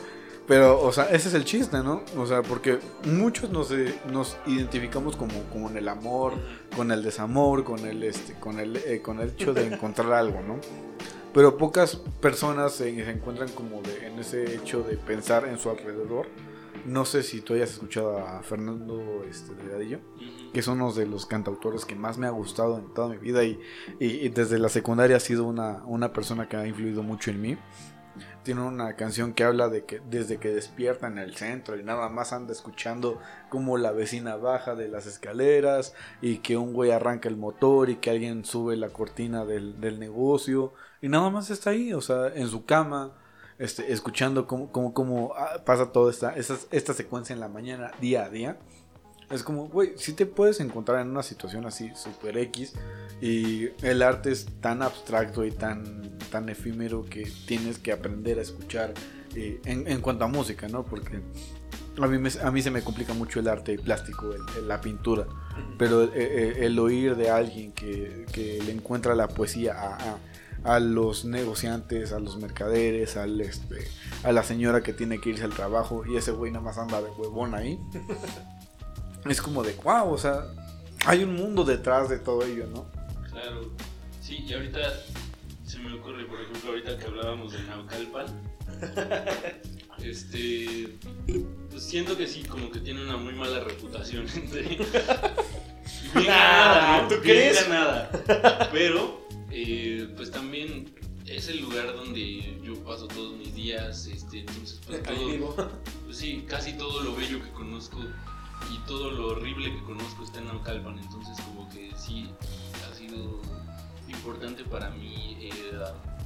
Pero, 0.48 0.80
o 0.82 0.90
sea, 0.92 1.04
ese 1.04 1.28
es 1.28 1.34
el 1.34 1.44
chiste, 1.44 1.76
¿no? 1.78 2.02
O 2.16 2.26
sea, 2.26 2.42
porque 2.42 2.80
muchos 3.04 3.50
nos, 3.50 3.70
eh, 3.70 3.94
nos 4.10 4.36
identificamos 4.46 5.14
como, 5.14 5.68
en 5.70 5.76
el 5.76 5.86
amor, 5.88 6.32
con 6.74 6.90
el 6.90 7.04
desamor, 7.04 7.62
con 7.62 7.86
el, 7.86 8.02
este, 8.02 8.32
con 8.34 8.58
el, 8.58 8.76
eh, 8.78 9.00
con 9.00 9.20
el 9.20 9.28
hecho 9.28 9.54
de 9.54 9.66
encontrar 9.68 10.12
algo, 10.12 10.40
¿no? 10.42 10.56
Pero 11.32 11.56
pocas 11.56 11.96
personas 12.20 12.72
se, 12.72 12.92
se 13.04 13.10
encuentran 13.10 13.48
como 13.50 13.82
de, 13.82 14.06
en 14.06 14.18
ese 14.18 14.54
hecho 14.54 14.82
de 14.82 14.96
pensar 14.96 15.46
en 15.46 15.58
su 15.58 15.70
alrededor. 15.70 16.26
No 16.86 17.04
sé 17.04 17.22
si 17.22 17.40
tú 17.42 17.52
hayas 17.54 17.70
escuchado 17.72 18.18
a 18.18 18.42
Fernando 18.42 19.24
este, 19.28 19.54
Delgadillo 19.54 19.98
que 20.52 20.60
es 20.60 20.66
uno 20.66 20.92
de 20.92 21.06
los 21.06 21.26
cantautores 21.26 21.84
que 21.84 21.94
más 21.94 22.18
me 22.18 22.26
ha 22.26 22.30
gustado 22.30 22.78
en 22.78 22.92
toda 22.92 23.08
mi 23.08 23.18
vida 23.18 23.44
y, 23.44 23.60
y- 24.00 24.06
y 24.06 24.28
desde 24.30 24.58
la 24.58 24.68
secundaria 24.68 25.16
ha 25.16 25.20
sido 25.20 25.44
una, 25.44 25.84
una 25.84 26.12
persona 26.12 26.48
que 26.48 26.56
ha 26.56 26.66
influido 26.66 27.04
mucho 27.04 27.30
en 27.30 27.40
mí. 27.40 27.56
Tiene 28.42 28.62
una 28.62 28.96
canción 28.96 29.32
que 29.34 29.44
habla 29.44 29.68
de 29.68 29.84
que 29.84 30.00
desde 30.10 30.38
que 30.38 30.48
despierta 30.48 31.06
en 31.06 31.18
el 31.18 31.36
centro 31.36 31.78
y 31.78 31.84
nada 31.84 32.08
más 32.08 32.32
anda 32.32 32.52
escuchando 32.52 33.20
cómo 33.48 33.76
la 33.78 33.92
vecina 33.92 34.34
baja 34.36 34.74
de 34.74 34.88
las 34.88 35.06
escaleras 35.06 35.94
y 36.20 36.38
que 36.38 36.56
un 36.56 36.72
güey 36.72 36.90
arranca 36.90 37.28
el 37.28 37.36
motor 37.36 37.90
y 37.90 37.96
que 37.96 38.10
alguien 38.10 38.44
sube 38.44 38.76
la 38.76 38.88
cortina 38.88 39.44
del, 39.44 39.80
del 39.80 40.00
negocio 40.00 40.72
y 41.02 41.08
nada 41.08 41.30
más 41.30 41.50
está 41.50 41.70
ahí, 41.70 41.92
o 41.92 42.00
sea, 42.00 42.28
en 42.34 42.48
su 42.48 42.64
cama, 42.64 43.12
este, 43.58 43.92
escuchando 43.92 44.46
cómo, 44.46 44.70
cómo, 44.72 44.94
cómo 44.94 45.32
ah, 45.36 45.62
pasa 45.64 45.92
toda 45.92 46.10
esta, 46.10 46.34
esta, 46.36 46.56
esta 46.70 46.94
secuencia 46.94 47.32
en 47.34 47.40
la 47.40 47.48
mañana, 47.48 47.90
día 48.00 48.24
a 48.24 48.30
día. 48.30 48.58
Es 49.30 49.44
como, 49.44 49.68
güey, 49.68 49.92
si 49.96 50.12
te 50.12 50.26
puedes 50.26 50.58
encontrar 50.58 51.00
en 51.00 51.08
una 51.10 51.22
situación 51.22 51.64
así, 51.64 51.92
super 51.94 52.36
X, 52.36 52.72
y 53.20 53.68
el 53.82 54.02
arte 54.02 54.32
es 54.32 54.46
tan 54.60 54.82
abstracto 54.82 55.44
y 55.44 55.52
tan, 55.52 56.18
tan 56.32 56.48
efímero 56.48 57.04
que 57.04 57.30
tienes 57.46 57.78
que 57.78 57.92
aprender 57.92 58.38
a 58.40 58.42
escuchar 58.42 58.92
eh, 59.36 59.60
en, 59.66 59.86
en 59.86 60.00
cuanto 60.00 60.24
a 60.24 60.26
música, 60.28 60.66
¿no? 60.68 60.84
Porque 60.84 61.20
a 62.02 62.06
mí, 62.08 62.18
me- 62.18 62.30
a 62.42 62.50
mí 62.50 62.60
se 62.62 62.70
me 62.72 62.82
complica 62.82 63.12
mucho 63.14 63.38
el 63.38 63.46
arte 63.46 63.78
plástico, 63.78 64.32
el- 64.32 64.40
el- 64.58 64.66
la 64.68 64.80
pintura, 64.80 65.26
pero 65.78 66.02
eh, 66.04 66.10
eh, 66.14 66.54
el 66.66 66.76
oír 66.80 67.14
de 67.14 67.30
alguien 67.30 67.70
que, 67.70 68.26
que 68.32 68.60
le 68.64 68.72
encuentra 68.72 69.14
la 69.14 69.28
poesía 69.28 69.74
a, 69.80 69.94
a- 69.96 70.18
a 70.64 70.78
los 70.80 71.24
negociantes, 71.24 72.12
a 72.12 72.18
los 72.20 72.36
mercaderes, 72.36 73.16
al, 73.16 73.40
este, 73.40 73.88
a 74.24 74.32
la 74.32 74.42
señora 74.42 74.82
que 74.82 74.92
tiene 74.92 75.20
que 75.20 75.30
irse 75.30 75.44
al 75.44 75.54
trabajo 75.54 76.04
y 76.06 76.16
ese 76.16 76.32
güey 76.32 76.50
nada 76.52 76.64
más 76.64 76.78
anda 76.78 77.00
de 77.00 77.10
huevón 77.10 77.54
ahí. 77.54 77.78
Es 79.28 79.42
como 79.42 79.62
de, 79.62 79.74
wow, 79.84 80.10
o 80.10 80.16
sea, 80.16 80.46
hay 81.04 81.22
un 81.24 81.34
mundo 81.34 81.62
detrás 81.62 82.08
de 82.08 82.18
todo 82.18 82.42
ello, 82.42 82.66
¿no? 82.72 82.86
Claro. 83.30 83.70
Sí, 84.22 84.42
y 84.48 84.54
ahorita 84.54 84.78
se 85.66 85.78
me 85.78 85.92
ocurre, 85.92 86.24
por 86.24 86.40
ejemplo, 86.40 86.70
ahorita 86.70 86.96
que 86.96 87.04
hablábamos 87.04 87.52
de 87.52 87.62
Naucalpan, 87.64 88.26
este, 90.02 90.96
pues 91.70 91.82
siento 91.82 92.16
que 92.16 92.26
sí, 92.26 92.44
como 92.44 92.70
que 92.70 92.80
tiene 92.80 93.02
una 93.04 93.18
muy 93.18 93.34
mala 93.34 93.60
reputación 93.60 94.26
entre... 94.34 94.62
Bien 94.62 94.86
Nah, 96.14 96.22
ganada, 96.24 97.02
¿no? 97.02 97.08
¿tú 97.08 97.14
Bien 97.20 97.22
crees? 97.22 97.68
ganada. 97.68 98.68
Pero, 98.72 99.28
eh, 99.50 100.12
pues 100.16 100.30
también 100.30 100.94
es 101.26 101.48
el 101.48 101.60
lugar 101.60 101.94
donde 101.94 102.60
yo 102.62 102.74
paso 102.84 103.06
todos 103.08 103.36
mis 103.36 103.54
días, 103.54 104.06
este, 104.06 104.40
entonces 104.40 104.80
pues 104.86 105.02
todo, 105.02 105.26
vivo. 105.26 105.54
pues 106.04 106.16
sí, 106.16 106.44
casi 106.48 106.72
todo 106.74 107.02
lo 107.02 107.14
bello 107.14 107.42
que 107.42 107.50
conozco 107.50 107.98
y 108.72 108.78
todo 108.86 109.10
lo 109.10 109.28
horrible 109.28 109.72
que 109.72 109.82
conozco 109.82 110.24
está 110.24 110.40
en 110.40 110.46
Naucalpan, 110.46 110.98
entonces 110.98 111.36
como 111.44 111.68
que 111.68 111.92
sí 111.96 112.28
ha 112.90 112.94
sido 112.94 113.40
importante 114.08 114.64
para 114.64 114.90
mí 114.90 115.36
eh, 115.40 115.50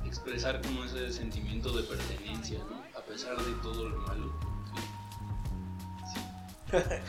expresar 0.07 0.61
como 0.63 0.85
ese 0.85 1.13
sentimiento 1.13 1.71
de 1.77 1.83
pertenencia, 1.83 2.59
¿no? 2.71 2.83
A 2.99 3.03
pesar 3.03 3.37
de 3.37 3.53
todo 3.63 3.89
lo 3.89 3.99
malo. 4.01 4.33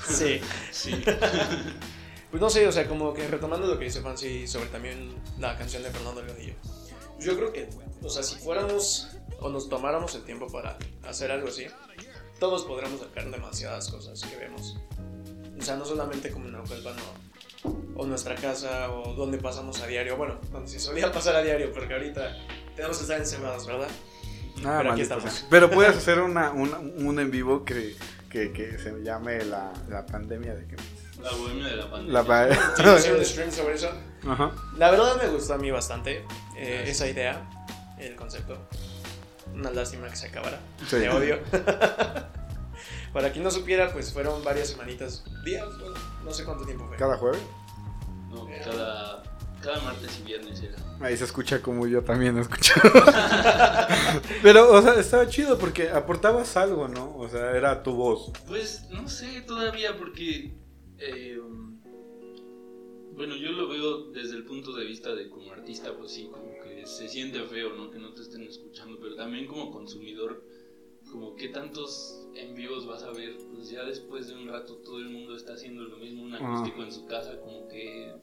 Sí. 0.08 0.40
Sí. 0.72 0.92
Pues 2.32 2.42
no 2.42 2.50
sé, 2.50 2.68
o 2.68 2.72
sea, 2.72 2.88
como 2.88 3.14
que 3.14 3.28
retomando 3.28 3.68
lo 3.68 3.78
que 3.80 3.86
dice 3.86 4.02
Fancy 4.02 4.48
sobre 4.48 4.68
también 4.68 5.14
la 5.40 5.58
canción 5.58 5.84
de 5.84 5.92
Fernando 5.92 6.22
Delgadillo. 6.22 6.54
Yo 7.20 7.36
creo 7.38 7.54
que, 7.54 7.70
o 8.02 8.10
sea, 8.10 8.24
si 8.24 8.36
fuéramos 8.36 9.08
o 9.40 9.50
nos 9.50 9.70
tomáramos 9.70 10.16
el 10.16 10.24
tiempo 10.24 10.48
para 10.52 10.78
hacer 11.08 11.32
algo 11.32 11.48
así, 11.48 11.66
todos 12.40 12.64
podríamos 12.66 13.00
sacar 13.00 13.30
demasiadas 13.32 13.90
cosas 13.90 14.22
que 14.22 14.36
vemos. 14.36 14.78
O 15.58 15.62
sea, 15.62 15.78
no 15.78 15.86
solamente 15.86 16.30
como 16.32 16.46
en 16.48 16.52
Naucalpan 16.54 16.96
o, 17.64 18.02
o 18.02 18.06
nuestra 18.06 18.36
casa 18.36 18.92
o 18.92 19.14
donde 19.14 19.38
pasamos 19.38 19.80
a 19.82 19.88
diario. 19.88 20.18
Bueno, 20.18 20.40
donde 20.52 20.70
se 20.70 20.80
solía 20.82 21.12
pasar 21.14 21.36
a 21.38 21.42
diario, 21.42 21.72
porque 21.72 21.94
ahorita 21.94 22.36
tenemos 22.76 22.98
que 22.98 23.04
estar 23.04 23.18
encerrados, 23.20 23.66
¿verdad? 23.66 23.88
Ah, 24.66 24.76
Pero 24.80 24.92
aquí 24.92 25.02
estamos. 25.02 25.24
sea. 25.32 25.48
Pero 25.50 25.70
puedes 25.72 25.96
hacer 25.96 26.20
una, 26.20 26.52
una- 26.52 26.80
un 26.80 27.18
en 27.20 27.32
vivo 27.32 27.64
que, 27.64 27.96
que, 28.30 28.52
que 28.52 28.78
se 28.78 29.02
llame 29.04 29.46
la, 29.46 29.72
la 29.88 30.06
pandemia 30.06 30.54
de 30.56 30.68
que... 30.68 30.76
La 31.26 31.32
bohemia 31.32 31.68
de 31.68 31.76
la 31.76 31.90
pandemia. 31.90 32.24
La 32.24 32.76
Sí, 32.76 32.84
hacer 32.86 33.16
un 33.16 33.26
stream 33.26 33.52
sobre 33.52 33.74
eso. 33.74 33.90
Ajá. 34.28 34.52
La 34.78 34.92
verdad 34.92 35.20
me 35.20 35.28
gustó 35.30 35.56
a 35.56 35.58
mí 35.58 35.72
bastante 35.72 36.24
eh, 36.56 36.84
esa 36.86 37.08
idea, 37.08 37.50
el 37.98 38.16
concepto. 38.16 38.56
Una 39.52 39.72
lástima 39.72 40.08
que 40.08 40.16
se 40.16 40.28
acabara. 40.28 40.60
Sí. 40.88 40.98
Te 40.98 41.10
odio. 41.10 41.40
Para 43.14 43.32
quien 43.32 43.44
no 43.44 43.50
supiera, 43.50 43.92
pues 43.92 44.14
fueron 44.14 44.44
varias 44.44 44.68
semanitas, 44.68 45.24
días, 45.44 45.66
bueno, 45.80 45.96
no 46.24 46.32
sé 46.32 46.44
cuánto 46.44 46.64
tiempo 46.64 46.86
fue. 46.88 46.98
Cada 46.98 47.18
jueves. 47.18 47.42
No, 48.30 48.48
cada, 48.64 49.24
cada 49.62 49.80
martes 49.82 50.20
y 50.20 50.24
viernes 50.24 50.62
era. 50.62 50.76
Ahí 51.00 51.18
se 51.18 51.24
escucha 51.24 51.62
como 51.62 51.88
yo 51.88 52.04
también 52.04 52.38
escucho. 52.38 52.74
Pero, 54.44 54.72
o 54.72 54.82
sea, 54.82 54.94
estaba 54.96 55.28
chido 55.28 55.58
porque 55.58 55.90
aportabas 55.90 56.56
algo, 56.58 56.88
¿no? 56.88 57.16
O 57.18 57.28
sea, 57.28 57.52
era 57.52 57.82
tu 57.82 57.96
voz. 57.96 58.32
Pues 58.48 58.84
no 58.92 59.08
sé 59.08 59.42
todavía 59.42 59.98
porque, 59.98 60.54
eh, 61.00 61.40
bueno, 63.16 63.36
yo 63.38 63.54
lo 63.54 63.70
veo 63.70 64.12
desde 64.12 64.36
el 64.36 64.44
punto 64.44 64.74
de 64.74 64.86
vista 64.86 65.16
de 65.16 65.30
como 65.30 65.52
artista, 65.52 65.96
pues 65.98 66.12
sí, 66.12 66.28
como 66.30 66.52
que 66.64 66.86
se 66.86 67.08
siente 67.08 67.42
feo, 67.44 67.74
¿no? 67.74 67.90
Que 67.90 67.98
no 67.98 68.14
te 68.14 68.22
estén 68.22 68.44
escuchando, 68.44 69.00
pero 69.00 69.16
también 69.16 69.48
como 69.48 69.72
consumidor, 69.72 70.44
como 71.12 71.36
qué 71.36 71.48
tantos 71.48 72.28
en 72.36 72.56
vivos 72.56 72.86
vas 72.86 73.04
a 73.04 73.12
ver, 73.12 73.38
pues 73.54 73.70
ya 73.70 73.86
después 73.86 74.28
de 74.28 74.36
un 74.36 74.48
rato 74.48 74.76
todo 74.78 75.00
el 75.00 75.10
mundo 75.10 75.36
está 75.38 75.54
haciendo 75.54 75.84
lo 75.86 75.98
mismo, 75.98 76.24
un 76.24 76.36
Ajá. 76.36 76.58
acústico 76.58 76.84
en 76.84 76.92
su 76.92 77.06
casa, 77.06 77.40
como 77.40 77.68
que, 77.70 78.14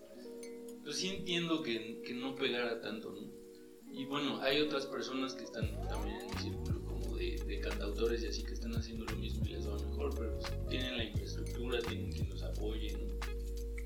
pues 0.85 0.97
sí 0.97 1.09
entiendo 1.09 1.63
que, 1.63 2.03
que 2.05 2.13
no 2.13 2.35
pegara 2.35 2.81
tanto, 2.83 3.13
¿no? 3.13 3.43
Y 3.91 4.05
bueno, 4.07 4.41
hay 4.41 4.61
otras 4.61 4.87
personas 4.87 5.35
que 5.35 5.45
están 5.45 5.71
también 5.89 6.17
en 6.21 6.31
el 6.31 6.39
círculo 6.39 6.85
como 6.85 7.17
de, 7.17 7.43
de 7.47 7.61
cantautores 7.61 8.23
y 8.23 8.27
así 8.27 8.43
que 8.43 8.55
están 8.55 8.75
haciendo 8.75 9.05
lo 9.05 9.17
mismo 9.17 9.45
y 9.47 9.51
les 9.51 9.69
va 9.69 9.77
mejor, 9.79 10.15
pero 10.15 10.39
pues 10.39 10.53
tienen 10.69 10.97
la 10.97 11.05
infraestructura, 11.05 11.81
tienen 11.81 12.11
quien 12.11 12.29
los 12.31 12.43
apoye, 12.67 12.93
¿no? 12.93 13.13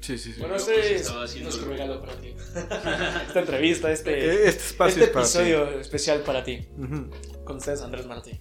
Sí, 0.00 0.18
sí, 0.18 0.32
sí. 0.32 0.40
Bueno, 0.40 0.54
este 0.56 0.72
pues, 0.72 1.34
es 1.34 1.42
nuestro 1.42 1.66
lo- 1.66 1.72
regalo 1.72 2.00
para 2.00 2.14
ti. 2.16 2.34
Esta 3.26 3.40
entrevista, 3.40 3.90
este, 3.90 4.10
Eh, 4.18 4.48
este 4.48 4.62
espacio 4.66 5.02
este 5.02 5.04
es 5.04 5.10
para 5.10 5.24
episodio 5.24 5.80
especial 5.80 6.20
para 6.20 6.44
ti. 6.44 6.68
Ujú. 6.78 7.10
Con 7.44 7.56
ustedes, 7.56 7.80
Andrés 7.82 8.06
Martí. 8.06 8.40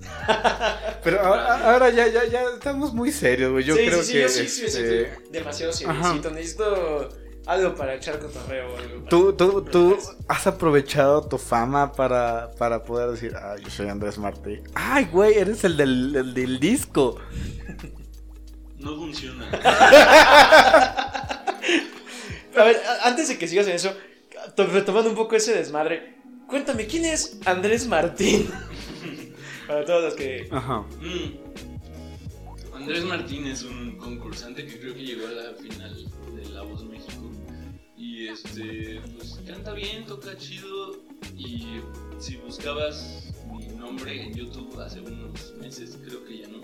Pero 1.04 1.20
ahora, 1.20 1.72
ahora 1.72 1.90
ya, 1.90 2.06
ya, 2.08 2.24
ya 2.26 2.42
estamos 2.54 2.92
muy 2.92 3.12
serios, 3.12 3.52
güey. 3.52 3.64
Yo 3.64 3.74
sí, 3.76 3.86
creo 3.86 4.02
sí, 4.02 4.06
sí, 4.06 4.12
que. 4.14 4.20
yo 4.22 4.28
sí, 4.28 4.48
sí, 4.48 4.60
me 4.62 4.66
este, 4.68 5.04
siento 5.06 5.30
demasiado 5.30 5.72
Ajá. 5.72 6.02
seriecito. 6.02 6.30
Necesito 6.30 7.08
algo 7.46 7.74
para 7.74 7.94
echar 7.94 8.18
cotorreo. 8.18 8.72
o 8.72 8.76
algo 8.76 9.08
Tú, 9.08 9.32
tú, 9.34 9.62
tú 9.62 9.98
has 10.28 10.46
aprovechado 10.46 11.22
tu 11.26 11.38
fama 11.38 11.92
para, 11.92 12.50
para 12.58 12.82
poder 12.82 13.10
decir, 13.10 13.34
ah, 13.36 13.56
yo 13.62 13.70
soy 13.70 13.88
Andrés 13.88 14.18
Martí. 14.18 14.60
Ay, 14.74 15.06
güey, 15.12 15.34
eres 15.38 15.64
el 15.64 15.76
del, 15.76 16.16
el 16.16 16.34
del 16.34 16.58
disco. 16.60 17.16
No 18.80 18.96
funciona. 18.96 19.48
A 22.56 22.64
ver, 22.64 22.80
antes 23.04 23.28
de 23.28 23.38
que 23.38 23.46
sigas 23.46 23.66
en 23.68 23.74
eso, 23.74 23.94
to- 24.56 24.66
retomando 24.66 25.08
un 25.10 25.16
poco 25.16 25.36
ese 25.36 25.54
desmadre, 25.54 26.16
cuéntame, 26.48 26.86
¿quién 26.86 27.04
es 27.04 27.38
Andrés 27.44 27.86
Martín? 27.86 28.50
para 29.66 29.84
todos 29.84 30.02
los 30.04 30.14
que... 30.14 30.48
Ajá. 30.50 30.80
Mm. 31.00 32.74
Andrés 32.74 33.04
Martín 33.04 33.46
es 33.46 33.62
un 33.62 33.96
concursante 33.98 34.66
que 34.66 34.80
creo 34.80 34.94
que 34.94 35.02
llegó 35.04 35.26
a 35.28 35.30
la 35.30 35.52
final 35.54 35.94
de 36.34 36.48
La 36.50 36.62
Voz 36.62 36.82
México. 36.84 37.30
Y 37.96 38.28
este, 38.28 39.00
pues 39.16 39.38
canta 39.46 39.72
bien, 39.74 40.06
toca 40.06 40.36
chido. 40.36 40.96
Y 41.36 41.66
si 42.18 42.36
buscabas 42.36 43.32
mi 43.52 43.66
nombre 43.68 44.22
en 44.22 44.34
YouTube 44.34 44.80
hace 44.80 45.00
unos 45.00 45.54
meses, 45.60 45.98
creo 46.04 46.24
que 46.24 46.38
ya 46.38 46.48
no, 46.48 46.62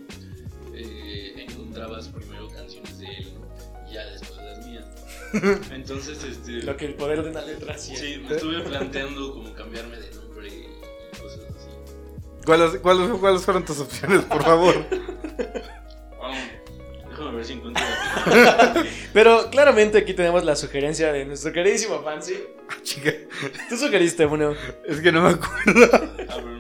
eh, 0.77 1.47
encontrabas 1.49 2.09
primero 2.09 2.49
canciones 2.49 2.99
de 2.99 3.07
él 3.07 3.35
¿no? 3.35 3.89
y 3.89 3.95
ya 3.95 4.05
después 4.07 4.37
las 4.37 4.67
mías. 4.67 4.85
Entonces, 5.73 6.23
este. 6.25 6.63
Lo 6.63 6.77
que 6.77 6.87
el 6.87 6.95
poder 6.95 7.23
de 7.23 7.31
una 7.31 7.43
letra 7.43 7.75
hacía. 7.75 7.97
Sí, 7.97 8.23
me 8.27 8.35
estuve 8.37 8.61
planteando 8.61 9.33
como 9.33 9.53
cambiarme 9.55 9.97
de 9.99 10.11
nombre 10.15 10.49
y 10.49 10.67
cosas 11.21 11.41
así. 11.57 11.69
¿Cuáles, 12.45 12.77
cuáles, 12.81 13.11
¿Cuáles 13.19 13.43
fueron 13.43 13.65
tus 13.65 13.81
opciones, 13.81 14.23
por 14.23 14.43
favor? 14.43 14.87
Vamos, 16.21 16.39
déjame 17.11 17.37
ver 17.37 17.45
si 17.45 17.53
encuentro. 17.55 17.83
Pero 19.13 19.51
claramente 19.51 19.99
aquí 19.99 20.15
tenemos 20.15 20.45
la 20.45 20.55
sugerencia 20.57 21.13
de 21.13 21.25
nuestro 21.25 21.53
queridísimo 21.53 22.03
Fancy. 22.03 22.35
Ah, 22.69 22.75
chica, 22.83 23.13
Tú 23.69 23.77
sugeriste 23.77 24.27
uno. 24.27 24.55
es 24.87 25.01
que 25.01 25.11
no 25.13 25.23
me 25.23 25.31
acuerdo. 25.31 25.91
Ah, 25.93 26.03
no 26.05 26.11
tengo 26.11 26.31
datos. 26.31 26.56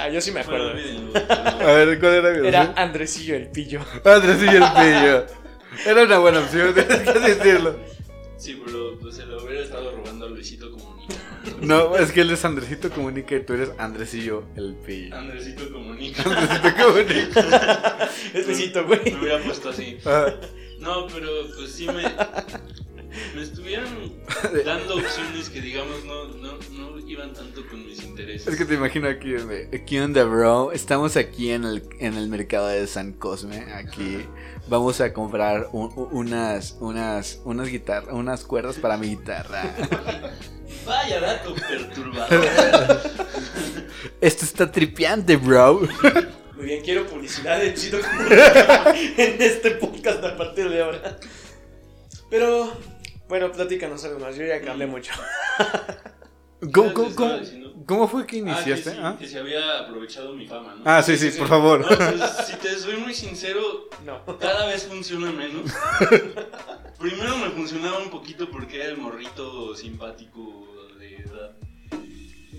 Ah, 0.00 0.08
yo 0.08 0.20
sí 0.20 0.30
me 0.30 0.40
acuerdo. 0.40 0.70
A 1.60 1.72
ver, 1.72 1.98
¿cuál 1.98 2.14
era 2.14 2.30
mi 2.40 2.46
Era? 2.46 2.72
Andresillo 2.76 3.34
el 3.34 3.48
pillo. 3.48 3.80
Andrés 4.04 4.38
y 4.42 4.46
el 4.48 4.62
pillo. 4.62 5.26
Era 5.84 6.02
una 6.04 6.18
buena 6.18 6.38
opción, 6.40 6.72
tienes 6.74 7.00
que 7.00 7.18
decirlo. 7.18 7.76
Sí, 8.36 8.62
pero 8.64 8.96
pues 9.00 9.16
se 9.16 9.26
lo 9.26 9.42
hubiera 9.42 9.64
estado 9.64 9.90
robando 9.96 10.26
a 10.26 10.28
Luisito 10.28 10.70
Comunica. 10.70 11.14
No, 11.60 11.96
es 11.96 12.12
que 12.12 12.20
él 12.20 12.30
es 12.30 12.44
Andresito 12.44 12.90
Comunica 12.90 13.34
y 13.34 13.40
tú 13.44 13.54
eres 13.54 13.70
Andresillo 13.78 14.44
el 14.56 14.76
pillo. 14.76 15.16
Andresito 15.16 15.72
Comunica. 15.72 16.22
Andresito 16.22 16.84
Comunica. 16.84 18.08
Es 18.34 18.46
besito, 18.46 18.84
güey. 18.86 19.00
Me 19.12 19.20
hubiera 19.20 19.38
puesto 19.42 19.70
así. 19.70 19.98
Ah, 20.04 20.26
No, 20.78 21.06
pero 21.08 21.28
pues 21.56 21.72
sí 21.72 21.86
me. 21.86 22.02
Me 23.34 23.42
estuvieron 23.42 23.88
dando 24.64 24.96
opciones 24.96 25.48
que 25.48 25.60
digamos 25.60 26.04
no, 26.04 26.24
no, 26.28 26.58
no 26.72 26.98
iban 27.08 27.32
tanto 27.32 27.66
con 27.68 27.84
mis 27.86 28.02
intereses. 28.04 28.46
es 28.46 28.56
que 28.56 28.64
te 28.64 28.74
imagino 28.74 29.08
aquí, 29.08 29.34
¿qué 29.86 30.02
onda, 30.02 30.24
bro? 30.24 30.72
Estamos 30.72 31.16
aquí 31.16 31.50
en 31.50 31.64
el, 31.64 31.82
en 32.00 32.14
el 32.14 32.28
mercado 32.28 32.68
de 32.68 32.86
San 32.86 33.12
Cosme. 33.12 33.72
Aquí 33.72 34.18
vamos 34.68 35.00
a 35.00 35.12
comprar 35.12 35.68
un- 35.72 35.92
unas, 36.12 36.76
unas, 36.80 37.40
unas 37.44 37.68
guitarras, 37.68 38.12
unas 38.12 38.44
cuerdas 38.44 38.76
para 38.76 38.96
mi 38.98 39.08
guitarra. 39.08 39.62
Vaya 40.86 41.20
dato 41.20 41.54
perturbador. 41.54 42.46
Esto 44.20 44.44
está 44.44 44.70
tripeante, 44.70 45.36
bro. 45.36 45.80
Muy 46.56 46.66
bien, 46.66 46.82
quiero 46.84 47.06
publicidad 47.06 47.58
de 47.60 47.72
Comunica 47.74 48.94
en 49.16 49.40
este 49.42 49.70
podcast 49.72 50.22
a 50.24 50.36
partir 50.36 50.68
de 50.68 50.82
ahora. 50.82 51.18
Pero, 52.30 52.72
bueno, 53.28 53.52
platícanos 53.52 54.04
algo 54.04 54.18
más. 54.20 54.36
Yo 54.36 54.44
ya 54.46 54.60
que 54.60 54.68
hablé 54.70 54.86
mucho. 54.86 55.12
¿Cómo, 56.72 56.88
¿Qué 56.88 56.94
cómo, 56.94 57.14
cómo- 57.14 57.38
cómo 57.86 58.08
fue 58.08 58.26
que 58.26 58.38
Ah, 58.40 58.44
que, 58.44 58.50
iniciaste? 58.70 58.90
sí, 58.90 58.96
Ah, 59.00 59.16
que 59.18 59.28
se 59.28 59.38
había 59.38 59.78
aprovechado 59.80 60.32
mi 60.34 60.46
fama, 60.46 60.74
¿no? 60.74 60.82
Ah, 60.84 61.02
sí, 61.02 61.16
sí, 61.16 61.30
por 61.38 61.46
favor. 61.48 61.80
No, 61.80 61.86
pues, 61.96 62.20
si 62.46 62.56
te 62.56 62.76
soy 62.76 62.96
muy 62.96 63.14
sincero, 63.14 63.88
No. 64.04 64.24
cada 64.38 64.66
vez 64.66 64.84
funciona 64.86 65.30
menos. 65.30 65.70
Primero 66.98 67.36
me 67.38 67.50
funcionaba 67.50 67.98
un 67.98 68.10
poquito 68.10 68.50
porque 68.50 68.76
era 68.76 68.86
el 68.86 68.96
morrito 68.98 69.74
simpático 69.76 70.66
de 70.98 71.16
edad 71.18 71.52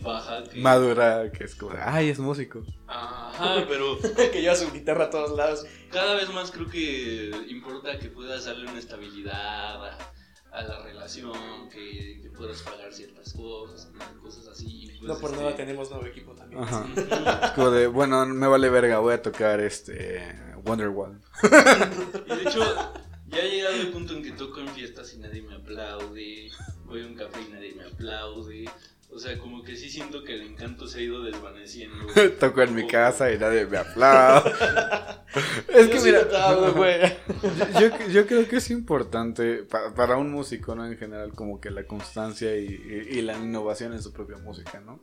baja. 0.01 0.43
Que... 0.45 0.62
Madura, 0.62 1.29
que 1.32 1.43
es 1.43 1.55
como, 1.55 1.73
ay, 1.84 2.08
es 2.10 2.19
músico. 2.19 2.63
Ajá, 2.88 3.65
pero 3.67 3.99
que 4.32 4.41
lleva 4.41 4.55
su 4.55 4.71
guitarra 4.71 5.05
a 5.05 5.10
todos 5.10 5.36
lados. 5.38 5.65
cada 5.91 6.15
vez 6.15 6.29
más 6.29 6.51
creo 6.51 6.69
que 6.69 7.32
importa 7.49 7.99
que 7.99 8.08
puedas 8.08 8.45
darle 8.45 8.69
una 8.69 8.79
estabilidad 8.79 9.86
a, 9.86 9.97
a 10.51 10.63
la 10.63 10.81
relación, 10.83 11.69
que, 11.69 12.19
que 12.21 12.29
puedas 12.31 12.62
pagar 12.62 12.91
ciertas 12.93 13.33
cosas, 13.33 13.89
cosas 14.21 14.47
así. 14.47 14.88
pues, 14.99 15.01
No 15.09 15.17
por 15.19 15.31
este, 15.31 15.43
nada 15.43 15.55
tenemos 15.55 15.89
nuevo 15.89 16.05
equipo 16.05 16.33
también. 16.33 16.63
Ajá. 16.63 16.81
ujú. 16.81 17.01
Es 17.45 17.51
como 17.51 17.71
de, 17.71 17.88
bueno, 17.88 18.25
me 18.25 18.47
vale 18.47 18.69
verga, 18.69 18.99
voy 18.99 19.13
a 19.13 19.21
tocar 19.21 19.59
este 19.59 20.21
Wonderwall. 20.65 21.19
Y 21.43 22.35
de 22.35 22.41
hecho, 22.49 22.62
ya 23.27 23.39
he 23.39 23.49
llegado 23.51 23.75
al 23.75 23.88
punto 23.89 24.13
en 24.13 24.23
que 24.23 24.31
toco 24.31 24.59
en 24.59 24.69
fiestas 24.69 25.13
y 25.13 25.17
nadie 25.19 25.41
me 25.43 25.55
aplaude. 25.55 26.49
Voy 26.85 27.03
a 27.03 27.05
un 27.05 27.15
café 27.15 27.39
y 27.47 27.51
nadie 27.53 27.73
me 27.75 27.85
aplaude. 27.85 28.65
O 29.12 29.17
sea, 29.17 29.38
como 29.39 29.63
que 29.63 29.76
sí 29.76 29.89
siento 29.89 30.24
que 30.24 30.36
el 30.36 30.41
encanto 30.43 30.88
se 30.88 31.00
ha 31.00 31.02
ido 31.02 31.24
desvaneciendo. 31.24 31.98
Toco 32.39 32.62
en 32.62 32.76
mi 32.76 32.86
casa 32.88 33.32
y 33.34 33.39
nadie 33.39 33.65
me 33.65 33.78
aplaude. 33.78 34.52
es 35.67 35.88
Yo 35.88 35.91
que 35.93 36.00
mira, 36.02 36.22
yo, 37.80 38.08
yo 38.10 38.28
creo 38.28 38.48
que 38.48 38.58
es 38.58 38.69
importante 38.69 39.63
pa- 39.63 39.93
para 39.95 40.15
un 40.17 40.32
músico, 40.32 40.76
¿no? 40.76 40.86
En 40.86 40.98
general, 40.98 41.32
como 41.34 41.60
que 41.60 41.72
la 41.72 41.86
constancia 41.86 42.56
y, 42.56 42.65
y- 42.65 43.17
y 43.17 43.22
la 43.24 43.36
innovación 43.38 43.93
en 43.93 44.02
su 44.04 44.13
propia 44.13 44.38
música, 44.38 44.80
¿no? 44.80 45.00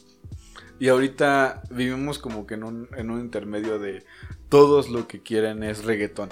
Y 0.78 0.88
ahorita 0.88 1.62
vivimos 1.70 2.18
como 2.18 2.46
que 2.46 2.54
en 2.54 2.62
un, 2.64 2.88
en 2.96 3.10
un 3.10 3.20
intermedio 3.20 3.78
de 3.78 4.04
todos 4.48 4.88
lo 4.88 5.08
que 5.08 5.20
quieren 5.22 5.62
es 5.64 5.84
reggaetón. 5.84 6.28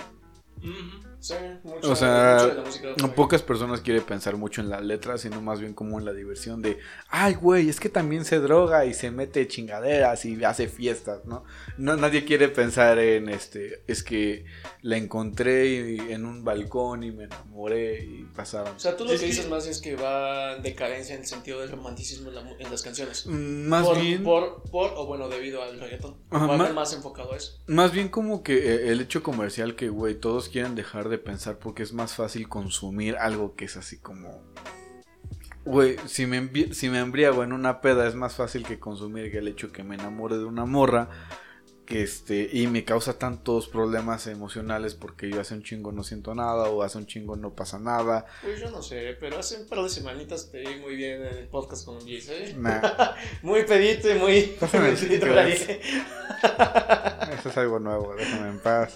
Ujú. 0.59 1.14
Sí, 1.25 1.35
mucho, 1.63 1.91
O 1.91 1.97
sea, 1.97 2.35
mucho 2.35 2.49
de 2.49 2.55
la 2.55 2.63
música 2.65 2.89
hoy. 2.89 3.11
Pocas 3.17 3.41
personas 3.43 3.81
quieren 3.81 4.03
pensar 4.03 4.37
mucho 4.37 4.61
en 4.61 4.69
la 4.69 4.81
letra, 4.83 5.17
sino 5.17 5.41
más 5.41 5.59
bien 5.59 5.73
como 5.73 5.99
en 5.99 6.05
la 6.05 6.13
diversión 6.13 6.61
de, 6.61 6.79
ay, 7.09 7.33
güey, 7.33 7.71
es 7.71 7.81
que 7.81 7.89
también 7.89 8.27
se 8.27 8.41
droga 8.41 8.85
y 8.85 8.93
se 8.93 9.11
mete 9.11 9.49
chingaderas 9.49 10.27
y 10.27 10.45
hace 10.45 10.69
fiestas, 10.69 11.25
¿no? 11.25 11.45
no 11.79 11.97
nadie 11.97 12.27
quiere 12.27 12.49
pensar 12.49 12.99
en, 12.99 13.31
este, 13.31 13.83
es 13.87 14.03
que 14.03 14.45
la 14.83 14.99
encontré 14.99 15.65
y- 15.67 16.13
en 16.13 16.27
un 16.27 16.45
balcón 16.45 17.03
y 17.05 17.11
me 17.11 17.25
enamoré 17.25 18.05
y 18.05 18.25
pasaron. 18.37 18.77
O 18.77 18.79
sea, 18.79 18.95
tú 18.95 19.05
lo 19.07 19.13
Es 19.13 19.21
que 19.21 19.27
que- 19.27 19.33
dices 19.33 19.49
más 19.49 19.67
es 19.67 19.81
que 19.81 19.97
va 19.97 20.57
en 20.57 20.63
decadencia 20.63 21.15
en 21.15 21.23
el 21.23 21.27
sentido 21.27 21.61
del 21.61 21.71
romanticismo 21.71 22.29
en, 22.29 22.35
la 22.35 22.43
mu- 22.43 22.57
en 22.59 22.71
las 22.71 22.83
canciones. 22.83 23.27
Mm, 23.27 23.67
Más 23.69 23.87
por, 23.87 23.99
bien... 23.99 24.23
Por, 24.23 24.63
por, 24.71 24.93
o 24.97 25.07
bueno, 25.07 25.31
debido 25.31 25.63
al 25.63 25.81
reggaetón. 25.81 26.17
Ajá, 26.31 26.71
más 26.75 26.93
enfocado 26.93 27.33
a 27.33 27.37
eso. 27.39 27.59
Más 27.67 27.93
bien 27.93 28.09
como 28.11 28.43
que 28.43 28.59
eh, 28.59 28.91
el 28.93 29.01
hecho 29.01 29.23
comercial 29.23 29.75
que, 29.75 29.89
güey, 29.89 30.17
todos 30.17 30.51
quieren 30.51 30.75
dejar 30.75 31.09
de 31.09 31.14
pensar 31.19 31.59
porque 31.59 31.83
es 31.83 31.93
más 31.93 32.15
fácil 32.15 32.49
consumir 32.49 33.17
algo 33.17 33.55
que 33.55 33.67
es 33.67 33.77
así 33.77 33.99
como... 33.99 34.43
Güey, 35.65 35.97
si 36.07 36.27
me, 36.27 36.75
si 36.75 36.91
me 36.91 36.99
embriago 36.99 37.43
en 37.43 37.53
una 37.53 37.81
peda 37.81 38.07
es 38.07 38.15
más 38.15 38.37
fácil 38.37 38.65
que 38.65 38.79
consumir 38.79 39.31
que 39.31 39.39
el 39.39 39.49
hecho 39.49 39.73
que 39.73 39.83
me 39.83 39.95
enamore 39.95 40.37
de 40.37 40.45
una 40.45 40.67
morra 40.67 41.09
que 41.85 42.03
este 42.03 42.49
y 42.53 42.67
me 42.67 42.85
causa 42.85 43.19
tantos 43.19 43.69
problemas 43.69 44.27
emocionales 44.27 44.95
porque 44.95 45.29
yo 45.31 45.41
hace 45.41 45.55
un 45.55 45.63
chingo 45.63 45.93
no 45.93 46.03
siento 46.03 46.35
nada 46.35 46.69
o 46.71 46.83
hace 46.83 46.99
un 46.99 47.07
chingo 47.07 47.37
no 47.37 47.55
pasa 47.55 47.79
nada. 47.79 48.27
Pues 48.43 48.61
yo 48.61 48.71
no 48.71 48.83
sé, 48.83 49.17
pero 49.21 49.39
hace 49.39 49.61
un 49.61 49.67
par 49.67 49.83
de 49.83 49.89
semanitas 49.89 50.51
vi 50.51 50.77
muy 50.81 50.97
bien 50.97 51.23
en 51.23 51.39
el 51.39 51.49
podcast 51.49 51.85
con 51.85 51.99
Luis, 52.01 52.29
¿eh? 52.29 52.55
Nah, 52.57 52.81
Muy 53.43 53.65
pedito 53.65 54.11
y 54.11 54.19
muy... 54.19 54.57
Pedito 54.59 55.27
eso 57.39 57.49
es 57.49 57.57
algo 57.57 57.79
nuevo, 57.79 58.15
déjame 58.15 58.51
en 58.51 58.59
paz. 58.61 58.93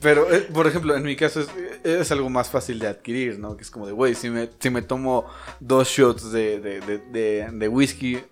Pero, 0.00 0.32
eh, 0.32 0.46
por 0.52 0.66
ejemplo, 0.66 0.96
en 0.96 1.02
mi 1.02 1.16
caso 1.16 1.40
es, 1.40 1.48
es 1.84 2.12
algo 2.12 2.30
más 2.30 2.48
fácil 2.48 2.78
de 2.78 2.88
adquirir, 2.88 3.38
¿no? 3.38 3.56
Que 3.56 3.62
es 3.62 3.70
como 3.70 3.86
de, 3.86 3.92
güey, 3.92 4.14
si 4.14 4.30
me, 4.30 4.48
si 4.58 4.70
me 4.70 4.82
tomo 4.82 5.26
dos 5.58 5.88
shots 5.88 6.32
de, 6.32 6.60
de, 6.60 6.80
de, 6.80 6.98
de, 6.98 7.48
de 7.50 7.68
whisky, 7.68 8.22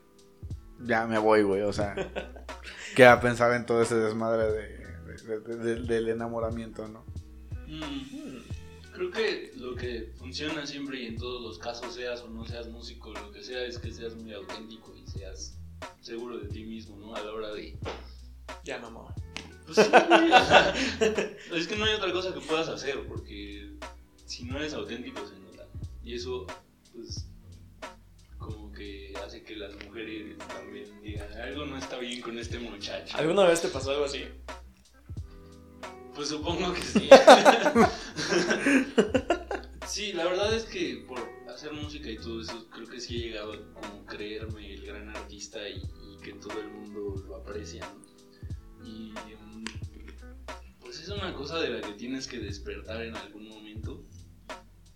ya 0.81 1.07
me 1.07 1.19
voy, 1.19 1.43
güey, 1.43 1.63
o 1.63 1.73
sea. 1.73 1.95
Queda 2.99 3.21
pensar 3.21 3.53
en 3.55 3.65
todo 3.65 3.81
ese 3.83 3.95
desmadre 3.97 4.51
de, 4.53 4.79
de- 5.17 5.41
de- 5.41 5.57
de- 5.57 5.83
del 5.83 6.09
enamoramiento, 6.09 6.87
¿no? 6.89 7.05
Mm, 7.67 8.39
Creo 8.93 9.11
que 9.13 9.53
lo 9.57 9.77
que 9.77 10.13
funciona 10.19 10.67
siempre 10.67 11.01
y 11.03 11.07
en 11.07 11.17
todos 11.17 11.41
los 11.41 11.59
casos, 11.61 11.95
seas 11.95 12.21
o 12.23 12.29
no 12.29 12.45
seas 12.45 12.67
músico, 12.69 13.13
lo 13.13 13.31
que 13.31 13.45
sea, 13.45 13.65
es 13.65 13.79
que 13.79 13.93
seas 13.93 14.17
muy 14.17 14.33
auténtico 14.35 14.93
y 14.97 15.09
seas 15.09 15.57
seguro 16.01 16.39
de 16.39 16.49
ti 16.49 16.65
mismo, 16.65 16.97
¿no? 16.97 17.15
A 17.15 17.21
la 17.23 17.33
hora 17.33 17.53
de... 17.55 17.79
Ya, 18.65 18.81
mamá. 18.81 19.15
Pues 19.67 19.77
sí, 19.77 19.83
es 21.55 21.69
que 21.69 21.77
no 21.77 21.85
hay 21.85 21.95
otra 21.95 22.11
cosa 22.11 22.35
que 22.35 22.41
puedas 22.41 22.69
hacer, 22.69 23.07
porque 23.07 23.75
si 24.27 24.45
no 24.45 24.57
eres 24.59 24.73
auténtico 24.75 25.21
se 25.29 25.39
nota. 25.39 25.67
Y 26.03 26.15
eso, 26.15 26.47
pues, 26.93 27.28
como 28.49 28.73
que 28.73 29.13
hace 29.23 29.43
que 29.43 29.57
las 29.57 29.75
mujeres 29.85 30.39
también 30.39 30.87
digan, 31.03 31.31
algo 31.35 31.67
no 31.67 31.77
está 31.77 31.99
bien 31.99 32.23
con 32.23 32.39
este 32.39 32.59
muchacho. 32.59 33.15
¿Alguna 33.19 33.45
vez 33.45 33.61
te 33.61 33.69
pasó 33.69 33.91
algo 33.91 34.07
así? 34.07 34.25
Pues 36.15 36.31
supongo 36.31 36.73
que 36.73 36.81
sí. 36.81 37.11
sí, 39.87 40.15
la 40.15 40.25
verdad 40.25 40.55
es 40.55 40.65
que 40.65 41.05
por 41.07 41.19
hacer 41.55 41.75
música 41.75 42.11
y 42.11 42.17
todo 42.17 42.41
eso, 42.41 42.71
creo 42.71 42.89
que 42.89 43.01
sí 43.01 43.17
he 43.17 43.19
llegado 43.29 43.53
a 43.53 43.59
como 43.75 44.07
creerme 44.07 44.73
el 44.73 44.87
gran 44.87 45.11
artista 45.11 45.69
y, 45.69 45.77
y 45.77 46.17
que 46.23 46.33
todo 46.33 46.59
el 46.59 46.69
mundo 46.69 47.23
lo 47.27 47.37
aprecia. 47.37 47.87
¿no? 47.87 48.09
Y 48.89 49.13
mm, 49.13 49.65
pues 50.81 51.01
es 51.01 51.11
una 51.11 51.35
cosa 51.35 51.61
de 51.61 51.69
la 51.69 51.83
que 51.83 51.93
tienes 51.93 52.27
que 52.27 52.39
despertar 52.39 53.03
en 53.03 53.15
algún 53.15 53.47
momento. 53.47 54.07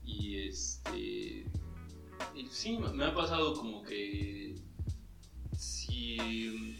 Y 0.02 0.48
este. 0.48 1.44
Sí, 2.50 2.78
me 2.78 2.92
me 2.92 3.04
ha 3.06 3.14
pasado 3.14 3.54
como 3.54 3.82
que. 3.82 4.54
Si. 5.56 6.78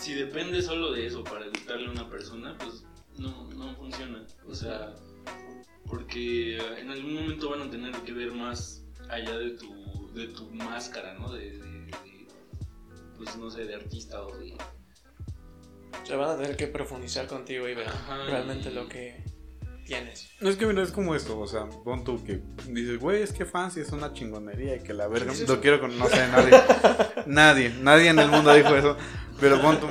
Si 0.00 0.14
depende 0.14 0.62
solo 0.62 0.90
de 0.92 1.06
eso 1.06 1.22
para 1.22 1.46
gustarle 1.48 1.86
a 1.86 1.90
una 1.90 2.08
persona, 2.08 2.56
pues 2.58 2.84
no, 3.18 3.46
no 3.52 3.76
funciona. 3.76 4.26
O 4.48 4.54
sea, 4.54 4.94
porque 5.86 6.56
en 6.78 6.90
algún 6.90 7.14
momento 7.14 7.50
van 7.50 7.62
a 7.62 7.70
tener 7.70 7.92
que 8.02 8.12
ver 8.12 8.32
más 8.32 8.82
allá 9.10 9.36
de 9.38 9.50
tu, 9.50 10.10
de 10.14 10.26
tu 10.28 10.50
máscara, 10.50 11.14
¿no? 11.14 11.32
De, 11.32 11.50
de- 11.58 11.58
de, 11.86 12.26
pues 13.16 13.36
no 13.36 13.50
sé, 13.50 13.64
de 13.66 13.74
artista 13.76 14.22
o 14.26 14.36
de... 14.38 14.54
O 16.02 16.06
sea, 16.06 16.16
van 16.16 16.30
a 16.30 16.36
tener 16.42 16.56
que 16.56 16.66
profundizar 16.66 17.28
contigo 17.28 17.68
y 17.68 17.74
ver 17.74 17.86
Ajá, 17.88 18.24
realmente 18.24 18.70
y- 18.70 18.74
lo 18.74 18.88
que 18.88 19.22
tienes. 19.84 20.30
No 20.40 20.48
es 20.48 20.56
que 20.56 20.66
mira, 20.66 20.82
es 20.82 20.92
como 20.92 21.14
esto, 21.14 21.38
o 21.38 21.46
sea, 21.46 21.66
pon 21.66 22.04
tú 22.04 22.22
que 22.24 22.42
dices, 22.68 22.98
güey, 22.98 23.22
es 23.22 23.32
que 23.32 23.44
Fancy 23.44 23.80
es 23.80 23.92
una 23.92 24.12
chingonería 24.12 24.76
y 24.76 24.80
que 24.80 24.92
la 24.92 25.06
verga, 25.08 25.32
¿Qué 25.32 25.42
es 25.42 25.48
lo 25.48 25.60
quiero 25.60 25.80
con, 25.80 25.96
no 25.98 26.06
sé, 26.08 26.28
nadie, 26.28 26.62
nadie, 27.26 27.74
nadie 27.80 28.08
en 28.08 28.18
el 28.18 28.28
mundo 28.28 28.52
dijo 28.54 28.74
eso, 28.74 28.96
pero 29.40 29.60
pon 29.60 29.78
tú 29.80 29.86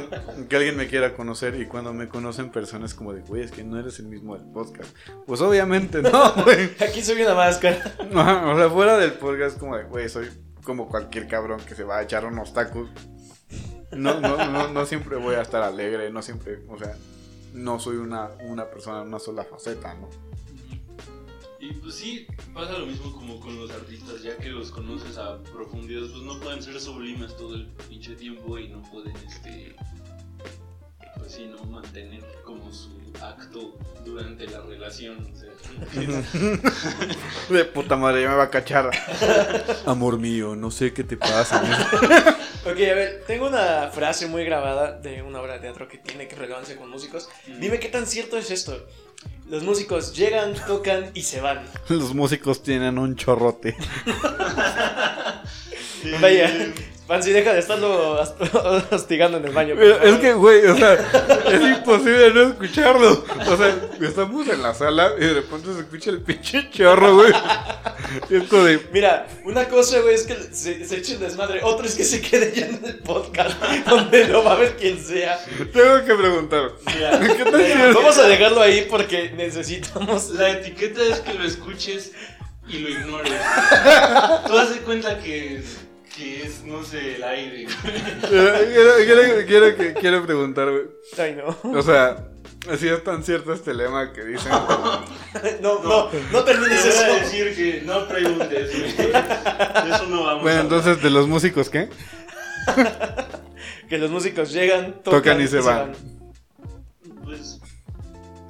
que 0.47 0.55
alguien 0.55 0.77
me 0.77 0.87
quiera 0.87 1.13
conocer 1.13 1.59
y 1.59 1.65
cuando 1.65 1.93
me 1.93 2.07
conocen 2.07 2.51
personas 2.51 2.93
como 2.93 3.13
de, 3.13 3.21
güey, 3.21 3.43
es 3.43 3.51
que 3.51 3.63
no 3.63 3.79
eres 3.79 3.99
el 3.99 4.07
mismo 4.07 4.37
del 4.37 4.45
podcast, 4.51 4.95
pues 5.25 5.41
obviamente 5.41 6.01
no, 6.01 6.33
güey, 6.43 6.71
Aquí 6.79 7.01
soy 7.01 7.21
una 7.21 7.35
máscara. 7.35 7.95
Ajá, 8.13 8.47
o 8.47 8.57
sea, 8.57 8.69
fuera 8.69 8.97
del 8.97 9.13
podcast 9.13 9.57
como 9.57 9.77
de, 9.77 9.83
güey, 9.83 10.09
soy 10.09 10.29
como 10.63 10.87
cualquier 10.87 11.27
cabrón 11.27 11.59
que 11.67 11.75
se 11.75 11.83
va 11.83 11.97
a 11.97 12.03
echar 12.03 12.25
unos 12.25 12.53
tacos, 12.53 12.89
no, 13.91 14.19
no, 14.19 14.37
no, 14.47 14.67
no 14.69 14.85
siempre 14.85 15.17
voy 15.17 15.35
a 15.35 15.41
estar 15.41 15.63
alegre, 15.63 16.09
no 16.11 16.21
siempre, 16.21 16.59
o 16.69 16.77
sea, 16.77 16.95
no 17.53 17.79
soy 17.79 17.97
una, 17.97 18.31
una 18.41 18.69
persona 18.69 19.01
una 19.01 19.19
sola 19.19 19.43
faceta, 19.43 19.93
¿no? 19.95 20.09
Y 21.59 21.73
pues 21.73 21.93
sí, 21.93 22.25
pasa 22.53 22.79
lo 22.79 22.87
mismo 22.87 23.13
como 23.13 23.39
con 23.39 23.55
los 23.55 23.69
artistas, 23.69 24.23
ya 24.23 24.35
que 24.37 24.49
los 24.49 24.71
conoces 24.71 25.17
a 25.19 25.41
profundidad, 25.43 26.09
pues 26.09 26.23
no 26.23 26.39
pueden 26.39 26.63
ser 26.63 26.79
sublimes 26.79 27.37
todo 27.37 27.53
el 27.53 27.67
pinche 27.87 28.15
tiempo 28.15 28.57
y 28.57 28.67
no 28.69 28.81
pueden, 28.91 29.15
este, 29.17 29.75
pues 31.31 31.35
sí, 31.35 31.47
no 31.47 31.63
mantener 31.71 32.23
como 32.43 32.71
su 32.73 32.89
acto 33.21 33.77
durante 34.03 34.47
la 34.47 34.61
relación, 34.61 35.31
o 35.31 35.35
sea, 35.35 35.51
De 37.49 37.65
puta 37.65 37.95
madre, 37.95 38.23
ya 38.23 38.29
me 38.29 38.35
va 38.35 38.43
a 38.43 38.49
cachar. 38.49 38.89
Amor 39.85 40.17
mío, 40.19 40.55
no 40.55 40.71
sé 40.71 40.93
qué 40.93 41.03
te 41.03 41.17
pasa. 41.17 41.61
Ok, 42.63 42.77
a 42.77 42.93
ver, 42.93 43.23
tengo 43.25 43.47
una 43.47 43.89
frase 43.91 44.27
muy 44.27 44.45
grabada 44.45 44.91
de 44.91 45.23
una 45.23 45.41
obra 45.41 45.53
de 45.53 45.61
teatro 45.61 45.87
que 45.87 45.97
tiene 45.97 46.27
que 46.27 46.35
relevancia 46.35 46.77
con 46.77 46.91
músicos. 46.91 47.27
Dime 47.59 47.79
qué 47.79 47.89
tan 47.89 48.05
cierto 48.05 48.37
es 48.37 48.51
esto. 48.51 48.85
Los 49.49 49.63
músicos 49.63 50.15
llegan, 50.15 50.53
tocan 50.67 51.09
y 51.15 51.23
se 51.23 51.41
van. 51.41 51.65
Los 51.89 52.13
músicos 52.13 52.61
tienen 52.61 52.99
un 52.99 53.15
chorrote. 53.15 53.75
Vaya, 56.21 56.71
Fancy, 57.07 57.31
deja 57.31 57.51
de 57.53 57.59
estarlo 57.59 58.19
hostigando 58.91 59.37
en 59.37 59.45
el 59.45 59.51
baño. 59.51 59.75
Es 59.81 60.15
que, 60.19 60.33
güey, 60.33 60.65
o 60.67 60.77
sea, 60.77 60.93
es 61.51 61.61
imposible 61.77 62.31
no 62.33 62.41
escucharlo. 62.43 63.25
O 63.47 63.57
sea, 63.57 63.75
estamos 64.01 64.47
en 64.47 64.61
la 64.61 64.73
sala 64.73 65.11
y 65.17 65.21
de 65.25 65.33
repente 65.33 65.73
se 65.73 65.79
escucha 65.81 66.09
el 66.11 66.21
pinche 66.21 66.69
chorro, 66.71 67.15
güey. 67.15 67.33
De, 68.29 68.79
Mira, 68.93 69.27
una 69.45 69.67
cosa, 69.67 69.99
güey, 70.01 70.15
es 70.15 70.23
que 70.23 70.35
se, 70.53 70.85
se 70.85 70.97
eche 70.97 71.13
el 71.13 71.19
desmadre. 71.19 71.59
Otra 71.63 71.85
es 71.87 71.95
que 71.95 72.03
se 72.03 72.21
quede 72.21 72.53
ya 72.55 72.65
en 72.67 72.79
el 72.85 72.99
podcast, 72.99 73.61
donde 73.87 74.27
lo 74.27 74.43
va 74.43 74.53
a 74.53 74.55
ver 74.55 74.75
quien 74.77 74.97
sea. 75.03 75.37
tengo 75.73 76.05
que 76.05 76.15
preguntar. 76.15 76.71
Mira, 76.93 77.19
¿Qué 77.19 77.43
tal 77.43 77.65
si- 77.65 77.93
vamos 77.93 78.17
a 78.17 78.27
dejarlo 78.27 78.61
ahí 78.61 78.87
porque 78.89 79.31
necesitamos. 79.35 80.29
La 80.31 80.51
etiqueta 80.51 81.01
es 81.01 81.19
que 81.19 81.33
lo 81.33 81.43
escuches 81.45 82.11
y 82.67 82.79
lo 82.79 82.89
ignores. 82.89 83.33
Tú 84.47 84.53
de 84.73 84.79
cuenta 84.81 85.19
que, 85.19 85.61
que 86.15 86.43
es, 86.43 86.63
no 86.65 86.83
sé, 86.83 87.15
el 87.15 87.23
aire. 87.23 87.67
Quiero, 88.29 88.95
quiero, 89.05 89.45
quiero, 89.47 89.75
que- 89.77 89.93
quiero 89.93 90.25
preguntar, 90.25 90.69
güey. 90.69 90.83
Ay, 91.17 91.35
no. 91.35 91.57
O 91.77 91.81
sea, 91.81 92.27
si 92.77 92.87
es 92.87 93.03
tan 93.03 93.23
cierto 93.23 93.53
este 93.53 93.73
lema 93.73 94.11
que 94.13 94.23
dicen. 94.23 94.51
No, 95.61 95.81
no, 95.81 96.09
no 96.33 96.43
Te 96.43 96.51
termines 96.51 96.81
voy 96.83 96.91
a 97.05 97.07
eso. 97.17 97.19
decir 97.23 97.55
que 97.55 97.81
no 97.85 98.05
preguntes, 98.07 98.77
güey. 98.77 98.91
De 98.97 99.95
eso 99.95 100.05
no 100.09 100.23
vamos 100.25 100.43
Bueno, 100.43 100.59
a 100.59 100.61
entonces, 100.63 101.01
¿de 101.01 101.09
los 101.09 101.27
músicos 101.27 101.69
qué? 101.69 101.87
Que 103.89 103.97
los 103.97 104.09
músicos 104.11 104.51
llegan, 104.53 105.01
tocan, 105.03 105.19
Tocan 105.21 105.41
y 105.41 105.47
se 105.47 105.59
van. 105.59 105.93
Pues 107.23 107.59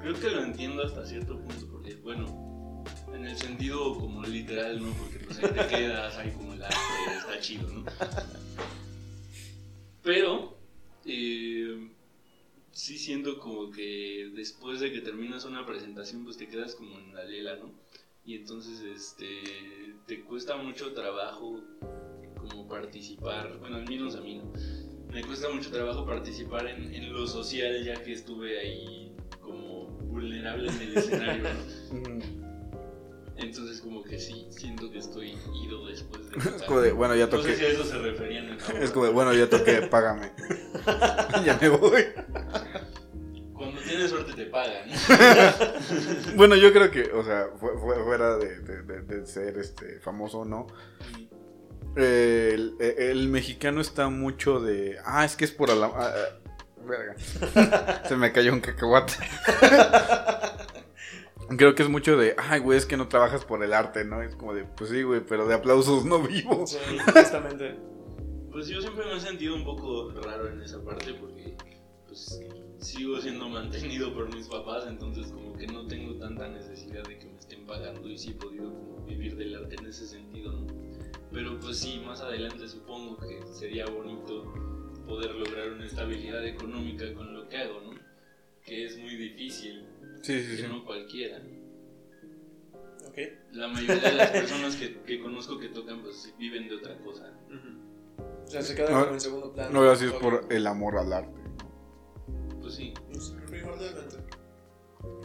creo 0.01 0.19
que 0.19 0.29
lo 0.29 0.43
entiendo 0.43 0.83
hasta 0.85 1.05
cierto 1.05 1.39
punto, 1.39 1.67
porque 1.71 1.95
bueno, 2.03 2.83
en 3.13 3.25
el 3.27 3.37
sentido 3.37 3.95
como 3.97 4.21
literal, 4.23 4.81
¿no? 4.81 4.89
Porque 4.93 5.19
pues 5.25 5.39
ahí 5.39 5.49
te 5.49 5.67
quedas, 5.67 6.15
ahí 6.17 6.31
como 6.37 6.50
arte, 6.71 7.17
está 7.17 7.39
chido, 7.39 7.67
¿no? 7.69 7.85
Pero 10.03 10.57
eh, 11.05 11.89
sí 12.71 12.97
siento 12.97 13.39
como 13.39 13.71
que 13.71 14.31
después 14.33 14.79
de 14.79 14.91
que 14.91 15.01
terminas 15.01 15.45
una 15.45 15.65
presentación, 15.65 16.23
pues 16.23 16.37
te 16.37 16.47
quedas 16.47 16.75
como 16.75 16.97
en 16.97 17.13
la 17.13 17.23
lela, 17.23 17.55
¿no? 17.57 17.71
Y 18.25 18.35
entonces 18.35 18.81
este 18.81 19.95
te 20.07 20.21
cuesta 20.21 20.57
mucho 20.57 20.93
trabajo 20.93 21.61
como 22.35 22.67
participar, 22.67 23.57
bueno, 23.59 23.77
al 23.77 23.87
menos 23.87 24.15
a 24.15 24.21
mí, 24.21 24.37
¿no? 24.37 24.51
me 25.13 25.23
cuesta 25.23 25.49
mucho 25.49 25.69
trabajo 25.71 26.05
participar 26.05 26.67
en, 26.67 26.93
en 26.93 27.11
lo 27.13 27.27
social 27.27 27.83
ya 27.83 28.01
que 28.01 28.13
estuve 28.13 28.59
ahí 28.59 29.11
como 29.41 29.87
vulnerable 29.87 30.69
en 30.69 30.81
el 30.81 30.97
escenario, 30.97 31.43
¿no? 31.43 32.40
Entonces 33.37 33.81
como 33.81 34.03
que 34.03 34.19
sí, 34.19 34.47
siento 34.51 34.91
que 34.91 34.99
estoy 34.99 35.37
ido 35.63 35.85
después 35.87 36.29
de 36.29 36.37
Es 36.57 36.63
como 36.63 36.81
de, 36.81 36.91
bueno, 36.91 37.15
ya 37.15 37.27
No 37.27 37.41
sé 37.41 37.55
si 37.55 37.65
a 37.65 37.67
toqué. 37.67 37.71
eso 37.73 37.83
se 37.85 37.97
referían 37.97 38.49
en. 38.49 38.57
Es 38.83 38.91
como 38.91 39.05
de, 39.05 39.11
bueno, 39.11 39.33
ya 39.33 39.49
toqué, 39.49 39.81
págame. 39.91 40.31
ya 41.45 41.57
me 41.59 41.69
voy. 41.69 42.05
Cuando 43.53 43.79
tienes 43.81 44.09
suerte 44.09 44.33
te 44.33 44.45
pagan. 44.47 44.89
Bueno, 46.35 46.55
yo 46.55 46.71
creo 46.73 46.89
que, 46.89 47.03
o 47.13 47.23
sea, 47.23 47.47
fu- 47.59 47.77
fu- 47.79 48.03
fuera 48.03 48.37
de, 48.37 48.59
de- 48.59 48.81
de- 48.83 49.01
de 49.01 49.27
ser 49.27 49.57
este 49.59 49.99
famoso 49.99 50.39
o 50.39 50.45
no, 50.45 50.65
eh, 51.95 52.51
el, 52.55 52.75
el 52.79 53.27
mexicano 53.27 53.79
está 53.81 54.09
mucho 54.09 54.59
de. 54.59 54.97
Ah, 55.05 55.25
es 55.25 55.35
que 55.35 55.45
es 55.45 55.51
por 55.51 55.69
la. 55.69 55.85
ah, 55.87 56.13
ah, 56.15 56.83
verga. 56.85 57.15
Se 58.07 58.15
me 58.15 58.31
cayó 58.31 58.51
un 58.53 58.61
cacahuate. 58.61 59.13
Creo 61.57 61.75
que 61.75 61.83
es 61.83 61.89
mucho 61.89 62.17
de. 62.17 62.35
Ay, 62.37 62.59
güey, 62.59 62.77
es 62.77 62.85
que 62.85 62.97
no 62.97 63.07
trabajas 63.07 63.45
por 63.45 63.63
el 63.63 63.73
arte, 63.73 64.05
¿no? 64.05 64.21
Es 64.21 64.35
como 64.35 64.53
de, 64.53 64.63
pues 64.63 64.89
sí, 64.89 65.03
güey, 65.03 65.21
pero 65.21 65.47
de 65.47 65.55
aplausos 65.55 66.05
no 66.05 66.21
vivo. 66.21 66.65
Sí, 66.65 66.77
justamente. 67.13 67.75
Pues 68.51 68.67
yo 68.67 68.81
siempre 68.81 69.05
me 69.05 69.17
he 69.17 69.19
sentido 69.19 69.55
un 69.55 69.63
poco 69.63 70.11
raro 70.21 70.49
en 70.49 70.61
esa 70.61 70.83
parte 70.83 71.13
porque 71.13 71.55
pues 72.05 72.41
sigo 72.79 73.21
siendo 73.21 73.47
mantenido 73.47 74.13
por 74.13 74.33
mis 74.33 74.47
papás, 74.47 74.85
entonces 74.87 75.27
como 75.27 75.53
que 75.53 75.67
no 75.67 75.87
tengo 75.87 76.15
tanta 76.15 76.49
necesidad 76.49 77.03
de 77.03 77.17
que 77.17 77.27
me 77.27 77.37
estén 77.37 77.65
pagando 77.65 78.09
y 78.09 78.17
sí 78.17 78.31
he 78.31 78.33
podido 78.33 78.73
como 78.73 79.05
vivir 79.05 79.37
del 79.37 79.55
arte 79.55 79.75
en 79.79 79.85
ese 79.85 80.05
sentido, 80.05 80.51
¿no? 80.51 80.67
Pero 81.31 81.57
pues 81.59 81.79
sí, 81.79 82.01
más 82.05 82.21
adelante 82.21 82.67
supongo 82.67 83.17
que 83.17 83.41
sería 83.53 83.85
bonito 83.85 84.51
poder 85.07 85.33
lograr 85.35 85.71
una 85.71 85.85
estabilidad 85.85 86.45
económica 86.45 87.13
con 87.13 87.33
lo 87.33 87.47
que 87.47 87.57
hago, 87.57 87.81
¿no? 87.81 87.91
Que 88.65 88.85
es 88.85 88.97
muy 88.97 89.15
difícil, 89.15 89.85
Sí, 90.21 90.41
sí, 90.43 90.55
que 90.57 90.61
sí. 90.63 90.67
no 90.67 90.85
cualquiera. 90.85 91.37
Ok. 93.07 93.17
La 93.53 93.67
mayoría 93.67 93.95
de 94.09 94.13
las 94.13 94.29
personas 94.31 94.75
que, 94.75 95.01
que 95.01 95.21
conozco 95.21 95.57
que 95.59 95.69
tocan 95.69 96.01
pues 96.01 96.33
viven 96.37 96.67
de 96.69 96.75
otra 96.75 96.97
cosa. 96.99 97.33
O 98.45 98.47
sea, 98.47 98.61
se 98.61 98.75
queda 98.75 98.91
No, 98.91 99.01
como 99.01 99.13
en 99.13 99.21
segundo 99.21 99.53
plano. 99.53 99.81
No, 99.83 99.89
así 99.89 100.05
es 100.05 100.11
por 100.13 100.45
el 100.49 100.67
amor 100.67 100.97
al 100.97 101.11
arte. 101.13 101.41
pues 102.61 102.75
sí. 102.75 102.93
Pues. 103.11 103.33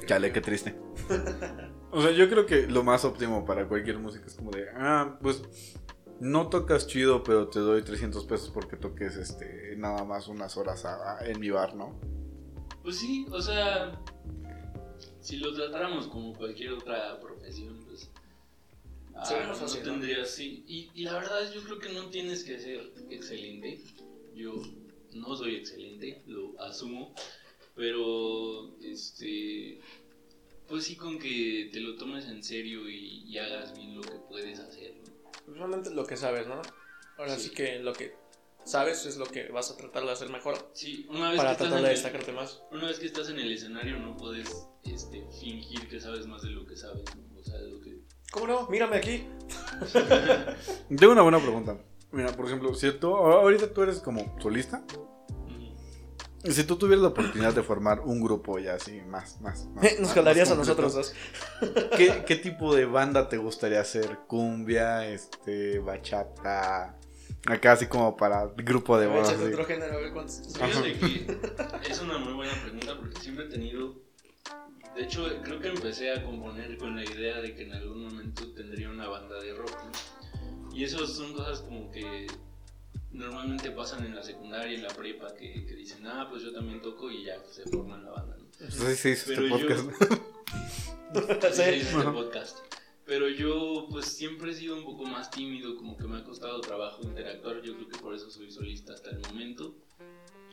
Chale, 0.06 0.32
qué 0.32 0.40
triste. 0.40 0.74
O 1.92 2.02
sea, 2.02 2.10
yo 2.10 2.28
creo 2.28 2.44
que 2.44 2.66
lo 2.66 2.82
más 2.82 3.06
óptimo 3.06 3.46
para 3.46 3.66
cualquier 3.68 3.98
música 3.98 4.26
es 4.26 4.34
como 4.34 4.50
de, 4.50 4.66
ah, 4.74 5.18
pues 5.22 5.42
no 6.20 6.48
tocas 6.50 6.86
chido, 6.88 7.22
pero 7.22 7.48
te 7.48 7.58
doy 7.60 7.80
300 7.82 8.26
pesos 8.26 8.50
porque 8.50 8.76
toques 8.76 9.16
este 9.16 9.76
nada 9.78 10.04
más 10.04 10.28
unas 10.28 10.58
horas 10.58 10.84
a- 10.84 11.16
a- 11.20 11.26
en 11.26 11.40
mi 11.40 11.48
bar, 11.48 11.74
¿no? 11.74 11.98
Pues 12.82 12.98
sí, 12.98 13.24
o 13.30 13.40
sea, 13.40 13.98
si 15.26 15.38
lo 15.38 15.52
tratáramos 15.52 16.06
como 16.06 16.32
cualquier 16.34 16.72
otra 16.74 17.18
profesión, 17.20 17.82
pues 17.84 18.08
ah, 19.16 19.44
no 19.48 19.54
fácil, 19.56 19.80
¿no? 19.80 19.90
tendrías, 19.90 20.30
sí. 20.30 20.62
Y, 20.68 20.88
y 20.94 21.02
la 21.02 21.14
verdad 21.14 21.42
es, 21.42 21.52
yo 21.52 21.64
creo 21.64 21.80
que 21.80 21.88
no 21.88 22.06
tienes 22.10 22.44
que 22.44 22.60
ser 22.60 22.92
excelente. 23.10 23.80
Yo 24.36 24.54
no 25.14 25.34
soy 25.34 25.56
excelente, 25.56 26.22
lo 26.28 26.54
asumo, 26.60 27.12
pero 27.74 28.78
este, 28.80 29.80
pues 30.68 30.84
sí 30.84 30.94
con 30.94 31.18
que 31.18 31.70
te 31.72 31.80
lo 31.80 31.96
tomes 31.96 32.26
en 32.26 32.44
serio 32.44 32.88
y, 32.88 33.24
y 33.26 33.38
hagas 33.38 33.74
bien 33.76 33.96
lo 33.96 34.02
que 34.02 34.18
puedes 34.28 34.60
hacer. 34.60 34.94
¿no? 34.94 35.12
Pues 35.44 35.58
realmente 35.58 35.90
lo 35.90 36.06
que 36.06 36.16
sabes, 36.16 36.46
¿no? 36.46 36.62
Ahora 37.18 37.36
sí. 37.36 37.48
Sí. 37.48 37.54
que 37.54 37.80
lo 37.80 37.94
que 37.94 38.14
sabes 38.64 39.06
es 39.06 39.16
lo 39.16 39.26
que 39.26 39.48
vas 39.48 39.72
a 39.72 39.76
tratar 39.76 40.04
de 40.04 40.12
hacer 40.12 40.28
mejor 40.28 40.70
Sí, 40.72 41.06
una 41.08 41.30
vez 41.30 41.38
para 41.38 41.56
que 41.56 41.64
tratar 41.64 41.78
el- 41.84 42.34
más. 42.34 42.62
Una 42.70 42.86
vez 42.86 42.98
que 43.00 43.06
estás 43.06 43.28
en 43.30 43.40
el 43.40 43.50
escenario 43.50 43.98
no 43.98 44.16
puedes 44.16 44.68
este, 44.92 45.26
fingir 45.40 45.88
que 45.88 46.00
sabes 46.00 46.26
más 46.26 46.42
de 46.42 46.50
lo 46.50 46.66
que 46.66 46.76
sabes, 46.76 47.04
¿no? 47.16 47.40
O 47.40 47.44
sea, 47.44 47.58
lo 47.60 47.80
que... 47.80 48.00
¿Cómo 48.32 48.46
no? 48.46 48.68
Mírame 48.68 48.96
aquí. 48.96 49.26
Tengo 50.96 51.12
una 51.12 51.22
buena 51.22 51.38
pregunta. 51.38 51.76
Mira, 52.12 52.32
por 52.32 52.46
ejemplo, 52.46 52.74
si 52.74 52.90
tú, 52.92 53.14
ahorita 53.16 53.72
tú 53.72 53.82
eres 53.82 53.98
como 54.00 54.36
solista, 54.40 54.82
Ujú. 54.88 56.52
si 56.52 56.64
tú 56.64 56.76
tuvieras 56.76 57.02
la 57.02 57.08
oportunidad 57.08 57.52
de 57.54 57.62
formar 57.62 58.00
un 58.00 58.20
grupo 58.22 58.58
ya 58.58 58.74
así, 58.74 59.00
más, 59.02 59.40
más, 59.40 59.66
más- 59.74 59.84
Nos 59.98 60.00
más 60.00 60.12
jalarías 60.14 60.50
a 60.50 60.54
nosotros 60.54 60.94
dos. 60.94 61.14
¿Qué, 61.96 62.24
¿Qué 62.26 62.36
tipo 62.36 62.74
de 62.74 62.86
banda 62.86 63.28
te 63.28 63.36
gustaría 63.36 63.80
hacer? 63.80 64.18
¿Cumbia, 64.26 65.06
este, 65.08 65.78
bachata? 65.80 66.96
Acá 67.46 67.72
así 67.72 67.86
como 67.86 68.16
para 68.16 68.46
grupo 68.56 68.98
de 68.98 69.06
así. 69.20 69.34
otro 69.34 69.64
género, 69.64 69.94
a 69.94 70.00
ver 70.00 70.12
cuántos. 70.12 70.42
Fíjate 70.56 70.92
que 70.98 71.38
es 71.90 72.00
una 72.00 72.18
muy 72.18 72.32
buena 72.34 72.52
pregunta 72.62 72.96
porque 72.98 73.20
siempre 73.20 73.44
he 73.46 73.48
tenido. 73.48 74.05
De 74.96 75.02
hecho, 75.02 75.28
creo 75.42 75.60
que 75.60 75.68
empecé 75.68 76.10
a 76.12 76.24
componer 76.24 76.78
con 76.78 76.96
la 76.96 77.04
idea 77.04 77.40
de 77.40 77.54
que 77.54 77.62
en 77.64 77.72
algún 77.74 78.04
momento 78.04 78.50
tendría 78.54 78.88
una 78.88 79.06
banda 79.08 79.38
de 79.40 79.54
rock. 79.54 79.70
¿no? 79.70 80.74
Y 80.74 80.84
eso 80.84 81.06
son 81.06 81.32
cosas 81.34 81.60
como 81.60 81.90
que 81.90 82.26
normalmente 83.12 83.70
pasan 83.70 84.04
en 84.06 84.14
la 84.14 84.22
secundaria 84.22 84.72
y 84.72 84.76
en 84.76 84.82
la 84.82 84.88
prepa 84.88 85.34
que, 85.34 85.64
que 85.66 85.74
dicen, 85.74 86.06
ah, 86.06 86.26
pues 86.30 86.42
yo 86.42 86.52
también 86.52 86.80
toco 86.80 87.10
y 87.10 87.24
ya 87.24 87.42
se 87.50 87.64
forman 87.64 88.04
la 88.04 88.10
banda. 88.10 88.36
¿no? 88.38 88.70
Sí, 88.70 88.96
sí, 88.96 89.08
este 89.10 89.34
Pero 89.36 89.48
yo- 89.48 89.56
podcast. 89.58 89.90
Sí, 91.14 91.52
Sí. 91.52 91.62
es 91.62 91.86
este 91.94 92.02
podcast. 92.10 92.58
Pero 93.04 93.28
yo 93.28 93.86
pues 93.90 94.06
siempre 94.06 94.50
he 94.50 94.54
sido 94.54 94.76
un 94.76 94.84
poco 94.84 95.04
más 95.04 95.30
tímido, 95.30 95.76
como 95.76 95.96
que 95.96 96.04
me 96.08 96.18
ha 96.18 96.24
costado 96.24 96.60
trabajo 96.60 97.02
interactuar, 97.04 97.62
yo 97.62 97.74
creo 97.76 97.88
que 97.88 97.98
por 97.98 98.14
eso 98.14 98.28
soy 98.30 98.50
solista 98.50 98.92
hasta 98.94 99.10
el 99.10 99.20
momento. 99.20 99.74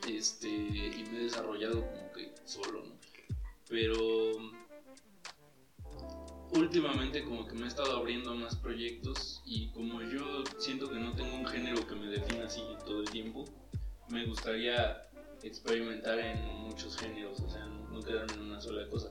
Este, 0.08 0.48
y 0.48 1.04
me 1.10 1.18
he 1.20 1.22
desarrollado 1.24 1.80
como 1.86 2.12
que 2.12 2.32
solo, 2.44 2.84
¿no? 2.84 2.94
Pero 3.68 3.96
últimamente 6.52 7.24
como 7.24 7.46
que 7.46 7.54
me 7.54 7.64
he 7.64 7.68
estado 7.68 7.96
abriendo 7.96 8.30
a 8.30 8.34
más 8.34 8.54
proyectos 8.56 9.42
y 9.44 9.68
como 9.70 10.02
yo 10.02 10.44
siento 10.58 10.88
que 10.88 10.96
no 10.98 11.12
tengo 11.12 11.34
un 11.34 11.46
género 11.46 11.86
que 11.86 11.94
me 11.96 12.06
defina 12.06 12.44
así 12.44 12.62
todo 12.84 13.00
el 13.00 13.10
tiempo, 13.10 13.44
me 14.08 14.24
gustaría 14.26 15.08
experimentar 15.42 16.18
en 16.18 16.42
muchos 16.62 16.96
géneros, 16.96 17.40
o 17.40 17.50
sea, 17.50 17.64
no, 17.66 17.88
no 17.90 18.00
quedarme 18.00 18.32
en 18.34 18.40
una 18.42 18.60
sola 18.60 18.88
cosa. 18.88 19.10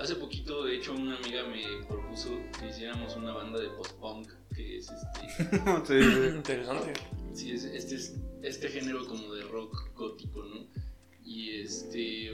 Hace 0.00 0.16
poquito, 0.16 0.64
de 0.64 0.76
hecho, 0.76 0.92
una 0.94 1.16
amiga 1.16 1.44
me 1.46 1.84
propuso 1.86 2.30
que 2.58 2.68
hiciéramos 2.68 3.14
una 3.16 3.32
banda 3.32 3.60
de 3.60 3.68
post-punk, 3.70 4.28
que 4.54 4.78
es 4.78 4.90
este, 4.90 5.44
Sí, 5.86 6.02
sí. 6.02 6.36
Interesante. 6.36 6.92
sí, 7.34 7.50
es, 7.52 7.64
este, 7.64 7.94
es- 7.96 8.14
este 8.42 8.68
género 8.68 9.06
como 9.06 9.32
de 9.34 9.42
rock 9.44 9.90
gótico, 9.94 10.42
¿no? 10.44 10.66
Y 11.24 11.60
este, 11.60 12.32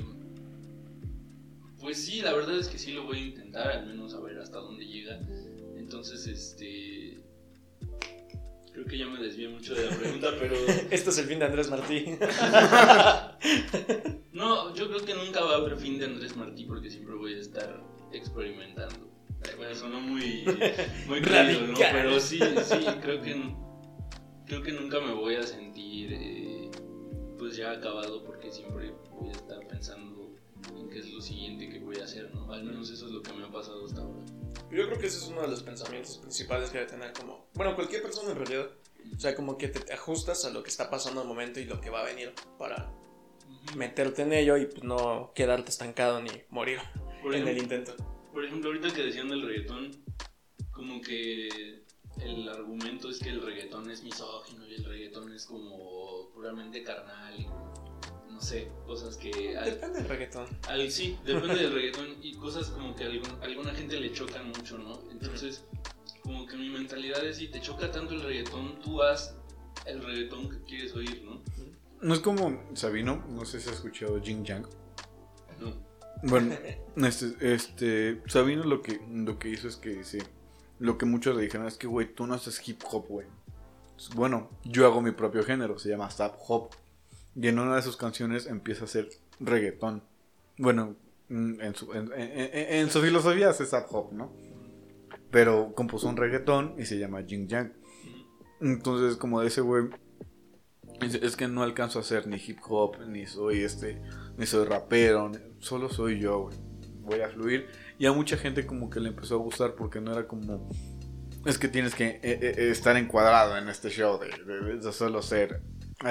pues 1.85 2.03
sí, 2.03 2.23
la 2.23 2.33
verdad 2.33 2.59
es 2.59 2.69
que 2.69 2.79
sí 2.79 2.93
lo 2.93 3.05
voy 3.05 3.19
a 3.19 3.27
intentar, 3.27 3.71
al 3.71 3.87
menos 3.87 4.15
a 4.15 4.21
ver 4.21 4.39
hasta 4.39 4.59
dónde 4.59 4.87
llega. 4.87 5.21
Entonces, 5.77 6.27
este, 6.27 7.21
creo 8.73 8.87
que 8.87 8.97
ya 8.97 9.07
me 9.07 9.23
desvié 9.23 9.51
mucho 9.51 9.75
de 9.75 9.91
la 9.91 9.95
pregunta, 9.95 10.29
pero... 10.41 10.57
Este 10.91 11.11
es 11.11 11.19
el 11.19 11.27
fin 11.27 11.39
de 11.41 11.45
Andrés 11.45 11.71
Martí. 11.71 12.07
No, 14.33 14.75
yo 14.75 14.89
creo 14.89 15.05
que 15.05 15.15
nunca 15.15 15.45
va 15.45 15.53
a 15.55 15.57
haber 15.59 15.77
fin 15.77 15.97
de 15.97 16.07
Andrés 16.07 16.35
Martí 16.37 16.65
porque 16.65 16.91
siempre 16.91 17.15
voy 17.15 17.35
a 17.35 17.39
estar 17.39 17.81
experimentando. 18.13 19.09
Bueno, 19.57 19.75
sonó 19.77 20.01
muy, 20.01 20.45
muy 21.07 21.21
creído, 21.21 21.61
¿no? 21.61 21.67
Radical. 21.69 21.91
Pero 21.93 22.19
sí, 22.19 22.41
sí, 22.65 22.85
creo 23.01 23.23
que, 23.23 23.55
creo 24.47 24.63
que 24.63 24.73
nunca 24.73 24.99
me 25.01 25.13
voy 25.13 25.37
a 25.37 25.45
sentir 25.45 26.15
eh, 26.15 26.71
pues 27.39 27.57
ya 27.57 27.71
acabado 27.71 28.25
porque 28.25 28.51
siempre 28.51 28.93
voy 29.13 29.29
a 29.29 29.33
estar 29.33 29.65
pensando 29.69 30.14
qué 30.95 31.01
es 31.01 31.13
lo 31.13 31.21
siguiente 31.21 31.69
que 31.69 31.81
voy 31.81 31.99
a 31.99 32.05
hacer, 32.05 32.33
¿no? 32.33 32.53
Al 32.53 32.63
menos 32.63 32.89
eso 32.89 33.07
es 33.07 33.13
lo 33.13 33.21
que 33.21 33.33
me 33.33 33.45
ha 33.45 33.51
pasado 33.51 33.85
hasta 33.85 34.01
ahora. 34.01 34.25
Yo 34.71 34.87
creo 34.87 34.99
que 34.99 35.07
ese 35.09 35.19
es 35.19 35.27
uno 35.27 35.43
de 35.43 35.49
los 35.49 35.63
pensamientos 35.63 36.19
principales 36.19 36.71
que 36.71 36.79
debe 36.79 36.91
tener 36.91 37.13
como... 37.13 37.49
Bueno, 37.55 37.75
cualquier 37.75 38.01
persona 38.01 38.31
en 38.31 38.37
realidad. 38.37 38.71
O 39.15 39.19
sea, 39.19 39.35
como 39.35 39.59
que 39.59 39.69
te, 39.69 39.93
ajustas 39.93 40.45
a 40.45 40.51
lo 40.51 40.63
que 40.63 40.71
está 40.71 40.89
pasando 40.89 41.21
al 41.21 41.27
momento 41.27 41.59
y 41.59 41.65
lo 41.65 41.81
que 41.81 41.91
va 41.91 42.03
a 42.03 42.05
venir 42.05 42.33
para 42.59 42.93
meterte 43.77 44.23
en 44.23 44.33
ello 44.33 44.57
y 44.57 44.67
pues, 44.67 44.85
no 44.85 45.33
quedarte 45.35 45.71
estancado 45.71 46.23
ni 46.23 46.31
morir 46.51 46.79
Por 47.23 47.35
en 47.35 47.43
el 47.43 47.57
ejemplo, 47.57 47.77
intento. 47.77 48.05
Por 48.33 48.45
ejemplo, 48.45 48.71
ahorita 48.71 48.95
que 48.95 49.03
decían 49.03 49.29
del 49.29 49.43
reggaetón, 49.43 49.91
como 50.71 51.01
que 51.01 51.83
el 52.21 52.49
argumento 52.49 53.11
es 53.11 53.19
que 53.19 53.31
el 53.31 53.43
reggaetón 53.43 53.91
es 53.91 54.05
misógino 54.05 54.65
y 54.69 54.75
el 54.75 54.85
reggaetón 54.85 55.33
es 55.33 55.45
como 55.45 56.31
puramente 56.33 56.85
carnal 56.85 57.35
y 57.37 57.49
no 58.35 58.41
sé, 58.43 58.69
cosas 58.87 59.17
que... 59.17 59.57
Al, 59.57 59.65
Depende 59.67 60.01
del 60.01 60.09
reggaetón. 60.09 60.47
al- 60.69 60.91
sí, 60.91 61.17
depende 61.25 61.55
del 61.55 61.73
reggaetón 61.75 62.09
y 62.23 62.35
cosas 62.35 62.67
como 62.69 62.95
que 62.95 63.05
a 63.05 63.07
algún- 63.07 63.43
alguna 63.43 63.73
gente 63.73 63.99
le 64.01 64.13
chocan 64.13 64.49
mucho, 64.49 64.77
¿no? 64.79 65.01
Entonces, 65.11 65.65
como 66.23 66.47
que 66.47 66.57
mi 66.57 66.69
mentalidad 66.69 67.25
es 67.25 67.37
si 67.37 67.49
te 67.49 67.61
choca 67.61 67.91
tanto 67.91 68.13
el 68.15 68.23
reggaetón, 68.23 68.81
tú 68.81 69.03
haz 69.03 69.35
el 69.87 70.03
reggaetón 70.03 70.51
que 70.51 70.63
quieres 70.65 70.95
oír, 70.95 71.23
¿no? 71.25 71.41
No 72.01 72.13
es 72.13 72.21
como 72.21 72.61
Sabino, 72.75 73.25
no 73.29 73.45
sé 73.47 73.61
si 73.61 73.69
has 73.71 73.77
escuchado 73.77 74.21
Jing 74.21 74.45
Yang. 74.45 74.67
No. 75.61 75.73
Bueno, 76.23 76.55
este, 76.97 77.55
este, 77.55 78.23
Sabino 78.27 78.65
lo 78.65 78.83
que, 78.83 79.01
lo 79.11 79.39
que 79.39 79.49
hizo 79.49 79.69
es 79.69 79.77
que 79.77 80.05
sí, 80.05 80.19
lo 80.81 80.99
que 80.99 81.07
muchos 81.07 81.37
le 81.37 81.43
dijeron 81.43 81.67
es 81.67 81.77
que, 81.79 81.87
güey, 81.87 82.13
tú 82.15 82.27
no 82.27 82.35
haces 82.35 82.67
hip 82.69 82.83
hop, 82.91 83.07
güey. 83.09 83.27
Bueno, 84.15 84.51
yo 84.65 84.87
hago 84.87 85.01
mi 85.01 85.13
propio 85.13 85.45
género, 85.45 85.79
se 85.79 85.89
llama 85.89 86.11
Zap 86.11 86.35
Hop. 86.49 86.71
Y 87.37 87.49
en 87.49 87.59
una 87.59 87.77
de 87.77 87.83
sus 87.83 87.97
canciones 87.97 88.47
empieza 88.47 88.83
a 88.83 88.85
hacer 88.85 89.09
reggaetón. 89.41 90.03
Bueno, 90.59 90.97
mm, 91.29 91.61
en 91.61 91.75
su, 91.75 91.93
en, 91.93 92.89
filosofía 92.91 93.51
hace 93.51 93.67
Zap 93.67 93.93
Hop, 93.93 94.13
¿no? 94.13 94.33
Pero 95.31 95.73
compuso 95.75 96.09
un 96.09 96.17
reggaetón 96.17 96.75
y 96.79 96.85
se 96.87 96.99
llama 96.99 97.23
Jing 97.27 97.49
Yang. 97.49 97.73
Entonces, 98.61 99.17
como 99.17 99.41
de 99.41 99.49
ese 99.49 99.61
güey, 99.61 99.87
es, 101.01 101.15
es 101.17 101.37
que 101.37 101.49
no 101.49 101.63
alcanzo 101.65 101.99
a 101.99 102.03
hacer 102.03 102.27
ni 102.29 102.37
hip 102.37 102.59
hop, 102.69 102.99
ni 103.09 103.27
soy 103.27 103.63
este, 103.63 104.01
ni 104.39 104.47
soy 104.47 104.65
rapero, 104.65 105.33
solo 105.59 105.89
soy 105.89 106.21
yo, 106.21 106.43
güey. 106.43 106.57
Voy 107.01 107.21
a 107.21 107.29
fluir. 107.29 107.67
Y 107.99 108.07
a 108.07 108.13
mucha 108.13 108.37
gente 108.37 108.65
como 108.65 108.89
que 108.89 109.01
le 109.01 109.09
empezó 109.11 109.35
a 109.35 109.39
gustar 109.39 109.75
porque 109.75 110.01
no 110.01 110.13
era 110.13 110.27
como... 110.27 110.71
Es 111.45 111.59
que 111.59 111.69
tienes 111.69 111.95
que 111.95 112.07
eh, 112.07 112.21
eh, 112.23 112.71
estar 112.71 112.97
encuadrado 112.97 113.59
en 113.59 113.69
este 113.69 113.91
show 113.91 114.19
de, 114.19 114.29
de- 114.51 114.79
de 114.79 114.93
solo 114.93 115.21
ser 115.21 115.61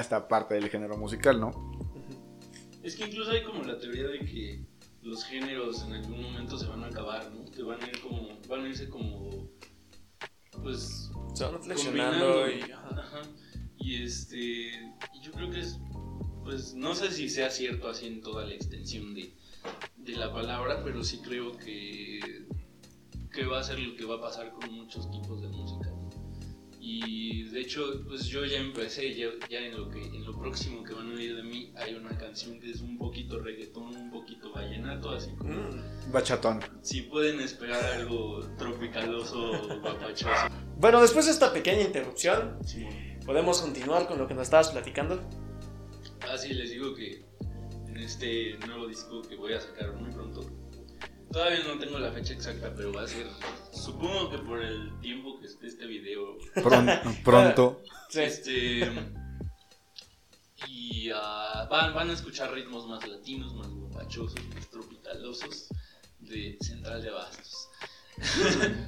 esta 0.00 0.28
parte 0.28 0.54
del 0.54 0.68
género 0.68 0.96
musical, 0.96 1.40
¿no? 1.40 1.50
Es 2.82 2.96
que 2.96 3.06
incluso 3.06 3.30
hay 3.30 3.42
como 3.42 3.62
la 3.64 3.78
teoría 3.78 4.08
de 4.08 4.18
que 4.20 4.64
los 5.02 5.24
géneros 5.24 5.84
en 5.84 5.92
algún 5.92 6.22
momento 6.22 6.58
se 6.58 6.66
van 6.66 6.82
a 6.84 6.86
acabar, 6.86 7.30
¿no? 7.32 7.44
Que 7.50 7.62
van 7.62 7.82
a 7.82 7.86
ir 7.86 8.00
como, 8.00 8.28
van 8.48 8.64
a 8.64 8.68
irse 8.68 8.88
como, 8.88 9.48
pues, 10.62 11.10
Se 11.34 11.44
van 11.44 11.62
flexionando 11.62 12.42
combinando. 12.42 12.66
y... 12.66 12.72
ajá. 12.98 13.22
Y 13.78 14.02
este, 14.02 14.70
yo 15.22 15.32
creo 15.32 15.50
que 15.50 15.60
es, 15.60 15.78
pues, 16.42 16.74
no 16.74 16.94
sé 16.94 17.10
si 17.10 17.28
sea 17.28 17.50
cierto 17.50 17.88
así 17.88 18.06
en 18.06 18.20
toda 18.22 18.44
la 18.46 18.54
extensión 18.54 19.14
de, 19.14 19.34
de 19.96 20.16
la 20.16 20.32
palabra, 20.32 20.82
pero 20.82 21.04
sí 21.04 21.20
creo 21.22 21.56
que, 21.56 22.46
que 23.32 23.44
va 23.44 23.60
a 23.60 23.62
ser 23.62 23.78
lo 23.78 23.96
que 23.96 24.04
va 24.04 24.16
a 24.16 24.20
pasar 24.20 24.52
con 24.52 24.72
muchos 24.72 25.10
tipos 25.10 25.42
de 25.42 25.48
música. 25.48 25.93
Y 26.86 27.44
de 27.44 27.60
hecho, 27.62 28.02
pues 28.06 28.26
yo 28.26 28.44
ya 28.44 28.58
empecé, 28.58 29.14
ya, 29.14 29.28
ya 29.48 29.58
en, 29.60 29.74
lo 29.74 29.88
que, 29.88 30.04
en 30.04 30.22
lo 30.22 30.38
próximo 30.38 30.84
que 30.84 30.92
van 30.92 31.10
a 31.10 31.14
oír 31.14 31.34
de 31.34 31.42
mí 31.42 31.72
hay 31.76 31.94
una 31.94 32.10
canción 32.18 32.60
que 32.60 32.70
es 32.70 32.82
un 32.82 32.98
poquito 32.98 33.38
reggaetón, 33.38 33.96
un 33.96 34.10
poquito 34.10 34.52
vallenato, 34.52 35.08
así 35.10 35.30
como 35.38 35.54
Mm. 35.54 36.12
Bachatón. 36.12 36.60
si 36.82 37.00
pueden 37.02 37.40
esperar 37.40 37.82
algo 37.94 38.40
tropicaloso, 38.58 39.66
guapachoso. 39.80 40.28
Bueno, 40.76 41.00
después 41.00 41.24
de 41.24 41.32
esta 41.32 41.54
pequeña 41.54 41.80
interrupción, 41.80 42.58
Simón. 42.66 42.92
podemos 43.24 43.62
continuar 43.62 44.06
con 44.06 44.18
lo 44.18 44.28
que 44.28 44.34
nos 44.34 44.42
estabas 44.42 44.68
platicando. 44.68 45.22
Ah, 46.20 46.36
sí, 46.36 46.52
les 46.52 46.70
digo 46.70 46.94
que 46.94 47.24
en 47.88 47.96
este 47.96 48.58
nuevo 48.66 48.86
disco 48.88 49.22
que 49.22 49.36
voy 49.36 49.54
a 49.54 49.60
sacar 49.62 49.94
muy 49.94 50.10
pronto. 50.12 50.42
Todavía 51.34 51.64
no 51.66 51.78
tengo 51.80 51.98
la 51.98 52.12
fecha 52.12 52.32
exacta, 52.32 52.72
pero 52.76 52.92
va 52.92 53.02
a 53.02 53.08
ser, 53.08 53.26
supongo 53.72 54.30
que 54.30 54.38
por 54.38 54.62
el 54.62 55.00
tiempo 55.00 55.40
que 55.40 55.46
esté 55.46 55.66
este 55.66 55.84
video, 55.86 56.38
Pron- 56.54 57.20
pronto. 57.24 57.82
Sí. 58.08 58.20
este, 58.20 58.88
y 60.68 61.10
ah, 61.12 61.66
van, 61.68 61.92
van 61.92 62.10
a 62.10 62.12
escuchar 62.12 62.52
ritmos 62.52 62.86
más 62.86 63.04
latinos, 63.08 63.52
más 63.56 63.68
bombachosos, 63.68 64.36
más 64.54 64.70
tropicalosos 64.70 65.66
de 66.20 66.56
Central 66.60 67.02
de 67.02 67.08
Abastos 67.10 67.68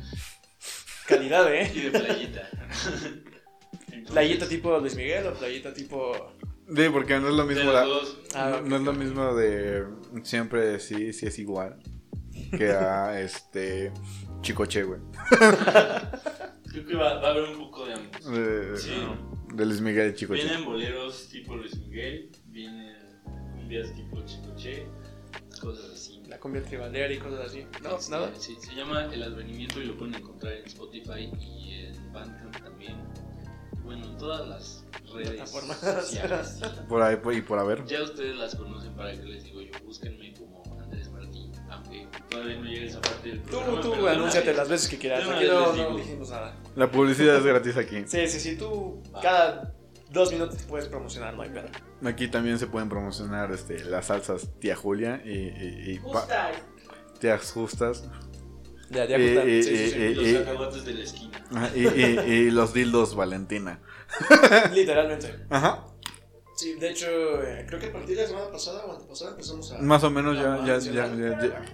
Calidad, 1.09 1.53
¿eh? 1.53 1.71
y 1.75 1.81
de 1.81 1.91
Playita. 1.91 2.49
Entonces, 3.89 4.13
Playita 4.13 4.49
tipo 4.49 4.79
Luis 4.79 4.95
Miguel 4.95 5.27
o 5.27 5.35
playita 5.35 5.75
tipo. 5.75 6.33
Sí, 6.75 6.89
porque 6.93 7.19
no 7.19 7.29
es 7.29 7.35
lo 7.35 7.45
de 7.47 7.55
mismo. 7.55 7.73
los 7.73 7.75
la- 7.75 7.85
dos, 7.85 8.19
Ah, 8.35 8.61
no 8.65 8.77
es 8.77 8.83
lo 8.83 8.93
mismo 8.93 9.35
de 9.35 9.85
siempre 10.23 10.79
sí, 10.81 11.13
sí 11.13 11.27
es 11.27 11.39
igual. 11.41 11.77
Que 12.51 12.71
a 12.73 13.21
este 13.21 13.93
Chicoche, 14.43 14.83
güey. 14.85 15.01
creo 16.71 16.87
que 16.87 16.95
va, 16.95 17.15
va 17.21 17.29
a 17.29 17.31
haber 17.33 17.45
un 17.45 17.59
poco 17.59 17.87
de 17.87 17.95
ambos. 17.95 18.25
De, 18.31 18.77
Sí. 18.79 18.93
de 19.55 19.67
Luis 19.67 19.81
Miguel 19.81 20.11
y 20.11 20.15
Chicoche. 20.15 20.45
Vienen 20.45 20.65
boleros 20.65 21.29
tipo 21.29 21.57
Luis 21.57 21.77
Miguel, 21.79 22.31
vienen 22.47 22.97
cumbias 23.55 23.93
tipo 23.95 24.23
Chicoche, 24.25 24.87
cosas 25.61 25.91
así. 25.95 26.23
La 26.29 26.39
cumbia 26.39 26.63
tribandera 26.63 27.13
y 27.13 27.19
cosas 27.19 27.47
así. 27.51 27.67
No, 27.83 27.97
Este, 27.97 28.11
nada. 28.11 28.33
Sí, 28.39 28.57
se 28.61 28.75
llama 28.75 29.05
El 29.13 29.23
Advenimiento 29.23 29.81
y 29.81 29.87
lo 29.87 29.97
pueden 29.97 30.15
encontrar 30.17 30.53
en 30.55 30.65
Spotify 30.67 31.31
y 31.41 31.73
en 31.73 32.13
Bandcamp 32.13 32.57
también. 32.63 32.97
Bueno, 33.85 34.05
en 34.05 34.19
todas 34.19 34.49
las 34.49 34.85
redes 35.15 35.49
sociales. 35.49 36.61
Por 36.89 37.03
ahí 37.03 37.17
y 37.37 37.41
por 37.43 37.59
haber. 37.61 37.85
Ya 37.87 38.03
ustedes 38.03 38.37
las 38.37 38.57
conocen 38.57 38.93
para 38.97 39.13
que 39.13 39.23
les 39.23 39.45
digo 39.45 39.61
yo, 39.63 39.71
búsquenme 39.85 40.35
como 40.35 40.63
Todavía 42.29 42.57
no 42.57 42.65
llegue 42.65 42.87
esa 42.87 43.01
parte 43.01 43.29
del 43.29 43.43
Tú, 43.43 43.51
programa. 43.51 43.81
tú 43.81 43.93
una 43.95 44.11
anúnciate 44.13 44.53
las 44.55 44.69
veces 44.69 44.89
que 44.89 44.99
quieras. 44.99 45.27
Aquí 45.29 45.47
no, 45.47 45.97
dijimos 45.97 46.31
nada. 46.31 46.57
La 46.75 46.91
publicidad 46.91 47.37
es 47.37 47.45
gratis 47.45 47.77
aquí. 47.77 48.05
Sí, 48.07 48.27
sí, 48.29 48.41
sí. 48.41 48.57
Tú 48.57 49.03
cada 49.23 49.73
dos 50.11 50.33
minutos 50.33 50.57
te 50.59 50.65
puedes 50.65 50.89
promocionar, 50.89 51.35
no 51.35 51.43
hay 51.43 51.51
pedo. 51.51 51.69
Aquí 52.05 52.29
también 52.29 52.59
se 52.59 52.67
pueden 52.67 52.89
promocionar 52.89 53.51
este, 53.53 53.85
las 53.85 54.07
salsas 54.07 54.49
Tía 54.61 54.77
Julia 54.77 55.23
y, 55.25 55.31
y- 55.31 55.83
y 55.95 55.99
pa- 55.99 56.21
Justa. 56.21 56.51
Tías 57.21 57.53
Justas. 57.53 58.05
Ya, 58.91 59.05
ya, 59.05 59.17
Eh, 59.17 59.59
eh, 59.59 59.63
Sí, 59.65 59.77
sí, 59.77 59.91
sí. 59.91 59.97
eh, 60.03 60.15
Los 60.15 60.27
eh, 60.27 60.45
cacahuates 60.45 60.85
de 60.85 60.95
la 60.95 61.03
esquina. 61.05 61.71
Y- 61.75 62.31
y 62.33 62.51
los 62.51 62.73
dildos 62.75 63.17
Valentina. 63.17 63.81
Literalmente. 64.73 65.35
Ajá. 65.51 65.85
Sí, 66.57 66.75
de 66.75 66.91
hecho, 66.91 67.07
eh, 67.43 67.65
creo 67.69 67.79
que 67.79 67.87
a 67.87 67.93
partir 67.93 68.17
de 68.17 68.23
la 68.23 68.29
semana 68.29 68.51
pasada 68.51 68.85
o 68.87 68.93
antepasada 68.93 69.33
empezamos 69.33 69.71
a. 69.73 69.79
Más 69.79 70.03
o 70.05 70.11
menos 70.11 70.37
ya, 70.37 70.59
ya, 70.65 70.79
ya, 70.79 71.07
mencionar. 71.07 71.41
ya- 71.41 71.49
ya. 71.49 71.65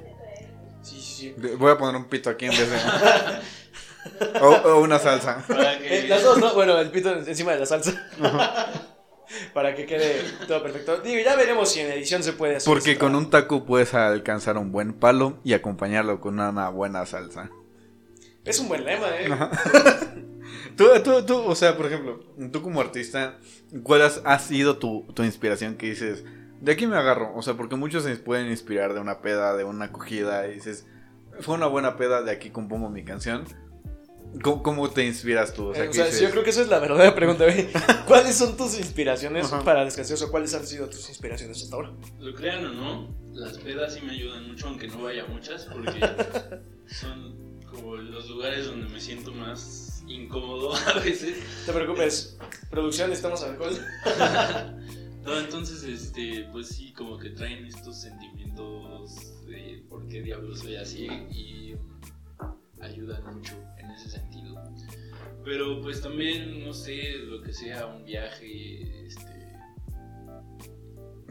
Sí, 0.82 1.00
sí, 1.00 1.34
sí. 1.40 1.54
Voy 1.56 1.70
a 1.70 1.78
poner 1.78 1.94
un 1.94 2.06
pito 2.08 2.28
aquí 2.28 2.46
en 2.46 2.50
vez 2.50 2.68
de. 2.68 2.78
o, 4.40 4.48
o 4.48 4.80
una 4.80 4.98
salsa. 4.98 5.44
Que 5.46 6.00
Eh, 6.00 6.08
las 6.08 6.24
dos, 6.24 6.38
¿no? 6.38 6.52
Bueno, 6.54 6.76
el 6.80 6.90
pito 6.90 7.12
encima 7.12 7.52
de 7.52 7.60
la 7.60 7.66
salsa. 7.66 7.92
Para 9.54 9.74
que 9.76 9.86
quede 9.86 10.20
todo 10.48 10.62
perfecto. 10.62 10.98
Digo, 10.98 11.22
ya 11.24 11.36
veremos 11.36 11.70
si 11.70 11.78
en 11.80 11.90
edición 11.92 12.22
se 12.24 12.32
puede 12.32 12.56
hacer. 12.56 12.70
Porque 12.70 12.98
con 12.98 13.14
un 13.14 13.30
taco 13.30 13.64
puedes 13.64 13.94
alcanzar 13.94 14.58
un 14.58 14.72
buen 14.72 14.92
palo 14.92 15.38
y 15.44 15.52
acompañarlo 15.54 16.20
con 16.20 16.34
una 16.40 16.68
buena 16.70 17.06
salsa. 17.06 17.50
Es 18.44 18.58
un 18.58 18.66
buen 18.68 18.84
lema, 18.84 19.06
¿eh? 19.20 19.28
Tú, 20.76 20.86
tú, 21.04 21.24
tú, 21.26 21.38
o 21.42 21.54
sea, 21.54 21.76
por 21.76 21.86
ejemplo, 21.86 22.20
tú 22.52 22.62
como 22.62 22.80
artista, 22.80 23.38
¿cuál 23.82 24.02
has- 24.02 24.22
ha 24.24 24.38
sido 24.38 24.78
tu, 24.78 25.06
tu 25.14 25.22
inspiración 25.24 25.76
que 25.76 25.90
dices, 25.90 26.24
de 26.60 26.72
aquí 26.72 26.86
me 26.86 26.96
agarro? 26.96 27.32
O 27.36 27.42
sea, 27.42 27.54
porque 27.54 27.76
muchos 27.76 28.04
se 28.04 28.16
pueden 28.16 28.48
inspirar 28.50 28.94
de 28.94 29.00
una 29.00 29.20
peda, 29.20 29.56
de 29.56 29.64
una 29.64 29.86
acogida, 29.86 30.46
y 30.48 30.54
dices, 30.54 30.86
fue 31.40 31.54
una 31.54 31.66
buena 31.66 31.96
peda, 31.96 32.22
de 32.22 32.30
aquí 32.30 32.50
compongo 32.50 32.88
mi 32.90 33.04
canción. 33.04 33.44
¿Cómo, 34.42 34.62
cómo 34.62 34.88
te 34.88 35.04
inspiras 35.04 35.52
tú? 35.52 35.68
O 35.68 35.74
sea, 35.74 35.84
Eh, 35.84 35.88
o 35.88 35.90
¿qué 35.90 35.96
sea, 35.96 36.04
dices? 36.06 36.20
yo 36.22 36.30
creo 36.30 36.42
que 36.42 36.50
esa 36.50 36.62
es 36.62 36.68
la 36.68 36.78
verdadera 36.78 37.14
pregunta. 37.14 37.44
¿Cuáles 38.06 38.34
son 38.34 38.56
tus 38.56 38.78
inspiraciones 38.78 39.52
Ajá. 39.52 39.62
para 39.62 39.84
las 39.84 39.94
canciones 39.94 40.22
o 40.22 40.30
cuáles 40.30 40.54
han 40.54 40.66
sido 40.66 40.88
tus 40.88 41.06
inspiraciones 41.10 41.62
hasta 41.62 41.76
ahora? 41.76 41.92
Lo 42.18 42.34
crean 42.34 42.64
o 42.64 42.72
no, 42.72 43.14
las 43.34 43.58
pedas 43.58 43.92
sí 43.94 44.00
me 44.00 44.12
ayudan 44.12 44.48
mucho, 44.48 44.68
aunque 44.68 44.88
no 44.88 45.02
vaya 45.02 45.26
muchas, 45.26 45.66
porque 45.66 46.00
son 46.86 47.60
como 47.70 47.96
los 47.96 48.28
lugares 48.30 48.66
donde 48.66 48.88
me 48.88 49.00
siento 49.00 49.32
más 49.32 49.91
incómodo 50.06 50.74
a 50.86 50.98
veces. 51.00 51.38
No 51.60 51.66
te 51.66 51.72
preocupes, 51.72 52.38
producción, 52.70 53.10
necesitamos 53.10 53.42
alcohol. 53.42 53.78
No, 55.22 55.38
entonces, 55.38 55.84
este, 55.84 56.48
pues 56.50 56.66
sí, 56.66 56.92
como 56.94 57.16
que 57.16 57.30
traen 57.30 57.64
estos 57.66 58.00
sentimientos 58.00 59.44
de 59.46 59.84
por 59.88 60.08
qué 60.08 60.20
diablos 60.20 60.58
soy 60.58 60.74
así 60.74 61.06
y 61.30 61.76
ayudan 62.80 63.22
mucho 63.32 63.54
en 63.78 63.88
ese 63.92 64.10
sentido. 64.10 64.60
Pero 65.44 65.80
pues 65.80 66.02
también, 66.02 66.64
no 66.64 66.72
sé, 66.72 67.18
lo 67.18 67.40
que 67.40 67.52
sea, 67.52 67.86
un 67.86 68.04
viaje, 68.04 69.06
este, 69.06 69.52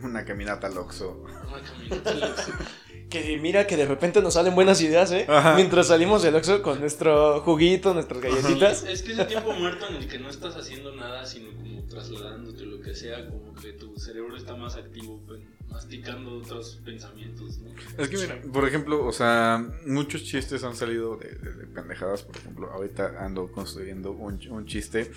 Una 0.01 0.23
caminata 0.23 0.67
al 0.67 0.77
Oxxo. 0.77 1.23
una 1.49 1.61
caminata 1.61 2.11
al 2.11 2.23
Oxxo. 2.31 2.51
Que 3.11 3.37
mira 3.37 3.67
que 3.67 3.75
de 3.77 3.85
repente 3.85 4.21
nos 4.21 4.33
salen 4.35 4.55
buenas 4.55 4.81
ideas, 4.81 5.11
¿eh? 5.11 5.25
Ajá. 5.27 5.55
Mientras 5.55 5.87
salimos 5.87 6.23
del 6.23 6.33
Oxxo 6.35 6.61
con 6.61 6.79
nuestro 6.79 7.41
juguito, 7.41 7.93
nuestras 7.93 8.21
galletitas. 8.21 8.79
Sí, 8.79 8.87
es 8.89 9.01
que 9.03 9.11
ese 9.11 9.25
tiempo 9.25 9.51
muerto 9.53 9.85
en 9.89 9.95
el 9.97 10.07
que 10.07 10.17
no 10.17 10.29
estás 10.29 10.55
haciendo 10.55 10.95
nada, 10.95 11.25
sino 11.25 11.51
como 11.51 11.83
trasladándote 11.83 12.65
lo 12.65 12.79
que 12.81 12.95
sea, 12.95 13.27
como 13.29 13.53
que 13.55 13.73
tu 13.73 13.99
cerebro 13.99 14.35
está 14.37 14.55
más 14.55 14.77
activo, 14.77 15.19
pues, 15.27 15.41
masticando 15.69 16.37
otros 16.37 16.79
pensamientos, 16.85 17.59
¿no? 17.59 17.69
Es 18.01 18.07
que, 18.09 18.17
mira, 18.17 18.41
por 18.53 18.65
ejemplo, 18.67 19.05
o 19.05 19.11
sea, 19.11 19.61
muchos 19.85 20.23
chistes 20.23 20.63
han 20.63 20.75
salido 20.75 21.17
de, 21.17 21.29
de- 21.35 21.53
de 21.53 21.67
pendejadas. 21.67 22.23
Por 22.23 22.37
ejemplo, 22.37 22.71
ahorita 22.71 23.15
ando 23.25 23.51
construyendo 23.51 24.11
un, 24.13 24.39
un 24.49 24.65
chiste 24.65 25.11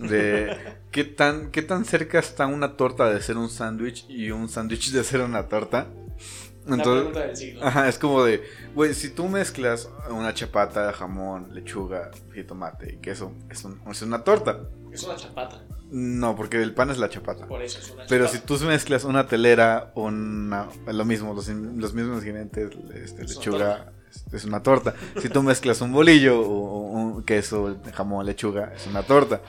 de 0.00 0.56
qué 0.90 1.04
tan, 1.04 1.50
qué 1.52 1.62
tan 1.62 1.84
cerca 1.84 2.18
está 2.18 2.46
una 2.48 2.76
torta 2.76 3.08
de 3.12 3.20
ser 3.22 3.36
un 3.36 3.48
sándwich 3.48 4.04
y 4.08 4.30
un 4.32 4.48
sándwich 4.48 4.90
de 4.90 5.04
ser 5.04 5.20
una 5.20 5.46
torta. 5.48 5.86
La 6.68 6.74
Entonces, 6.76 7.02
pregunta 7.04 7.20
del 7.26 7.36
siglo. 7.36 7.64
ajá, 7.64 7.88
es 7.88 7.98
como 7.98 8.22
de, 8.24 8.42
güey, 8.74 8.94
si 8.94 9.10
tú 9.10 9.28
mezclas 9.28 9.88
una 10.10 10.34
chapata, 10.34 10.92
jamón, 10.92 11.48
lechuga, 11.54 12.10
jitomate 12.34 12.94
y 12.94 12.96
queso, 12.98 13.32
es, 13.50 13.64
un- 13.64 13.80
es 13.90 14.02
una 14.02 14.22
torta. 14.24 14.60
Es 14.92 15.02
una 15.04 15.16
chapata, 15.16 15.62
No, 15.90 16.36
porque 16.36 16.62
el 16.62 16.74
pan 16.74 16.90
es 16.90 16.98
la 16.98 17.08
chapata. 17.08 17.46
por 17.46 17.62
eso 17.62 17.78
es 17.78 17.90
una 17.90 18.04
Pero 18.08 18.28
si 18.28 18.38
tú 18.40 18.58
mezclas 18.60 19.04
una 19.04 19.26
telera, 19.26 19.92
una, 19.94 20.68
lo 20.86 21.04
mismo, 21.04 21.34
los, 21.34 21.48
los 21.48 21.94
mismos 21.94 22.18
ingredientes, 22.24 22.70
este, 22.94 23.24
lechuga, 23.24 23.92
es, 24.32 24.44
una 24.44 24.62
torta. 24.62 24.94
Si 25.22 25.28
tú 25.28 25.42
mezclas 25.42 25.80
un 25.80 25.92
bolillo, 25.92 26.40
o, 26.40 26.80
un 26.90 27.22
queso, 27.24 27.76
jamón, 27.94 28.26
lechuga, 28.26 28.72
es 28.74 28.86
una 28.86 29.02
torta. 29.02 29.40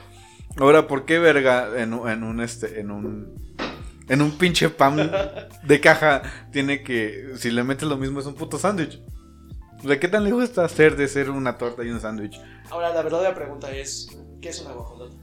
Ahora, 0.58 0.86
¿por 0.88 1.04
qué 1.04 1.18
verga 1.18 1.80
en, 1.80 1.92
un- 1.94 2.08
en 2.08 2.22
un 2.24 2.40
este, 2.40 2.80
en 2.80 2.90
un, 2.90 3.49
en 4.10 4.22
un 4.22 4.32
pinche 4.32 4.68
pan 4.68 5.10
de 5.62 5.80
caja 5.80 6.22
tiene 6.50 6.82
que, 6.82 7.32
si 7.36 7.50
le 7.50 7.62
metes 7.62 7.88
lo 7.88 7.96
mismo 7.96 8.18
es 8.18 8.26
un 8.26 8.34
puto 8.34 8.58
sándwich? 8.58 9.00
O 9.82 9.86
sea, 9.86 10.00
¿qué 10.00 10.08
tan 10.08 10.24
lejos 10.24 10.42
está 10.42 10.64
hacer 10.64 10.96
de 10.96 11.06
ser 11.06 11.30
una 11.30 11.56
torta 11.56 11.84
y 11.84 11.90
un 11.90 12.00
sándwich? 12.00 12.38
Ahora, 12.70 12.92
la 12.92 13.02
verdadera 13.02 13.34
pregunta 13.34 13.70
es: 13.70 14.08
¿qué 14.42 14.48
es 14.48 14.60
una 14.60 14.72
guajolota? 14.72 15.14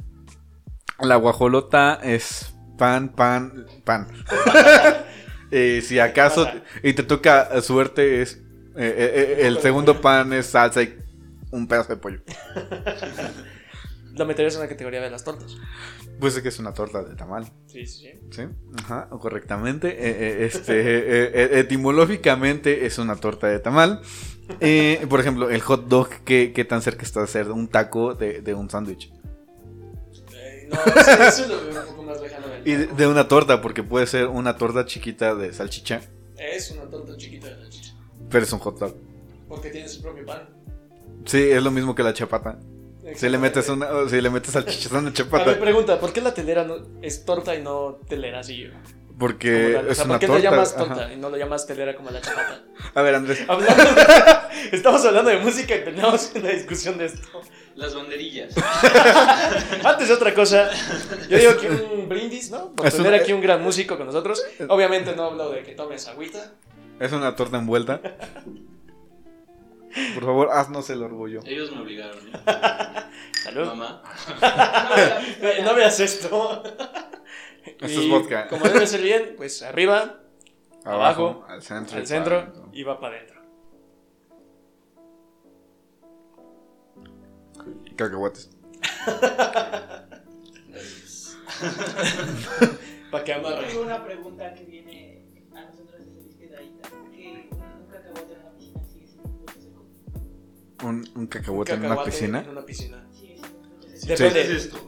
La 1.01 1.17
guajolota 1.17 1.99
es 2.01 2.55
pan, 2.77 3.09
pan, 3.09 3.65
pan. 3.83 4.07
Eh, 5.49 5.81
si 5.81 5.97
acaso 5.97 6.45
y 6.83 6.91
te 6.91 7.03
toca 7.03 7.61
suerte 7.61 8.21
es 8.21 8.33
eh, 8.75 9.37
eh, 9.39 9.47
el 9.47 9.59
segundo 9.59 10.01
pan 10.01 10.33
es 10.33 10.47
salsa 10.47 10.83
y 10.83 10.97
un 11.51 11.69
pedazo 11.69 11.95
de 11.95 12.01
pollo. 12.01 12.19
Lo 14.17 14.25
meterías 14.25 14.55
en 14.55 14.61
la 14.61 14.67
categoría 14.67 15.01
de 15.01 15.09
las 15.09 15.23
tortas. 15.23 15.55
Pues 16.19 16.35
es 16.35 16.41
que 16.41 16.49
es 16.49 16.59
una 16.59 16.73
torta 16.73 17.03
de 17.03 17.15
tamal, 17.15 17.51
Sí, 17.67 17.85
sí, 17.85 18.07
sí. 18.07 18.19
¿sí? 18.31 18.41
Ajá, 18.79 19.07
correctamente. 19.09 19.89
Eh, 19.89 19.95
eh, 20.41 20.45
este, 20.45 20.73
eh, 21.43 21.59
etimológicamente 21.59 22.85
es 22.85 22.97
una 22.97 23.15
torta 23.15 23.47
de 23.47 23.59
tamal. 23.59 24.01
Por 25.09 25.19
ejemplo, 25.19 25.49
el 25.49 25.61
hot 25.61 25.87
dog, 25.87 26.09
¿qué, 26.25 26.51
qué 26.53 26.65
tan 26.65 26.81
cerca 26.81 27.03
está 27.03 27.21
de 27.21 27.27
ser 27.27 27.51
un 27.51 27.67
taco 27.67 28.15
de, 28.15 28.41
de 28.41 28.53
un 28.53 28.69
sándwich? 28.69 29.11
No, 30.69 30.77
eso 31.27 31.47
lo 31.47 31.65
veo 31.65 31.81
un 31.81 31.87
poco 31.87 32.03
más 32.03 32.19
lejano 32.21 32.47
del 32.47 32.67
Y 32.67 32.73
de, 32.75 32.87
de 32.87 33.07
una 33.07 33.27
torta, 33.27 33.61
porque 33.61 33.83
puede 33.83 34.05
ser 34.07 34.27
una 34.27 34.57
torta 34.57 34.85
chiquita 34.85 35.33
de 35.35 35.53
salchicha, 35.53 36.01
Es 36.37 36.71
una 36.71 36.83
torta 36.89 37.15
chiquita 37.15 37.47
de 37.47 37.57
la 37.63 37.69
chicha. 37.69 37.93
pero 38.29 38.43
es 38.43 38.51
un 38.51 38.59
hot 38.59 38.77
dog. 38.79 38.95
Porque 39.47 39.69
tiene 39.69 39.87
su 39.87 40.01
propio 40.01 40.25
pan. 40.25 40.49
Sí, 41.25 41.37
es 41.51 41.63
lo 41.63 41.71
mismo 41.71 41.95
que 41.95 42.03
la 42.03 42.13
chapata. 42.13 42.59
Si 43.15 43.29
le 43.29 43.37
metes 43.37 43.69
una, 43.69 43.87
o 43.91 44.09
si 44.09 44.19
le 44.21 44.29
metes 44.29 44.51
salchichas 44.53 44.91
a 44.91 44.97
una 44.99 45.07
A 45.07 45.11
ver, 45.11 45.13
chapata, 45.13 45.59
pregunta, 45.59 45.99
¿por 45.99 46.11
qué 46.13 46.21
la 46.21 46.33
telera 46.33 46.63
no 46.63 46.75
es 47.01 47.23
torta 47.25 47.55
y 47.55 47.61
no 47.61 47.99
telera 48.07 48.39
así? 48.39 48.69
Porque? 49.17 49.75
O 49.77 49.89
es 49.91 49.97
sea, 49.97 50.05
una 50.05 50.13
¿por 50.15 50.19
qué 50.19 50.27
torta. 50.27 50.43
lo 50.43 50.51
llamas 50.51 50.73
ajá. 50.75 50.85
torta 50.85 51.13
y 51.13 51.17
no 51.17 51.29
lo 51.29 51.37
llamas 51.37 51.65
telera 51.65 51.95
como 51.95 52.11
la 52.11 52.21
chapata? 52.21 52.63
A 52.93 53.01
ver, 53.01 53.15
Andrés, 53.15 53.43
Hablando 53.47 53.83
de- 53.83 54.05
estamos 54.73 55.03
hablando 55.05 55.31
de 55.31 55.37
música 55.39 55.75
y 55.75 55.83
terminamos 55.83 56.31
una 56.35 56.49
discusión 56.49 56.97
de 56.99 57.05
esto. 57.05 57.27
Las 57.75 57.95
banderillas. 57.95 58.53
Antes 59.83 60.07
de 60.07 60.13
otra 60.13 60.33
cosa, 60.33 60.69
yo 61.29 61.37
digo 61.37 61.57
que 61.57 61.69
un 61.69 62.09
brindis, 62.09 62.51
¿no? 62.51 62.71
Por 62.73 62.85
Es 62.87 62.95
tener 62.95 63.13
aquí 63.15 63.33
un 63.33 63.41
gran 63.41 63.61
músico 63.63 63.97
con 63.97 64.05
nosotros. 64.07 64.43
Obviamente 64.67 65.15
no 65.15 65.23
hablo 65.25 65.49
de 65.51 65.63
que 65.63 65.73
tomes 65.73 66.07
agüita. 66.07 66.53
Es 66.99 67.11
una 67.11 67.35
torta 67.35 67.57
envuelta. 67.57 68.01
Por 70.15 70.23
favor, 70.25 70.49
haznos 70.51 70.89
el 70.89 71.01
orgullo. 71.03 71.41
Ellos 71.45 71.71
me 71.71 71.81
obligaron, 71.81 72.19
¿eh? 72.27 72.31
Salud. 73.43 73.65
Mamá. 73.67 74.03
No 75.63 75.73
veas 75.75 75.99
esto. 75.99 76.63
Esto 77.65 77.85
es 77.85 78.09
vodka. 78.09 78.47
Como 78.47 78.65
debe 78.65 78.87
ser 78.87 79.01
bien, 79.01 79.33
pues 79.37 79.61
arriba, 79.61 80.21
Abajo, 80.83 81.27
Abajo, 81.27 81.45
al 81.49 81.61
centro. 81.61 81.97
y 81.97 82.01
al 82.01 82.07
centro 82.07 82.53
y 82.73 82.83
va 82.83 82.99
para 82.99 83.17
adentro. 83.17 83.41
Cacahuates. 87.95 88.49
Para 93.11 93.23
que 93.23 93.33
amarre. 93.33 93.67
Tengo 93.67 93.81
una 93.81 94.03
pregunta 94.03 94.53
que 94.53 94.63
viene 94.65 95.06
Un, 100.83 101.09
un 101.15 101.27
cacahuate 101.27 101.73
en 101.73 101.85
una 101.85 102.03
piscina. 102.03 102.41
En 102.41 102.49
una 102.49 102.65
piscina. 102.65 103.07
Sigue 103.11 103.35
siendo 103.39 103.57
un 103.57 103.63
fruto 103.63 103.87
seco. 103.87 104.07
¿Qué 104.07 104.23
Depende. 104.23 104.41
es 104.41 104.49
esto? 104.65 104.87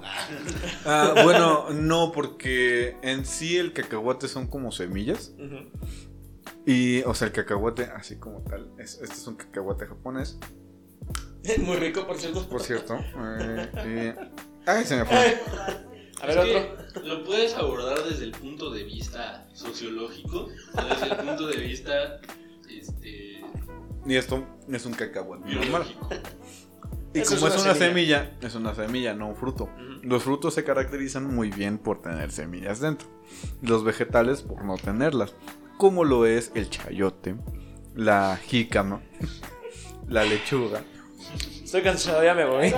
Ah, 0.86 1.22
bueno, 1.24 1.70
no, 1.72 2.12
porque 2.12 2.96
en 3.02 3.26
sí 3.26 3.58
el 3.58 3.74
cacahuate 3.74 4.28
son 4.28 4.48
como 4.48 4.72
semillas. 4.72 5.34
Y, 6.66 7.02
o 7.04 7.14
sea, 7.16 7.28
el 7.28 7.34
cacahuate, 7.34 7.84
así 7.86 8.18
como 8.18 8.42
tal. 8.44 8.72
Es, 8.78 9.00
este 9.02 9.16
es 9.16 9.28
un 9.28 9.36
cacahuate 9.36 9.88
japonés, 9.88 10.38
Muy 11.60 11.78
rico, 11.78 12.06
por 12.06 12.18
cierto. 12.18 12.48
por 12.48 12.62
cierto. 12.62 13.00
Eh, 13.40 14.16
y- 14.16 14.70
Ay, 14.70 14.84
se 14.86 14.98
me 14.98 15.06
fue. 15.06 15.16
A 16.22 16.26
ver, 16.28 16.38
Es 16.38 16.38
otro. 16.38 17.02
que 17.02 17.08
lo 17.08 17.24
puedes 17.24 17.54
abordar 17.56 18.04
desde 18.04 18.26
el 18.26 18.32
punto 18.32 18.70
de 18.72 18.84
vista 18.84 19.48
sociológico, 19.54 20.50
o 20.76 20.82
desde 20.84 21.06
el 21.08 21.16
punto 21.16 21.48
de 21.48 21.56
vista 21.58 22.20
Y 24.10 24.16
esto 24.16 24.44
es 24.68 24.86
un 24.88 24.94
cacahuate 24.94 25.54
normal. 25.56 25.86
Y 27.12 27.22
Eso 27.22 27.36
como 27.36 27.48
es 27.48 27.56
es 27.56 27.64
una 27.64 27.74
semilla, 27.74 28.32
es 28.40 28.54
una 28.54 28.76
semilla, 28.76 29.16
no 29.16 29.30
un 29.30 29.36
fruto. 29.36 29.68
Los 30.04 30.22
frutos 30.22 30.54
se 30.54 30.64
caracterizan 30.64 31.26
muy 31.26 31.50
bien 31.50 31.80
por 31.80 32.04
tener 32.04 32.32
semillas 32.32 32.82
dentro. 32.82 33.08
Los 33.64 33.84
vegetales 33.84 34.44
por 34.44 34.64
no 34.64 34.78
tenerlas. 34.78 35.34
Como 35.80 36.04
lo 36.04 36.28
es 36.28 36.52
el 36.54 36.70
chayote, 36.70 37.36
la 37.96 38.38
jícama, 38.38 39.02
la 40.08 40.24
lechuga. 40.24 40.84
Estoy 41.64 41.82
cansado, 41.82 42.24
ya 42.24 42.36
me 42.36 42.46
voy. 42.46 42.72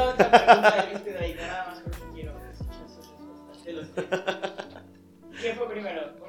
¿Quién 5.42 5.58
fue 5.58 5.70
primero? 5.70 6.22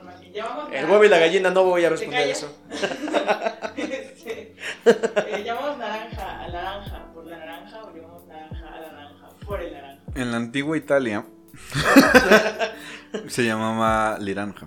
El 0.73 0.87
huevo 0.87 1.05
y 1.05 1.09
la 1.09 1.19
gallina 1.19 1.51
no 1.51 1.65
voy 1.65 1.85
a 1.85 1.91
responder 1.91 2.25
¿Te 2.25 2.31
eso. 2.31 2.57
Eh, 4.85 5.43
llamamos 5.45 5.79
naranja 5.79 6.41
al 6.41 6.53
naranja 6.53 7.13
por 7.15 7.27
la 7.27 7.37
naranja 7.39 7.83
o 7.83 7.95
llamamos 7.95 8.27
naranja 8.27 8.69
a 8.69 8.81
la 8.81 8.93
naranja 8.93 9.29
por 9.47 9.61
el 9.61 9.73
naranja. 9.73 10.03
En 10.15 10.31
la 10.31 10.37
antigua 10.37 10.77
Italia 10.77 11.25
se 13.29 13.45
llamaba 13.45 14.19
liranja. 14.19 14.67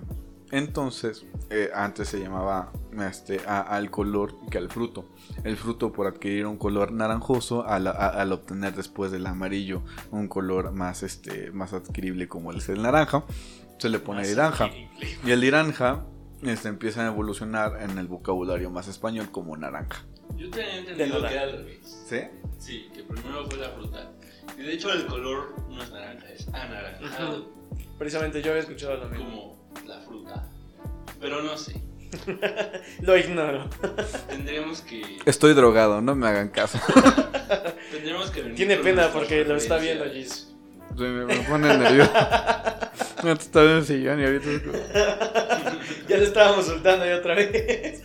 Entonces, 0.52 1.26
eh, 1.50 1.70
antes 1.74 2.08
se 2.10 2.20
llamaba 2.20 2.72
este, 3.10 3.42
a- 3.46 3.62
al 3.62 3.90
color 3.92 4.36
que 4.50 4.58
al 4.58 4.70
fruto. 4.70 5.10
El 5.44 5.58
fruto 5.58 5.92
por 5.92 6.08
adquirir 6.08 6.46
un 6.46 6.58
color 6.58 6.92
naranjoso 6.92 7.68
al, 7.68 7.88
a- 7.88 7.92
al 7.92 8.32
obtener 8.32 8.74
después 8.74 9.12
del 9.12 9.26
amarillo 9.26 9.82
un 10.12 10.28
color 10.28 10.72
más, 10.72 11.04
este, 11.04 11.52
más 11.52 11.74
adquirible 11.74 12.28
como 12.28 12.54
es 12.54 12.70
el 12.70 12.82
naranja, 12.82 13.24
se 13.80 13.90
le 13.90 14.00
pone 14.00 14.20
Más 14.22 14.30
liranja. 14.30 14.66
adquirible. 14.66 15.18
Y 15.26 15.32
el 15.32 15.40
liranja 15.42 16.06
este, 16.50 16.68
empieza 16.70 17.04
a 17.04 17.08
evolucionar 17.08 17.82
en 17.82 17.98
el 17.98 18.08
vocabulario 18.08 18.70
más 18.70 18.88
español 18.88 19.30
como 19.32 19.56
naranja. 19.58 20.06
Yo 20.38 20.50
tenía 20.50 20.74
De 20.74 20.78
entendido 20.80 21.22
que 21.28 21.34
era 21.34 21.44
al 21.44 21.52
revés. 21.54 22.06
¿Sí? 22.08 22.20
Sí, 22.60 22.90
que 22.94 23.04
primero 23.04 23.46
fue 23.46 23.58
la 23.58 23.70
fruta. 23.70 24.12
Y 24.58 24.64
de 24.64 24.74
hecho 24.74 24.92
el 24.92 25.06
color 25.06 25.56
no 25.70 25.82
es 25.84 25.92
naranja, 25.92 26.30
es 26.32 26.48
anaranjado, 26.50 27.52
Precisamente 27.98 28.42
yo 28.42 28.52
había 28.52 28.62
escuchado 28.64 28.98
lo 28.98 29.10
mismo. 29.10 29.26
como 29.74 29.88
la 29.88 30.00
fruta. 30.02 30.48
Pero 31.20 31.42
no 31.42 31.58
sé, 31.58 31.82
Lo 33.02 33.18
ignoro. 33.18 33.70
tendríamos 34.28 34.82
que... 34.82 35.20
Estoy 35.26 35.54
drogado, 35.54 36.02
no 36.02 36.16
me 36.16 36.28
hagan 36.28 36.50
caso. 36.50 36.80
Tendríamos 37.92 38.32
que 38.32 38.42
venir 38.42 38.56
Tiene 38.56 38.78
pena 38.78 39.10
porque 39.12 39.44
lo 39.46 39.56
está 39.56 39.78
viendo. 39.78 40.06
Gis. 40.12 40.45
Sí, 40.98 41.04
me, 41.04 41.26
me 41.26 41.36
pone 41.42 41.78
nervioso. 41.78 42.12
No 43.24 43.32
estaba 43.32 43.66
en 43.72 43.78
el 43.78 43.86
sillón 43.86 44.20
y 44.20 44.26
ahorita. 44.26 44.50
Ya 46.08 46.18
lo 46.18 46.24
estábamos 46.24 46.66
soltando 46.68 47.04
ahí 47.04 47.12
otra 47.14 47.34
vez. 47.36 48.02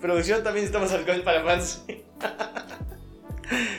Producción 0.00 0.42
también 0.42 0.66
estamos 0.66 0.92
alcohol 0.92 1.22
para 1.22 1.42
fans. 1.42 1.82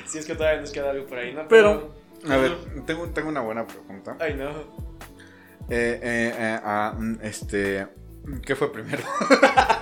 si 0.08 0.18
es 0.18 0.26
que 0.26 0.36
todavía 0.36 0.62
nos 0.62 0.72
queda 0.72 0.90
algo 0.92 1.06
por 1.06 1.20
ahí, 1.20 1.34
¿no? 1.34 1.48
Pero- 1.48 1.94
A 2.30 2.38
ver, 2.38 2.56
tengo, 2.86 3.08
tengo 3.10 3.30
una 3.30 3.42
buena 3.42 3.66
pregunta. 3.68 4.18
Ay, 4.20 4.34
no. 4.36 4.50
Eh, 5.70 6.00
eh, 6.02 6.34
eh, 6.38 6.60
ah, 6.64 6.96
mm, 6.98 7.20
este. 7.22 7.88
¿Qué 8.46 8.56
fue 8.56 8.72
primero? 8.72 9.04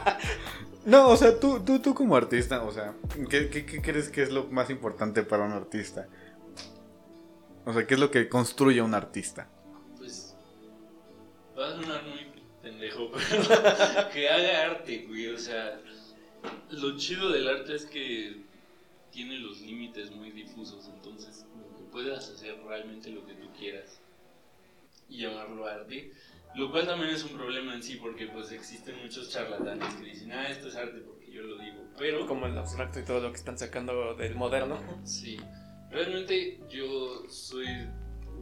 no, 0.86 1.10
o 1.10 1.18
sea, 1.18 1.40
tú, 1.40 1.62
tú, 1.62 1.80
tú 1.80 1.94
como 1.94 2.16
artista, 2.16 2.64
o 2.64 2.72
sea, 2.72 2.94
¿qué, 3.30 3.50
qué, 3.50 3.66
qué 3.66 3.82
crees 3.82 4.10
que 4.10 4.24
es 4.24 4.32
lo 4.32 4.46
más 4.48 4.70
importante 4.70 5.24
para 5.24 5.44
un 5.44 5.52
artista? 5.52 6.08
O 7.70 7.74
sea, 7.74 7.86
¿qué 7.86 7.94
es 7.94 8.00
lo 8.00 8.10
que 8.10 8.28
construye 8.28 8.82
un 8.82 8.96
artista? 8.96 9.48
Pues 9.96 10.36
va 11.56 11.68
a 11.68 11.76
sonar 11.76 12.04
muy 12.04 12.26
pendejo, 12.64 13.12
pero 13.30 14.10
que 14.12 14.28
haga 14.28 14.72
arte, 14.72 15.06
güey. 15.08 15.28
O 15.28 15.38
sea, 15.38 15.80
lo 16.72 16.98
chido 16.98 17.30
del 17.30 17.48
arte 17.48 17.76
es 17.76 17.86
que 17.86 18.42
tiene 19.12 19.38
los 19.38 19.62
límites 19.62 20.10
muy 20.10 20.32
difusos, 20.32 20.90
entonces 20.96 21.46
como 21.52 21.78
que 21.78 21.84
puedas 21.92 22.28
hacer 22.32 22.60
realmente 22.68 23.12
lo 23.12 23.24
que 23.28 23.36
tú 23.36 23.48
quieras 23.56 24.02
y 25.08 25.22
llamarlo 25.22 25.68
arte. 25.68 26.12
Lo 26.56 26.72
cual 26.72 26.88
también 26.88 27.12
es 27.12 27.24
un 27.24 27.38
problema 27.38 27.76
en 27.76 27.84
sí, 27.84 28.00
porque 28.02 28.26
pues 28.26 28.52
existen 28.52 29.00
muchos 29.00 29.30
charlatanes 29.30 29.94
que 29.94 30.06
dicen, 30.06 30.32
ah, 30.32 30.50
esto 30.50 30.70
es 30.70 30.76
arte 30.76 31.02
porque 31.02 31.32
yo 31.32 31.44
lo 31.44 31.60
digo, 31.60 31.86
pero... 32.00 32.26
Como 32.26 32.48
el 32.48 32.58
abstracto 32.58 33.00
y 33.00 33.06
todo 33.06 33.20
lo 33.20 33.30
que 33.30 33.38
están 33.38 33.60
sacando 33.60 34.16
del 34.16 34.34
moderno. 34.34 34.80
Sí, 35.04 35.38
realmente 35.92 36.60
yo 36.70 37.28
soy 37.30 37.68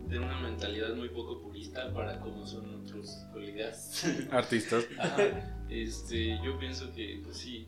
de 0.07 0.19
una 0.19 0.39
mentalidad 0.39 0.95
muy 0.95 1.09
poco 1.09 1.41
purista 1.41 1.91
para 1.93 2.19
como 2.19 2.45
son 2.45 2.83
otros 2.83 3.09
colegas. 3.33 4.05
Artistas. 4.31 4.85
Ajá. 4.99 5.17
Este, 5.69 6.39
yo 6.43 6.57
pienso 6.59 6.93
que, 6.93 7.19
pues 7.23 7.37
sí, 7.37 7.67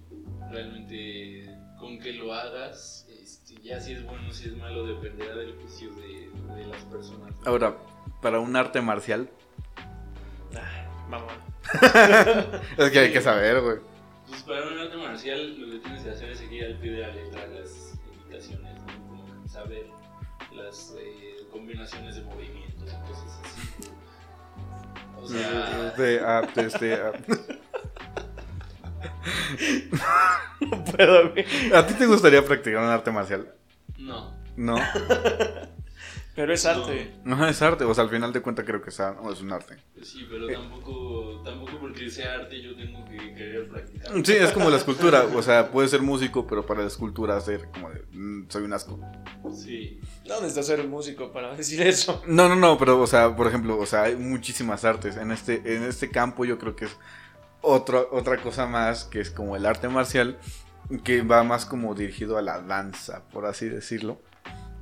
realmente 0.52 1.50
con 1.80 2.00
que 2.00 2.14
lo 2.14 2.34
hagas, 2.34 3.08
este, 3.22 3.56
ya 3.62 3.80
si 3.80 3.94
es 3.94 4.06
bueno, 4.06 4.32
si 4.32 4.50
es 4.50 4.56
malo, 4.58 4.86
dependerá 4.86 5.36
del 5.36 5.54
juicio 5.56 5.90
de, 5.96 6.30
de 6.56 6.68
las 6.68 6.84
personas. 6.86 7.34
Ahora, 7.46 7.78
para 8.22 8.40
un 8.40 8.56
arte 8.56 8.82
marcial, 8.82 9.30
Ah, 10.56 11.08
mamón. 11.10 11.36
es 12.78 12.92
que 12.92 13.00
hay 13.00 13.12
que 13.14 13.22
saber, 13.22 13.62
güey. 13.62 13.78
Pues 14.28 14.44
para 14.44 14.68
un 14.68 14.80
arte 14.80 14.98
marcial 14.98 15.60
lo 15.60 15.72
que 15.74 15.80
tienes 15.80 16.04
que 16.04 16.10
hacer 16.10 16.30
es 16.30 16.40
seguir 16.40 16.66
al 16.66 16.78
pie 16.80 16.92
de 16.92 17.02
la 17.02 17.10
letra 17.10 17.48
las 17.48 18.00
indicaciones, 18.14 18.76
¿no? 18.82 19.09
Saber 19.50 19.88
las 20.54 20.93
eh, 20.97 21.47
combinaciones 21.52 22.16
de 22.16 22.22
movimientos 22.24 22.89
y 22.93 23.08
cosas 23.08 23.39
así. 23.43 23.89
O 25.22 25.28
sea, 25.28 25.91
De, 25.97 26.20
ah, 26.22 26.47
este, 26.56 26.97
No 30.62 30.84
puedo, 30.95 31.32
güey. 31.32 31.45
¿A 31.74 31.86
ti 31.86 31.93
te 31.93 32.06
gustaría 32.06 32.43
practicar 32.43 32.82
un 32.84 32.89
arte 32.89 33.12
marcial? 33.12 33.54
no. 33.97 34.38
No. 34.56 34.76
Pero 36.40 36.54
es 36.54 36.66
arte. 36.66 37.12
No 37.26 37.46
es 37.46 37.62
arte, 37.62 37.84
o 37.84 37.94
sea, 37.94 38.06
al 38.06 38.10
final 38.10 38.32
de 38.32 38.42
cuentas 38.42 38.64
creo 38.66 38.82
que 38.82 38.92
es, 38.92 39.00
ar- 39.02 39.18
o 39.22 39.30
es 39.34 39.42
un 39.42 39.52
arte. 39.52 39.76
Pues 39.94 40.08
sí, 40.08 40.26
pero 40.32 40.48
tampoco, 40.48 41.42
tampoco 41.44 41.78
porque 41.82 42.10
sea 42.10 42.36
arte 42.36 42.62
yo 42.62 42.74
tengo 42.78 43.04
que 43.04 43.18
querer 43.36 43.68
practicar. 43.68 44.26
Sí, 44.26 44.38
es 44.38 44.52
como 44.54 44.70
la 44.70 44.78
escultura, 44.78 45.26
o 45.36 45.42
sea, 45.42 45.70
puede 45.70 45.90
ser 45.90 46.02
músico, 46.02 46.48
pero 46.48 46.66
para 46.66 46.80
la 46.80 46.88
escultura 46.88 47.36
hacer 47.36 47.68
como 47.74 47.90
de, 47.90 48.06
"Mm, 48.14 48.46
soy 48.50 48.64
un 48.64 48.72
asco. 48.72 48.98
Sí, 49.54 50.00
No 50.26 50.36
necesitas 50.36 50.68
ser 50.68 50.80
un 50.80 50.90
músico 50.90 51.30
para 51.34 51.54
decir 51.58 51.82
eso. 51.82 52.24
No, 52.26 52.48
no, 52.48 52.56
no, 52.56 52.78
pero, 52.78 53.02
o 53.02 53.08
sea, 53.08 53.36
por 53.36 53.48
ejemplo, 53.48 53.78
o 53.78 53.86
sea, 53.86 54.04
hay 54.04 54.16
muchísimas 54.16 54.86
artes. 54.86 55.18
En 55.18 55.32
este, 55.32 55.56
en 55.76 55.84
este 55.84 56.10
campo 56.10 56.46
yo 56.46 56.58
creo 56.58 56.74
que 56.78 56.86
es 56.86 56.96
otro, 57.60 58.08
otra 58.14 58.38
cosa 58.42 58.66
más, 58.66 59.04
que 59.04 59.20
es 59.20 59.30
como 59.30 59.58
el 59.58 59.66
arte 59.66 59.90
marcial, 59.90 60.38
que 61.04 61.22
va 61.22 61.44
más 61.44 61.66
como 61.66 61.96
dirigido 61.96 62.38
a 62.38 62.42
la 62.42 62.62
danza, 62.62 63.24
por 63.34 63.46
así 63.46 63.68
decirlo. 63.68 64.22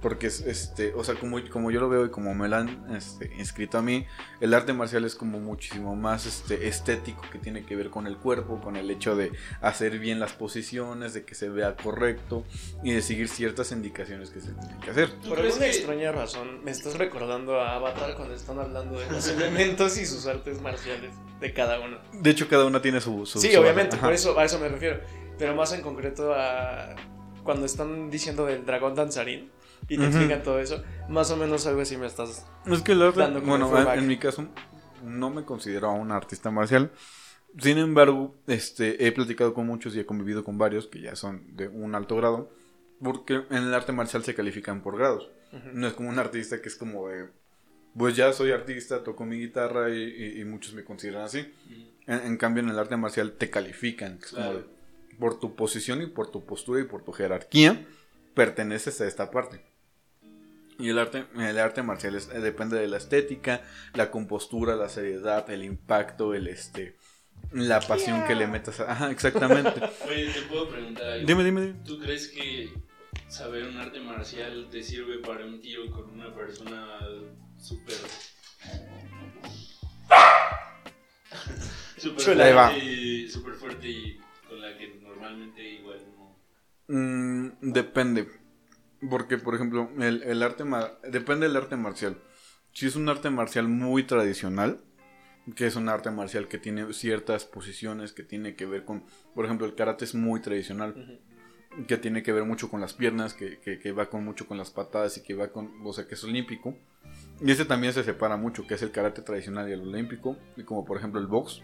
Porque 0.02 0.28
es, 0.28 0.42
este, 0.42 0.94
o 0.94 1.04
sea, 1.04 1.16
como, 1.16 1.38
como 1.50 1.72
yo 1.72 1.80
lo 1.80 1.90
veo 1.90 2.06
y 2.06 2.10
como 2.12 2.36
me 2.36 2.48
lo 2.48 2.58
han 2.58 2.86
este, 2.96 3.32
inscrito 3.40 3.80
a 3.80 3.82
mí, 3.82 4.06
el 4.40 4.54
arte 4.54 4.72
marcial 4.72 5.06
es 5.06 5.16
como 5.16 5.40
muchísimo 5.40 5.96
más 5.96 6.28
este, 6.28 6.68
estético 6.68 7.24
que 7.32 7.40
tiene 7.40 7.66
que 7.66 7.76
ver 7.76 7.90
con 7.90 8.06
el 8.06 8.16
cuerpo, 8.18 8.62
con 8.62 8.76
el 8.76 8.92
hecho 8.92 9.16
de 9.16 9.32
hacer 9.60 9.98
bien 9.98 10.20
las 10.20 10.34
posiciones, 10.34 11.14
de 11.16 11.26
que 11.26 11.34
se 11.34 11.50
vea 11.50 11.76
correcto 11.76 12.46
y 12.84 12.92
de 12.92 13.02
seguir 13.02 13.28
ciertas 13.28 13.72
indicaciones 13.72 14.30
que 14.30 14.40
se 14.40 14.52
tienen 14.52 14.80
que 14.82 14.92
hacer. 14.92 15.10
¿Tú 15.22 15.30
Por 15.30 15.40
alguna 15.40 15.60
que- 15.66 15.70
extraña 15.72 16.12
razón, 16.12 16.64
me 16.64 16.70
estás 16.70 16.96
recordando 16.96 17.60
a 17.60 17.74
Avatar 17.76 18.16
cuando 18.16 18.36
están 18.36 18.60
hablando 18.60 19.00
de 19.00 19.10
los 19.10 19.28
elementos 19.30 19.98
y 19.98 20.06
sus 20.06 20.28
artes 20.28 20.62
marciales 20.62 21.12
de 21.40 21.54
cada 21.54 21.80
uno. 21.80 21.98
De 22.14 22.30
hecho, 22.30 22.48
cada 22.48 22.66
una 22.66 22.82
tiene 22.84 23.02
su... 23.02 23.26
su 23.26 23.40
Sí, 23.42 23.52
su- 23.52 23.60
obviamente, 23.60 23.96
ajá. 23.96 24.06
por 24.06 24.14
eso, 24.14 24.38
a 24.38 24.46
eso 24.46 24.60
me 24.60 24.70
refiero. 24.70 25.00
Pero 25.40 25.56
más 25.56 25.74
en 25.74 25.82
concreto 25.82 26.34
a 26.36 26.96
cuando 27.44 27.66
están 27.66 28.10
diciendo 28.12 28.46
del 28.46 28.66
dragón 28.66 28.94
danzarín 28.94 29.50
y 29.84 29.96
te 29.98 30.04
Ujú. 30.04 30.06
explican 30.06 30.44
todo 30.44 30.60
eso, 30.60 30.84
más 31.10 31.32
o 31.32 31.38
menos 31.38 31.66
algo 31.68 31.82
así 31.82 31.98
me 31.98 32.08
estás... 32.08 32.46
Es 32.66 32.82
que 32.82 32.96
Dando 32.96 33.42
bueno, 33.42 33.70
throwback. 33.70 33.98
en 34.00 34.08
mi 34.08 34.18
caso, 34.18 34.48
no 35.04 35.30
me 35.30 35.44
considero 35.46 35.92
un 35.92 36.12
artista 36.12 36.52
marcial. 36.52 36.92
Sin 37.60 37.78
embargo, 37.78 38.36
este, 38.48 39.06
he 39.08 39.12
platicado 39.12 39.54
con 39.54 39.66
muchos 39.66 39.96
y 39.96 40.00
he 40.00 40.06
convivido 40.06 40.44
con 40.44 40.58
varios 40.58 40.88
que 40.88 41.02
ya 41.02 41.16
son 41.16 41.56
de 41.56 41.68
un 41.68 41.96
alto 41.96 42.16
grado. 42.18 42.50
Porque 43.02 43.36
en 43.52 43.58
el 43.58 43.74
arte 43.74 43.92
marcial 43.92 44.24
se 44.24 44.34
califican 44.36 44.82
por 44.82 44.98
grados. 44.98 45.30
Ujú. 45.54 45.70
No 45.74 45.88
es 45.88 45.94
como 45.94 46.10
un 46.10 46.18
artista 46.20 46.62
que 46.62 46.68
es 46.68 46.76
como 46.76 47.08
de. 47.08 47.28
Pues 47.96 48.16
ya 48.16 48.34
soy 48.34 48.52
artista, 48.52 49.04
toco 49.04 49.24
mi 49.26 49.38
guitarra 49.40 49.90
y, 49.92 50.02
y- 50.02 50.42
y 50.42 50.46
muchos 50.46 50.74
me 50.74 50.84
consideran 50.84 51.24
así. 51.24 51.52
En, 52.08 52.20
en 52.26 52.38
cambio, 52.38 52.64
en 52.64 52.70
el 52.70 52.78
arte 52.80 52.98
marcial 52.98 53.34
te 53.34 53.50
califican. 53.52 54.18
que 54.18 54.26
es 54.26 54.32
como 54.32 54.46
Claro. 54.52 54.58
de, 54.60 54.66
por 55.20 55.40
tu 55.40 55.56
posición 55.56 56.02
y 56.02 56.08
por 56.08 56.30
tu 56.32 56.44
postura 56.46 56.82
y 56.82 56.86
por 56.86 57.04
tu 57.04 57.12
jerarquía, 57.12 57.86
perteneces 58.38 59.02
a 59.02 59.08
esta 59.08 59.32
parte. 59.32 59.60
Y 60.80 60.90
el 60.90 61.00
arte, 61.00 61.26
el 61.36 61.58
arte 61.58 61.82
marcial 61.82 62.16
es- 62.16 62.30
eh, 62.32 62.40
depende 62.40 62.78
de 62.80 62.88
la 62.88 62.98
estética, 62.98 63.64
la 63.96 64.12
compostura, 64.12 64.76
la 64.76 64.90
seriedad, 64.90 65.50
el 65.50 65.64
impacto, 65.64 66.36
el 66.36 66.48
este, 66.48 66.96
la 67.52 67.80
pasión 67.82 68.24
que 68.26 68.36
le 68.36 68.46
metas. 68.46 68.80
A, 68.80 68.92
ajá, 68.92 69.10
exactamente. 69.12 69.82
Oye, 70.08 70.28
te 70.32 70.42
puedo 70.44 70.70
preguntar 70.70 71.10
algo. 71.10 71.26
dime, 71.26 71.44
dime, 71.44 71.62
dime. 71.62 71.80
¿Tú 71.84 71.98
crees 72.00 72.28
que 72.28 72.74
saber 73.28 73.66
un 73.66 73.78
arte 73.78 74.00
marcial 74.02 74.68
te 74.70 74.84
sirve 74.84 75.18
para 75.18 75.44
un 75.44 75.60
tiro 75.60 75.90
con 75.90 76.12
una 76.12 76.32
persona 76.36 77.00
súper. 77.60 77.96
súper 81.98 82.24
fuerte, 82.24 82.78
y- 82.86 83.28
súper 83.30 83.54
fuerte 83.56 83.90
y 83.90 84.20
con 84.48 84.62
la 84.62 84.78
que 84.78 85.00
normalmente 85.02 85.62
igual. 85.68 86.02
Mm, 86.88 87.48
depende. 87.62 88.28
Porque, 89.10 89.38
por 89.38 89.56
ejemplo, 89.56 89.90
el, 90.00 90.24
el 90.24 90.42
arte 90.44 90.64
mar- 90.64 91.00
depende 91.10 91.48
del 91.48 91.56
arte 91.58 91.76
marcial. 91.76 92.18
Si 92.74 92.88
es 92.88 92.96
un 92.96 93.10
arte 93.10 93.30
marcial 93.30 93.68
muy 93.68 94.04
tradicional, 94.04 94.80
que 95.56 95.68
es 95.68 95.76
un 95.76 95.88
arte 95.90 96.12
marcial 96.12 96.48
que 96.48 96.58
tiene 96.58 96.92
ciertas 96.94 97.46
posiciones 97.46 98.12
que 98.12 98.24
tiene 98.24 98.56
que 98.56 98.66
ver 98.66 98.86
con, 98.86 99.04
por 99.34 99.46
ejemplo, 99.46 99.66
el 99.68 99.76
karate 99.76 100.06
es 100.06 100.16
muy 100.16 100.42
tradicional, 100.42 101.20
que 101.88 101.98
tiene 101.98 102.24
que 102.24 102.34
ver 102.34 102.44
mucho 102.44 102.70
con 102.70 102.82
las 102.82 102.94
piernas, 102.94 103.34
que, 103.34 103.60
que- 103.60 103.80
que 103.80 103.92
va 103.92 104.10
con 104.10 104.24
mucho 104.26 104.48
con 104.48 104.58
las 104.58 104.72
patadas 104.72 105.18
y 105.18 105.22
que 105.24 105.36
va 105.36 105.50
con, 105.50 105.72
o 105.84 105.94
sea, 105.94 106.08
que 106.08 106.16
es 106.16 106.24
olímpico. 106.24 106.76
Y 107.40 107.52
ese 107.52 107.66
también 107.66 107.94
se 107.94 108.04
separa 108.04 108.36
mucho, 108.36 108.66
que 108.66 108.74
es 108.74 108.82
el 108.82 108.92
karate 108.92 109.22
tradicional 109.22 109.70
y 109.70 109.74
el 109.74 109.82
olímpico, 109.82 110.38
y 110.58 110.64
como 110.64 110.86
por 110.86 110.98
ejemplo 110.98 111.20
el 111.22 111.28
box. 111.28 111.62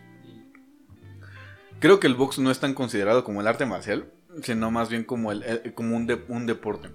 Creo 1.79 1.99
que 1.99 2.07
el 2.07 2.15
box 2.15 2.39
no 2.39 2.51
es 2.51 2.59
tan 2.59 2.73
considerado 2.75 3.23
como 3.23 3.41
el 3.41 3.47
arte 3.47 3.65
marcial, 3.65 4.05
sino 4.41 4.71
más 4.71 4.89
bien 4.89 5.03
como, 5.03 5.31
el, 5.31 5.43
el- 5.43 5.73
como 5.73 5.95
un, 5.95 6.07
de- 6.07 6.23
un 6.27 6.45
deporte. 6.45 6.89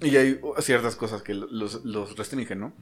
Y 0.00 0.16
hay 0.16 0.40
ciertas 0.60 0.96
cosas 0.96 1.22
que 1.22 1.32
los, 1.34 1.84
los 1.84 2.16
restringen, 2.16 2.58
¿no? 2.60 2.72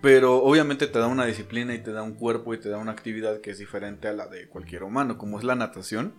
Pero 0.00 0.36
obviamente 0.42 0.86
te 0.86 0.98
da 0.98 1.06
una 1.06 1.24
disciplina 1.24 1.74
y 1.74 1.78
te 1.82 1.92
da 1.92 2.02
un 2.02 2.14
cuerpo 2.14 2.54
y 2.54 2.58
te 2.58 2.68
da 2.68 2.78
una 2.78 2.92
actividad 2.92 3.40
que 3.40 3.50
es 3.50 3.58
diferente 3.58 4.08
a 4.08 4.12
la 4.12 4.26
de 4.26 4.48
cualquier 4.48 4.82
humano, 4.84 5.16
como 5.18 5.38
es 5.38 5.44
la 5.44 5.54
natación. 5.54 6.12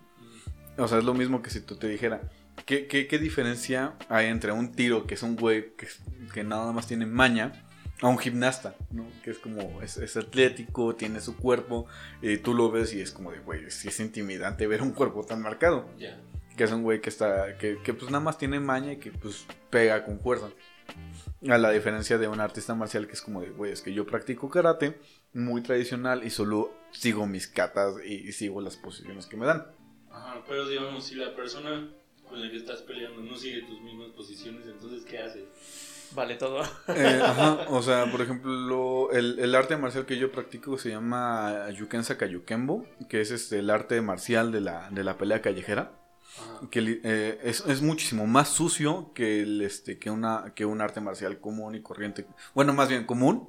O 0.76 0.88
sea, 0.88 0.98
es 0.98 1.04
lo 1.04 1.14
mismo 1.14 1.40
que 1.42 1.50
si 1.50 1.60
tú 1.60 1.76
te 1.76 1.88
dijera, 1.88 2.20
¿qué, 2.66 2.86
qué, 2.88 3.06
qué 3.06 3.18
diferencia 3.18 3.94
hay 4.08 4.26
entre 4.26 4.52
un 4.52 4.72
tiro, 4.72 5.06
que 5.06 5.14
es 5.14 5.22
un 5.22 5.36
güey 5.36 5.74
que, 5.76 5.86
que 6.32 6.42
nada 6.44 6.72
más 6.72 6.86
tiene 6.88 7.06
maña, 7.06 7.64
a 8.02 8.08
un 8.08 8.18
gimnasta, 8.18 8.74
¿no? 8.90 9.06
Que 9.22 9.30
es 9.30 9.38
como, 9.38 9.80
es, 9.82 9.96
es 9.98 10.16
atlético, 10.16 10.96
tiene 10.96 11.20
su 11.20 11.36
cuerpo, 11.36 11.86
y 12.20 12.38
tú 12.38 12.52
lo 12.54 12.70
ves 12.72 12.92
y 12.92 13.00
es 13.00 13.12
como 13.12 13.30
de, 13.30 13.38
güey, 13.38 13.70
sí 13.70 13.88
es 13.88 14.00
intimidante 14.00 14.66
ver 14.66 14.82
un 14.82 14.90
cuerpo 14.90 15.24
tan 15.24 15.40
marcado. 15.42 15.88
Ya. 15.98 16.18
Que 16.56 16.64
es 16.64 16.72
un 16.72 16.82
güey 16.82 17.00
que 17.00 17.10
está, 17.10 17.56
que, 17.58 17.78
que 17.82 17.94
pues 17.94 18.10
nada 18.10 18.22
más 18.22 18.38
tiene 18.38 18.60
maña 18.60 18.92
y 18.92 18.96
que 18.98 19.10
pues 19.10 19.46
pega 19.70 20.04
con 20.04 20.20
fuerza. 20.20 20.48
A 21.48 21.58
la 21.58 21.70
diferencia 21.70 22.18
de 22.18 22.28
un 22.28 22.40
artista 22.40 22.74
marcial 22.74 23.06
que 23.06 23.14
es 23.14 23.22
como 23.22 23.40
de, 23.40 23.50
güey, 23.50 23.72
es 23.72 23.82
que 23.82 23.92
yo 23.92 24.06
practico 24.06 24.48
karate 24.48 24.98
muy 25.32 25.62
tradicional 25.62 26.22
y 26.24 26.30
solo 26.30 26.72
sigo 26.90 27.26
mis 27.26 27.48
katas 27.48 27.96
y, 28.04 28.28
y 28.28 28.32
sigo 28.32 28.60
las 28.60 28.76
posiciones 28.76 29.26
que 29.26 29.36
me 29.36 29.46
dan. 29.46 29.66
Ajá, 30.10 30.42
pero 30.46 30.68
digamos, 30.68 31.04
si 31.04 31.16
la 31.16 31.34
persona 31.34 31.90
con 32.28 32.40
la 32.40 32.50
que 32.50 32.56
estás 32.56 32.82
peleando 32.82 33.20
no 33.20 33.36
sigue 33.36 33.62
tus 33.62 33.80
mismas 33.82 34.10
posiciones, 34.10 34.66
entonces 34.66 35.04
¿qué 35.04 35.18
haces? 35.18 35.44
Vale 36.14 36.36
todo. 36.36 36.62
Eh, 36.88 37.20
ajá, 37.22 37.66
o 37.68 37.82
sea, 37.82 38.10
por 38.10 38.20
ejemplo, 38.20 39.10
el, 39.10 39.38
el 39.40 39.54
arte 39.54 39.76
marcial 39.76 40.06
que 40.06 40.16
yo 40.16 40.30
practico 40.30 40.78
se 40.78 40.90
llama 40.90 41.68
Yuken 41.70 42.04
Sakayukembo, 42.04 42.86
que 43.08 43.20
es 43.20 43.32
este, 43.32 43.58
el 43.58 43.70
arte 43.70 44.00
marcial 44.00 44.52
de 44.52 44.60
la, 44.60 44.88
de 44.90 45.02
la 45.02 45.18
pelea 45.18 45.42
callejera. 45.42 45.92
Ajá. 46.40 46.68
que 46.70 47.00
eh, 47.04 47.38
es, 47.44 47.64
es 47.66 47.82
muchísimo 47.82 48.26
más 48.26 48.48
sucio 48.48 49.12
que 49.14 49.42
el 49.42 49.60
este 49.62 49.98
que 49.98 50.10
una 50.10 50.52
que 50.54 50.64
un 50.66 50.80
arte 50.80 51.00
marcial 51.00 51.38
común 51.40 51.74
y 51.74 51.80
corriente 51.82 52.26
bueno 52.54 52.72
más 52.74 52.88
bien 52.88 53.04
común 53.06 53.48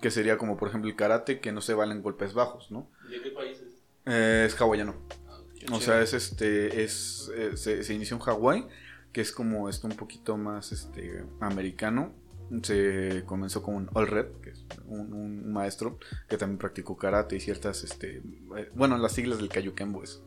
que 0.00 0.10
sería 0.10 0.38
como 0.38 0.56
por 0.56 0.68
ejemplo 0.68 0.88
el 0.88 0.96
karate 0.96 1.40
que 1.40 1.52
no 1.52 1.60
se 1.60 1.74
valen 1.74 2.02
golpes 2.02 2.32
bajos 2.34 2.70
no 2.70 2.88
¿De 3.10 3.20
qué 3.20 3.30
países? 3.30 3.68
Eh, 4.06 4.44
es 4.46 4.60
hawaiano 4.60 4.94
Ah, 5.68 5.74
o 5.76 5.80
sea 5.80 6.00
es 6.00 6.14
este 6.14 6.82
es 6.84 7.30
eh, 7.36 7.56
se, 7.56 7.82
se 7.84 7.92
inició 7.94 8.16
en 8.16 8.22
Hawái 8.22 8.66
que 9.12 9.20
es 9.20 9.30
como 9.32 9.68
esto 9.68 9.86
un 9.88 9.96
poquito 9.96 10.36
más 10.38 10.72
este 10.72 11.24
americano 11.40 12.12
se 12.62 13.22
comenzó 13.26 13.62
con 13.62 13.74
un 13.76 13.90
All 13.94 14.06
Red 14.08 14.26
que 14.42 14.50
es 14.50 14.64
un, 14.86 15.12
un 15.12 15.52
maestro 15.52 15.98
que 16.28 16.36
también 16.38 16.58
practicó 16.58 16.96
karate 16.96 17.36
y 17.36 17.40
ciertas 17.40 17.84
este 17.84 18.22
eh, 18.56 18.70
bueno 18.74 18.96
las 18.98 19.12
siglas 19.12 19.38
del 19.38 19.48
Kayukembo 19.50 20.02
es, 20.02 20.22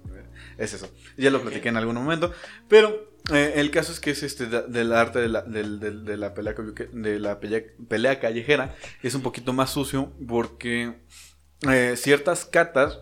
es 0.58 0.74
eso. 0.74 0.90
Ya 1.18 1.30
lo 1.30 1.42
platiqué 1.42 1.70
en 1.70 1.78
algún 1.78 1.96
momento 1.96 2.34
pero 2.68 3.12
eh, 3.34 3.54
el 3.56 3.72
caso 3.72 3.92
es 3.94 4.00
que 4.00 4.12
es 4.12 4.22
este 4.24 4.48
del 4.48 4.92
arte 4.94 5.20
de 5.20 5.30
la, 5.30 5.42
de 5.44 6.18
la 6.18 6.34
pelea 6.34 6.54
de 6.92 7.20
la 7.20 7.40
pelea, 7.40 7.62
pelea 7.88 8.20
callejera 8.20 8.76
es 9.02 9.16
un 9.16 9.22
poquito 9.22 9.54
más 9.54 9.70
sucio 9.72 10.12
porque 10.28 10.96
eh, 11.70 11.94
ciertas 11.96 12.44
catas 12.46 13.00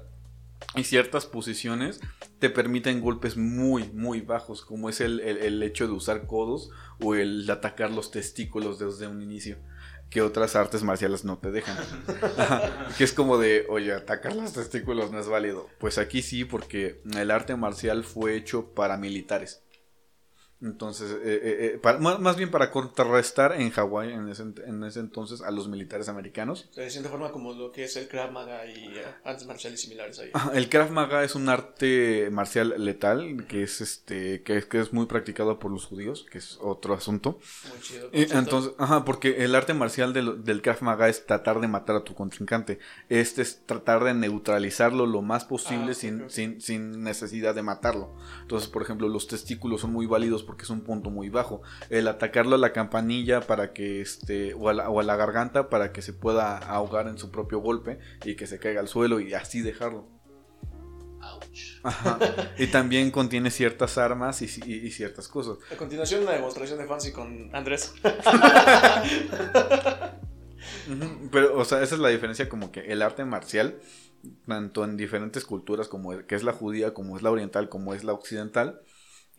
y 0.76 0.84
ciertas 0.84 1.26
posiciones 1.26 2.00
te 2.38 2.50
permiten 2.52 3.02
golpes 3.02 3.36
muy, 3.36 3.90
muy 3.94 4.22
bajos, 4.22 4.64
como 4.64 4.90
es 4.90 5.02
el, 5.02 5.20
el- 5.22 5.38
el 5.38 5.64
hecho 5.64 5.88
de 5.88 5.94
usar 5.94 6.28
codos 6.28 6.70
o 7.02 7.16
el 7.16 7.50
atacar 7.50 7.90
los 7.92 8.12
testículos 8.12 8.78
desde 8.78 9.08
un 9.08 9.22
inicio, 9.24 9.58
que 10.12 10.22
otras 10.22 10.56
artes 10.56 10.84
marciales 10.84 11.24
no 11.26 11.40
te 11.40 11.50
dejan. 11.50 11.76
Que 12.98 13.06
es 13.06 13.14
como 13.14 13.38
de, 13.38 13.66
oye, 13.70 13.94
atacar 13.94 14.36
los 14.36 14.54
testículos 14.54 15.12
no 15.12 15.20
es 15.20 15.28
válido. 15.28 15.70
Pues 15.80 15.98
aquí 15.98 16.22
sí, 16.22 16.44
porque 16.44 17.02
el 17.18 17.32
arte 17.32 17.56
marcial 17.56 18.04
fue 18.04 18.36
hecho 18.36 18.66
para 18.76 18.98
militares. 18.98 19.64
Entonces, 20.62 21.12
eh, 21.12 21.18
eh, 21.24 21.42
eh, 21.74 21.80
para- 21.82 21.98
más, 21.98 22.36
bien 22.38 22.52
para 22.52 22.70
contrarrestar 22.70 23.54
en 23.60 23.72
Hawái 23.72 24.12
en 24.14 24.30
ese, 24.30 24.44
en 24.66 24.84
ese 24.84 25.00
entonces 25.00 25.42
a 25.42 25.50
los 25.50 25.68
militares 25.68 26.08
americanos. 26.08 26.70
De 26.76 26.90
cierta 26.90 27.10
forma 27.10 27.32
como 27.32 27.54
lo 27.54 27.72
que 27.72 27.86
es 27.86 27.96
el 27.98 28.08
Krav 28.08 28.32
Maga 28.32 28.66
y 28.68 28.86
eh, 28.98 29.04
artes 29.24 29.48
marciales 29.48 29.82
similares 29.82 30.20
ahí. 30.20 30.32
El 30.54 30.70
Krav 30.70 30.92
Maga 30.92 31.24
es 31.24 31.34
un 31.36 31.50
arte 31.50 32.30
marcial 32.32 32.76
letal 32.78 33.46
que 33.48 33.64
es 33.64 33.82
este 33.82 34.44
que 34.44 34.58
es, 34.58 34.66
que 34.66 34.80
es 34.80 34.94
muy 34.94 35.08
practicado 35.08 35.58
por 35.58 35.72
los 35.72 35.86
judíos, 35.88 36.26
que 36.32 36.38
es 36.38 36.58
otro 36.62 36.94
asunto. 36.94 37.40
Muy 37.72 37.82
chido. 37.82 38.10
Entonces, 38.12 38.74
ajá, 38.78 39.04
porque 39.04 39.44
el 39.44 39.56
arte 39.56 39.74
marcial 39.74 40.14
del, 40.14 40.44
del 40.44 40.62
Krav 40.62 40.82
Maga 40.84 41.10
es 41.10 41.26
tratar 41.26 41.60
de 41.60 41.68
matar 41.68 41.96
a 41.96 42.04
tu 42.04 42.14
contrincante. 42.14 42.78
Este 43.10 43.42
es 43.42 43.66
tratar 43.66 44.04
de 44.04 44.14
neutralizarlo 44.14 45.06
lo 45.06 45.22
más 45.22 45.46
posible 45.46 45.92
Ah, 45.92 45.96
sin, 45.96 46.30
sin, 46.30 46.62
sin 46.62 47.04
necesidad 47.04 47.56
de 47.56 47.64
matarlo. 47.64 48.14
Entonces, 48.42 48.70
por 48.70 48.82
ejemplo, 48.84 49.08
los 49.08 49.28
testículos 49.28 49.82
son 49.82 49.92
muy 49.92 50.06
válidos 50.06 50.44
porque 50.52 50.64
es 50.64 50.70
un 50.70 50.82
punto 50.82 51.10
muy 51.10 51.30
bajo. 51.30 51.62
El 51.90 52.10
atacarlo 52.10 52.56
a 52.56 52.60
la 52.60 52.74
campanilla 52.74 53.40
para 53.40 53.72
que 53.72 54.02
este, 54.02 54.54
o 54.54 54.68
a 54.68 54.74
la, 54.74 54.90
o 54.90 55.00
a 55.00 55.04
la 55.04 55.16
garganta 55.16 55.70
para 55.70 55.94
que 55.94 56.02
se 56.02 56.12
pueda 56.12 56.58
ahogar 56.58 57.08
en 57.08 57.18
su 57.18 57.32
propio 57.32 57.60
golpe 57.60 58.00
y 58.26 58.36
que 58.36 58.48
se 58.48 58.60
caiga 58.60 58.82
al 58.82 58.90
suelo 58.90 59.22
y 59.22 59.34
así 59.34 59.62
dejarlo. 59.62 60.10
Ouch. 61.22 61.80
Ajá. 61.84 62.20
Y 62.58 62.68
también 62.68 63.12
contiene 63.12 63.50
ciertas 63.50 63.98
armas 63.98 64.42
y, 64.42 64.50
y- 64.66 64.88
y 64.88 64.92
ciertas 64.92 65.30
cosas. 65.30 65.58
A 65.72 65.78
continuación 65.78 66.24
una 66.24 66.34
demostración 66.34 66.80
de 66.80 66.86
fancy 66.86 67.14
con 67.14 67.50
Andrés. 67.56 67.94
Pero, 71.32 71.58
o 71.58 71.64
sea, 71.64 71.82
esa 71.82 71.96
es 71.96 72.02
la 72.02 72.10
diferencia 72.10 72.50
como 72.50 72.74
que 72.74 72.82
el 72.92 73.02
arte 73.02 73.24
marcial, 73.24 73.80
tanto 74.46 74.84
en 74.84 74.98
diferentes 74.98 75.46
culturas 75.46 75.88
como 75.88 76.12
el- 76.12 76.26
que 76.26 76.36
es 76.36 76.44
la 76.44 76.52
judía, 76.52 76.94
como 76.94 77.16
es 77.16 77.24
la 77.24 77.32
oriental, 77.32 77.70
como 77.70 77.94
es 77.94 78.04
la 78.04 78.12
occidental, 78.12 78.82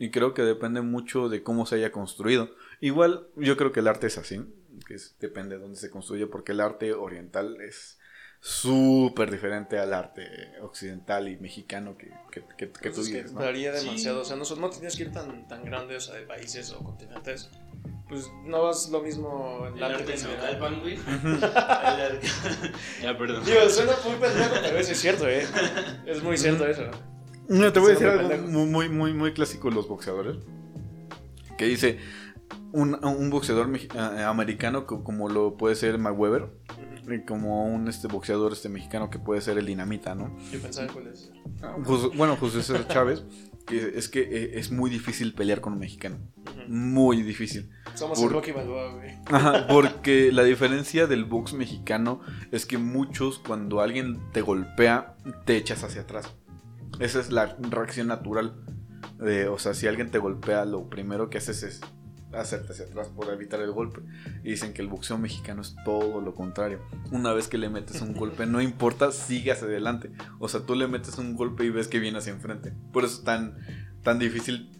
Y 0.02 0.10
creo 0.10 0.34
que 0.34 0.42
depende 0.42 0.80
mucho 0.80 1.28
de 1.28 1.44
cómo 1.44 1.64
se 1.64 1.76
haya 1.76 1.92
construido. 1.92 2.50
Igual, 2.80 3.28
yo 3.36 3.56
creo 3.56 3.70
que 3.70 3.78
el 3.80 3.86
arte 3.86 4.08
es 4.08 4.18
así, 4.18 4.42
que 4.86 4.94
es- 4.94 5.14
depende 5.20 5.54
de 5.54 5.62
dónde 5.62 5.78
se 5.78 5.90
construye, 5.90 6.26
porque 6.26 6.50
el 6.50 6.60
arte 6.60 6.92
oriental 6.92 7.60
es 7.60 8.00
súper 8.40 9.30
diferente 9.30 9.78
al 9.78 9.94
arte 9.94 10.26
occidental 10.60 11.28
y 11.28 11.36
mexicano 11.36 11.96
que, 11.96 12.10
que, 12.32 12.42
que- 12.58 12.68
que 12.72 12.90
Pues 12.90 12.94
tú 12.96 13.00
es 13.02 13.08
que 13.10 13.14
dices, 13.18 13.32
¿no? 13.32 13.40
varía 13.42 13.72
Sí. 13.76 13.86
demasiado. 13.86 14.22
O 14.22 14.24
sea, 14.24 14.34
no, 14.36 14.42
no 14.56 14.70
tienes 14.70 14.96
que 14.96 15.04
ir 15.04 15.12
tan, 15.12 15.46
tan 15.46 15.64
grande, 15.64 15.94
o 15.94 16.00
sea, 16.00 16.16
de 16.16 16.22
países 16.22 16.72
o 16.72 16.78
continentes. 16.82 17.48
Pues 18.08 18.28
no 18.44 18.70
es 18.72 18.88
lo 18.90 19.00
mismo 19.02 19.68
el 19.68 19.74
El 19.76 19.84
arte 19.84 20.14
arte 20.14 20.14
en 20.74 20.80
güey. 20.80 20.98
Ya, 23.02 23.16
perdón. 23.16 23.44
Digo, 23.44 23.68
suena 23.68 23.92
muy 24.04 24.16
pendejo, 24.16 24.54
pero 24.62 24.78
eso 24.78 24.92
es 24.92 24.98
cierto, 25.00 25.28
¿eh? 25.28 25.46
Es 26.06 26.20
muy 26.22 26.36
cierto 26.36 26.66
eso. 26.66 26.82
No, 26.86 27.11
te 27.72 27.80
voy 27.80 27.90
a 27.90 27.94
decir 27.94 28.06
algo 28.08 28.48
muy 28.48 28.88
muy, 28.88 29.12
muy, 29.14 29.32
clásico 29.32 29.68
de 29.68 29.74
los 29.74 29.88
boxeadores. 29.88 30.36
Que 31.58 31.66
dice, 31.66 31.98
un, 32.72 32.98
un 33.04 33.30
boxeador 33.30 33.68
meji- 33.68 33.88
eh, 33.94 34.22
americano 34.24 34.86
co- 34.86 35.04
como 35.04 35.28
lo 35.28 35.56
puede 35.56 35.74
ser 35.74 35.98
Mayweather, 35.98 36.48
y 37.08 37.24
como 37.24 37.66
un 37.66 37.88
este 37.88 38.08
boxeador 38.08 38.52
este 38.52 38.68
mexicano 38.68 39.10
que 39.10 39.18
puede 39.18 39.40
ser 39.40 39.58
el 39.58 39.66
Dinamita, 39.66 40.14
¿no? 40.14 40.36
Yo 40.52 40.60
pensaba 40.60 40.88
cuál 40.92 41.08
es. 41.08 41.30
José- 41.84 42.16
bueno, 42.16 42.36
José 42.36 42.62
César 42.62 42.86
Chávez, 42.88 43.24
que 43.66 43.92
es 43.96 44.08
que 44.08 44.20
eh, 44.22 44.50
es 44.58 44.70
muy 44.72 44.88
difícil 44.90 45.34
pelear 45.34 45.60
con 45.60 45.74
un 45.74 45.78
mexicano. 45.80 46.18
Muy 46.68 47.22
difícil. 47.22 47.70
Somos 47.94 48.18
Por- 48.18 48.28
el 48.28 48.34
Rocky 48.34 48.52
Balboa, 48.52 48.94
güey. 48.94 49.10
Ajá, 49.26 49.66
porque 49.68 50.32
la 50.32 50.42
diferencia 50.44 51.06
del 51.06 51.24
box 51.24 51.52
mexicano 51.54 52.20
es 52.50 52.66
que 52.66 52.78
muchos 52.78 53.38
cuando 53.40 53.80
alguien 53.80 54.20
te 54.32 54.40
golpea 54.40 55.16
te 55.44 55.56
echas 55.56 55.84
hacia 55.84 56.02
atrás. 56.02 56.32
Esa 57.04 57.20
es 57.20 57.30
la 57.30 57.56
reacción 57.60 58.06
natural. 58.08 58.54
de- 59.18 59.46
o 59.48 59.56
sea, 59.58 59.72
si 59.74 59.86
alguien 59.86 60.10
te 60.10 60.18
golpea, 60.18 60.64
lo 60.64 60.88
primero 60.88 61.30
que 61.30 61.38
haces 61.38 61.62
es 61.62 61.80
hacerte 62.32 62.72
hacia 62.72 62.86
atrás 62.86 63.08
por 63.08 63.28
evitar 63.32 63.60
el 63.60 63.70
golpe. 63.70 64.00
Y 64.42 64.50
dicen 64.50 64.72
que 64.74 64.82
el 64.82 64.88
boxeo 64.88 65.16
mexicano 65.18 65.62
es 65.62 65.76
todo 65.84 66.20
lo 66.20 66.34
contrario. 66.34 66.80
Una 67.12 67.32
vez 67.32 67.46
que 67.46 67.56
le 67.58 67.68
metes 67.68 68.00
un 68.02 68.14
golpe, 68.14 68.46
no 68.46 68.60
importa, 68.60 69.12
sigue 69.12 69.52
hacia 69.52 69.66
adelante. 69.68 70.10
O 70.40 70.48
sea, 70.48 70.60
tú 70.62 70.74
le 70.74 70.88
metes 70.88 71.18
un 71.18 71.36
golpe 71.36 71.64
y 71.64 71.70
ves 71.70 71.86
que 71.88 72.00
viene 72.00 72.18
hacia 72.18 72.32
enfrente. 72.32 72.72
Por 72.92 73.04
eso 73.04 73.18
es 73.18 73.24
tan, 73.24 73.58
tan 74.02 74.18
difícil 74.18 74.70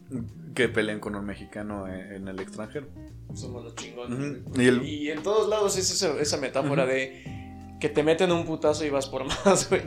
que 0.55 0.69
peleen 0.69 0.99
con 0.99 1.15
un 1.15 1.25
mexicano 1.25 1.87
en- 1.87 2.13
en 2.13 2.29
el 2.29 2.41
extranjero. 2.41 2.89
Somos 3.35 3.63
los 3.65 3.75
chingones. 3.77 4.39
Y 4.57 4.67
el- 4.67 4.83
Y 4.83 5.11
en 5.11 5.23
todos 5.23 5.49
lados 5.49 5.77
es 5.79 5.91
esa, 5.91 6.19
esa 6.21 6.37
metáfora 6.39 6.85
de 6.85 7.42
que 7.83 7.89
te 7.89 8.05
meten 8.05 8.31
un 8.31 8.45
putazo 8.45 8.85
y 8.85 8.91
vas 8.91 9.09
por 9.09 9.25
más, 9.45 9.69
güey. 9.69 9.83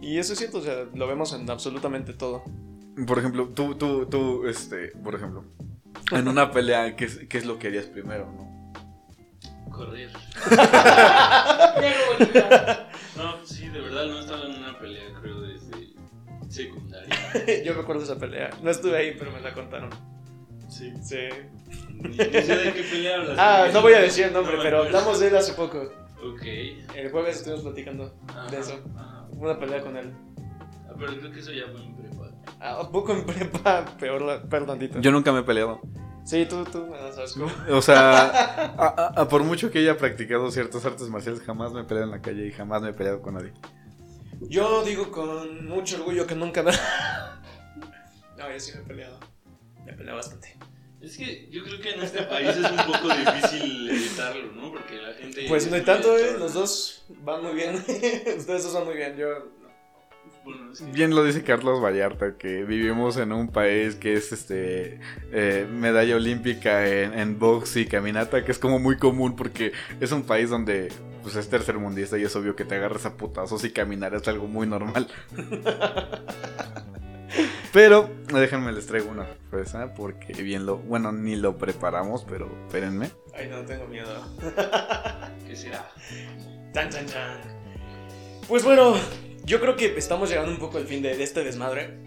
Y 0.00 0.16
eso 0.16 0.32
es 0.32 0.38
cierto, 0.38 0.58
o 0.58 0.62
sea, 0.62 0.86
lo 0.94 1.06
vemos 1.06 1.34
en 1.34 1.48
absolutamente 1.50 2.14
todo. 2.14 2.42
Por 3.06 3.18
ejemplo, 3.18 3.48
tú, 3.48 3.74
tú, 3.74 4.06
tú, 4.06 4.48
este, 4.48 4.92
por 5.04 5.14
ejemplo, 5.14 5.44
en 6.10 6.26
una 6.26 6.50
pelea, 6.50 6.96
¿qué 6.96 7.04
es, 7.04 7.18
qué 7.28 7.36
es 7.36 7.44
lo 7.44 7.58
que 7.58 7.66
harías 7.66 7.84
primero, 7.84 8.32
no? 8.32 8.72
Correr. 9.70 10.10
No, 13.16 13.36
pues 13.38 13.50
sí, 13.50 13.68
de 13.68 13.80
verdad 13.80 14.06
no 14.06 14.20
estaba 14.20 14.46
en 14.46 14.52
una 14.52 14.78
pelea, 14.78 15.04
creo, 15.20 15.40
desde 15.42 15.92
secundaria. 16.48 17.14
Yo 17.64 17.74
recuerdo 17.74 18.02
esa 18.02 18.18
pelea. 18.18 18.50
No 18.62 18.70
estuve 18.70 18.96
ahí, 18.96 19.16
pero 19.18 19.30
me 19.32 19.40
la 19.40 19.52
contaron. 19.52 19.90
Sí. 20.68 20.92
Sí. 21.02 21.28
Ni, 21.92 22.08
ni 22.08 22.16
sé 22.16 22.56
de 22.56 22.72
qué 22.72 22.82
pelea 22.90 23.16
hablas. 23.16 23.38
Ah, 23.38 23.68
no 23.72 23.82
voy 23.82 23.92
a 23.92 24.00
decir 24.00 24.26
el 24.26 24.32
nombre, 24.32 24.56
No 24.56 24.62
pero 24.62 24.84
hablamos 24.84 25.20
de 25.20 25.28
él 25.28 25.36
hace 25.36 25.52
poco. 25.52 26.03
Ok. 26.32 26.42
El 26.94 27.10
jueves 27.10 27.36
estuvimos 27.36 27.62
platicando 27.64 28.14
Ajá, 28.28 28.46
de 28.50 28.58
eso. 28.58 28.80
ajá. 28.96 29.26
Una 29.32 29.58
pelea 29.58 29.80
con 29.82 29.96
él. 29.96 30.12
Ah, 30.88 30.92
pero 30.98 31.16
creo 31.18 31.32
que 31.32 31.40
eso 31.40 31.52
ya 31.52 31.64
fue 31.70 31.82
en 31.84 31.94
prepa. 31.96 32.30
Ah, 32.60 32.80
un 32.82 32.92
poco 32.92 33.12
en 33.12 33.24
prepa, 33.26 33.84
peor, 34.00 34.22
la- 34.22 34.42
peor 34.42 34.66
tantito. 34.66 35.00
Yo 35.00 35.10
nunca 35.10 35.32
me 35.32 35.40
he 35.40 35.42
peleado. 35.42 35.80
Sí, 36.24 36.46
tú, 36.48 36.64
tú, 36.64 36.86
me 36.86 36.96
sabes 37.12 37.34
cómo. 37.34 37.50
O 37.76 37.82
sea, 37.82 38.22
a- 38.78 38.94
a- 39.16 39.20
a 39.20 39.28
por 39.28 39.42
mucho 39.44 39.70
que 39.70 39.80
haya 39.80 39.98
practicado 39.98 40.50
ciertas 40.50 40.84
artes 40.86 41.08
marciales, 41.10 41.42
jamás 41.42 41.72
me 41.72 41.82
he 41.82 41.84
peleado 41.84 42.06
en 42.06 42.12
la 42.12 42.22
calle 42.22 42.46
y 42.46 42.52
jamás 42.52 42.80
me 42.80 42.90
he 42.90 42.92
peleado 42.94 43.20
con 43.20 43.34
nadie. 43.34 43.52
Yo 44.48 44.82
digo 44.84 45.10
con 45.10 45.66
mucho 45.66 45.96
orgullo 45.96 46.26
que 46.26 46.34
nunca 46.34 46.62
me... 46.62 46.72
No, 48.38 48.50
yo 48.52 48.58
sí 48.60 48.72
me 48.74 48.80
he 48.82 48.84
peleado. 48.84 49.18
Me 49.84 49.92
he 49.92 49.94
peleado 49.94 50.16
bastante. 50.16 50.56
Es 51.04 51.16
que 51.18 51.48
yo 51.50 51.62
creo 51.64 51.80
que 51.80 51.90
en 51.90 52.02
este 52.02 52.22
país 52.22 52.48
es 52.48 52.70
un 52.70 52.76
poco 52.92 53.08
difícil 53.14 53.90
evitarlo, 53.90 54.52
¿no? 54.52 54.72
Porque 54.72 54.96
la 55.00 55.12
gente. 55.14 55.44
Pues 55.48 55.68
no 55.68 55.76
hay 55.76 55.82
tanto, 55.82 56.16
eh. 56.16 56.36
Los 56.38 56.54
dos 56.54 57.04
van 57.22 57.42
muy 57.42 57.54
bien. 57.54 57.74
Ustedes 58.36 58.64
dos 58.64 58.72
van 58.74 58.84
muy 58.86 58.96
bien. 58.96 59.16
Yo. 59.16 59.28
Bueno, 60.44 60.72
es 60.72 60.80
que- 60.80 60.90
Bien 60.92 61.14
lo 61.14 61.24
dice 61.24 61.42
Carlos 61.42 61.82
Vallarta, 61.82 62.36
que 62.36 62.64
vivimos 62.64 63.16
en 63.16 63.32
un 63.32 63.48
país 63.48 63.94
que 63.94 64.14
es 64.14 64.30
este 64.32 64.98
eh, 65.32 65.66
medalla 65.70 66.16
olímpica 66.16 66.86
en, 66.86 67.18
en 67.18 67.38
box 67.38 67.76
y 67.76 67.86
caminata, 67.86 68.44
que 68.44 68.52
es 68.52 68.58
como 68.58 68.78
muy 68.78 68.96
común 68.98 69.36
porque 69.36 69.72
es 70.00 70.12
un 70.12 70.22
país 70.24 70.50
donde 70.50 70.90
pues 71.22 71.36
es 71.36 71.48
tercermundista 71.48 72.18
y 72.18 72.24
es 72.24 72.36
obvio 72.36 72.54
que 72.56 72.66
te 72.66 72.74
agarras 72.74 73.06
a 73.06 73.16
putazos 73.16 73.64
y 73.64 73.70
caminar 73.70 74.14
es 74.14 74.28
algo 74.28 74.46
muy 74.46 74.66
normal. 74.66 75.08
Pero 77.74 78.08
déjenme 78.32 78.70
les 78.70 78.86
traigo 78.86 79.10
una 79.10 79.26
sorpresa 79.26 79.94
porque 79.94 80.32
bien 80.44 80.64
lo, 80.64 80.76
bueno, 80.76 81.10
ni 81.10 81.34
lo 81.34 81.58
preparamos, 81.58 82.24
pero 82.24 82.48
espérenme. 82.66 83.10
Ay, 83.34 83.48
no 83.48 83.62
tengo 83.62 83.88
miedo. 83.88 84.08
¿Qué 85.44 85.56
será? 85.56 85.90
Tan, 86.72 86.88
tan, 86.88 87.04
tan. 87.06 87.40
Pues 88.46 88.62
bueno, 88.62 88.94
yo 89.44 89.60
creo 89.60 89.74
que 89.74 89.98
estamos 89.98 90.30
llegando 90.30 90.52
un 90.52 90.58
poco 90.58 90.78
al 90.78 90.86
fin 90.86 91.02
de, 91.02 91.16
de 91.16 91.24
este 91.24 91.42
desmadre. 91.42 91.98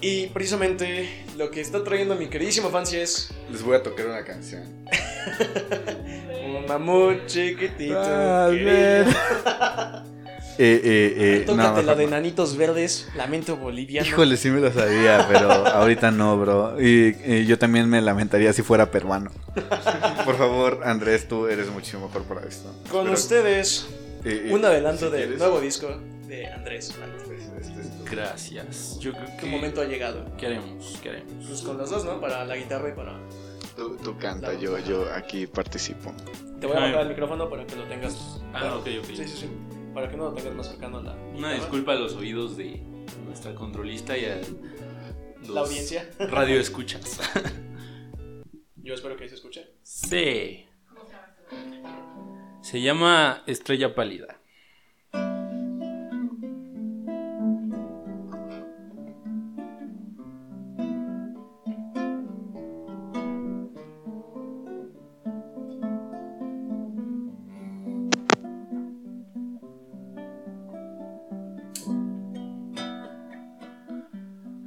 Y 0.00 0.28
precisamente 0.28 1.26
lo 1.36 1.50
que 1.50 1.60
está 1.60 1.84
trayendo 1.84 2.14
mi 2.14 2.28
queridísimo 2.28 2.70
Fancy 2.70 2.96
es 2.96 3.34
Les 3.50 3.62
voy 3.62 3.76
a 3.76 3.82
tocar 3.82 4.06
una 4.06 4.24
canción. 4.24 4.86
un 6.46 6.64
mamut 6.66 7.26
chiquitito. 7.26 8.00
Eh, 10.58 10.80
eh, 10.84 11.14
eh, 11.16 11.44
no, 11.46 11.52
Tócate 11.56 11.82
la 11.82 11.82
mejor 11.82 11.96
de 11.96 12.04
no. 12.04 12.10
nanitos 12.10 12.56
verdes, 12.56 13.08
lamento 13.16 13.56
boliviano. 13.56 14.06
Híjole, 14.06 14.36
sí 14.36 14.50
me 14.50 14.60
lo 14.60 14.70
sabía, 14.72 15.26
pero 15.30 15.50
ahorita 15.66 16.10
no, 16.10 16.38
bro. 16.38 16.80
Y, 16.80 17.16
y 17.24 17.46
yo 17.46 17.58
también 17.58 17.88
me 17.88 18.00
lamentaría 18.02 18.52
si 18.52 18.62
fuera 18.62 18.90
peruano. 18.90 19.30
Por 20.24 20.36
favor, 20.36 20.80
Andrés, 20.84 21.26
tú 21.28 21.46
eres 21.46 21.68
muchísimo 21.70 22.06
mejor 22.08 22.24
para 22.24 22.46
esto. 22.46 22.68
Con 22.90 23.08
Espero- 23.08 23.12
ustedes, 23.14 23.86
eh, 24.24 24.48
eh, 24.48 24.52
un 24.52 24.64
adelanto 24.64 25.06
si 25.06 25.12
del 25.12 25.20
quieres, 25.22 25.38
nuevo 25.38 25.60
disco 25.60 25.88
de 26.28 26.46
Andrés. 26.46 26.94
este 27.60 27.80
es 27.80 27.90
tu- 28.04 28.04
Gracias. 28.10 28.98
Yo 29.00 29.12
creo 29.12 29.26
que. 29.26 29.36
¿Qué 29.38 29.46
momento 29.46 29.80
ha 29.80 29.84
llegado? 29.86 30.26
¿Qué 30.36 30.46
haremos? 30.46 30.98
¿Qué 31.02 31.08
haremos? 31.10 31.46
Pues 31.46 31.62
con 31.62 31.78
los 31.78 31.88
dos, 31.90 32.04
¿no? 32.04 32.20
Para 32.20 32.44
la 32.44 32.56
guitarra 32.56 32.88
y 32.90 32.92
para... 32.92 33.12
Tú, 33.76 33.96
tú 34.02 34.18
canta, 34.18 34.52
yo, 34.54 34.76
yo 34.78 35.06
aquí 35.14 35.46
participo. 35.46 36.12
Te 36.60 36.66
voy 36.66 36.76
a 36.76 36.80
bajar 36.80 37.00
el 37.02 37.08
micrófono 37.08 37.48
para 37.48 37.64
que 37.66 37.76
lo 37.76 37.84
tengas... 37.84 38.40
Ah, 38.52 38.74
ok, 38.76 38.86
ok. 39.00 39.06
Sí, 39.06 39.16
sí, 39.16 39.28
sí. 39.40 39.46
Para 39.94 40.08
que 40.08 40.16
no 40.16 40.24
lo 40.30 40.32
tengas 40.32 40.54
más 40.54 40.68
cercano 40.68 40.98
a 40.98 41.02
la... 41.02 41.14
Una 41.36 41.52
disculpa 41.54 41.92
a 41.92 41.96
los 41.96 42.14
oídos 42.14 42.56
de 42.56 42.82
nuestra 43.24 43.54
controlista 43.54 44.16
y 44.16 44.24
a 44.24 44.40
los 45.40 45.48
La 45.48 45.60
audiencia. 45.62 46.08
Radio 46.18 46.60
escuchas. 46.60 47.18
Yo 48.76 48.94
espero 48.94 49.16
que 49.16 49.28
se 49.28 49.34
escuche. 49.34 49.74
sí. 49.82 50.66
Se 52.62 52.80
llama 52.82 53.42
Estrella 53.46 53.94
Pálida. 53.94 54.39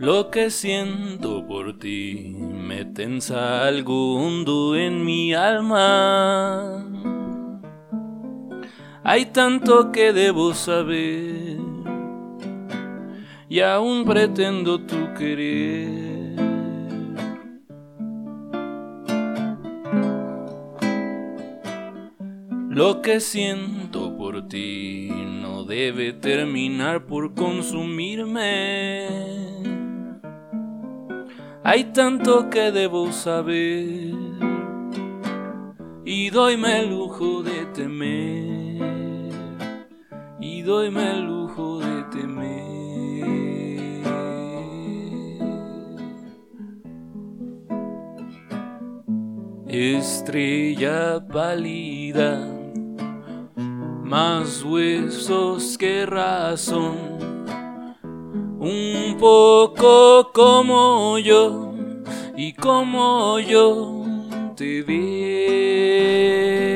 Lo 0.04 0.30
que 0.30 0.50
siento 0.50 1.48
por 1.48 1.80
ti 1.80 2.36
me 2.38 2.84
tensa 2.84 3.66
algo 3.66 4.18
hondo 4.18 4.76
en 4.76 5.06
mi 5.06 5.34
alma. 5.34 6.86
Hay 9.02 9.28
tanto 9.28 9.94
que 9.94 10.12
debo 10.12 10.54
saber 10.54 11.58
y 13.48 13.62
aún 13.62 14.04
pretendo 14.04 14.82
tu 14.82 15.14
querer. 15.18 16.36
Lo 22.70 23.02
que 23.02 23.22
siento 23.22 24.18
por 24.18 24.50
ti 24.50 25.10
no 25.42 25.64
debe 25.64 26.12
terminar 26.12 27.06
por 27.06 27.34
consumirme. 27.34 29.53
Hay 31.64 31.86
tanto 31.94 32.50
que 32.50 32.72
debo 32.72 33.12
saber 33.12 34.14
y 36.06 36.30
doyme 36.30 36.82
el 36.82 36.90
lujo 36.90 37.42
de 37.42 37.66
temer. 37.68 39.32
Y 40.40 40.62
doyme 40.62 41.12
el 41.12 41.26
lujo 41.26 41.80
de 41.80 42.04
temer. 42.12 42.74
estrella 49.74 51.20
pálida, 51.28 52.48
más 54.04 54.64
huesos 54.64 55.80
que 55.80 56.06
razón, 56.06 56.96
un 58.64 59.18
poco 59.20 60.32
como 60.32 61.20
yo 61.20 61.74
y 62.38 62.54
como 62.54 63.38
yo 63.40 64.06
te 64.56 64.82
ves. 64.84 66.73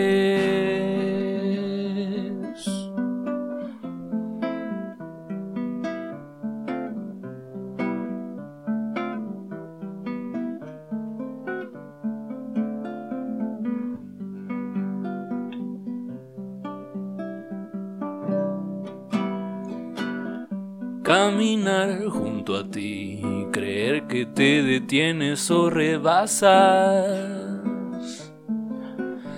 Caminar 21.07 22.03
junto 22.09 22.57
a 22.57 22.69
ti, 22.69 23.21
creer 23.53 24.07
que 24.07 24.25
te 24.25 24.61
detienes 24.61 25.49
o 25.49 25.69
rebasas. 25.69 27.23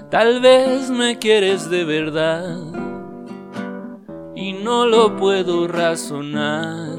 Tal 0.10 0.42
vez 0.42 0.90
me 0.90 1.20
quieres 1.20 1.70
de 1.70 1.86
verdad 1.86 2.58
y 4.36 4.54
no 4.54 4.88
lo 4.88 5.16
puedo 5.16 5.68
razonar. 5.68 6.98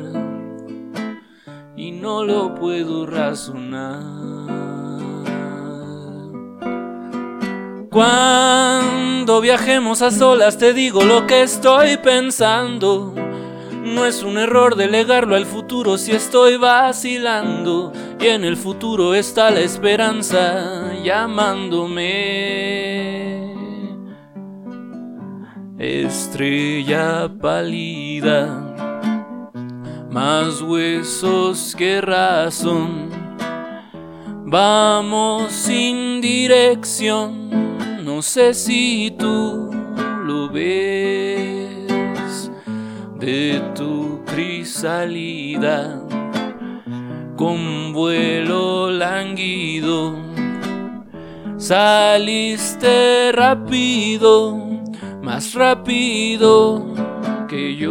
Y 1.77 1.91
no 1.91 2.23
lo 2.23 2.55
puedo 2.55 3.07
razonar. 3.07 4.05
Cuando 7.91 9.41
viajemos 9.41 10.01
a 10.01 10.13
solas 10.13 10.59
te 10.59 10.73
digo 10.73 11.03
lo 11.03 11.27
que 11.27 11.43
estoy 11.43 11.97
pensando. 11.97 13.30
No 13.83 14.05
es 14.05 14.23
un 14.23 14.37
error 14.37 14.77
delegarlo 14.77 15.37
al 15.37 15.47
futuro 15.47 15.97
si 15.97 16.13
estoy 16.13 16.59
vacilando 16.59 17.93
y 18.21 18.27
en 18.27 18.45
el 18.45 18.59
futuro 18.59 19.15
está 19.15 19.51
la 19.51 19.61
esperanza 19.61 20.93
llamándome. 21.03 22.21
Estrella 25.79 27.31
pálida, 27.41 28.75
más 30.11 30.61
huesos 30.61 31.75
que 31.75 32.03
razón. 32.03 33.09
Vamos 34.45 35.53
sin 35.53 36.21
dirección, 36.21 38.05
no 38.05 38.21
sé 38.21 38.53
si 38.53 39.15
tú 39.19 39.71
lo 40.27 40.51
ves 40.51 41.70
de 43.21 43.61
tu 43.77 44.25
crisalida 44.25 46.03
con 47.37 47.93
vuelo 47.93 48.91
languido. 48.91 50.17
Saliste 51.59 53.31
rápido, 53.33 54.57
más 55.23 55.53
rápido 55.53 56.95
que 57.47 57.77
yo. 57.77 57.91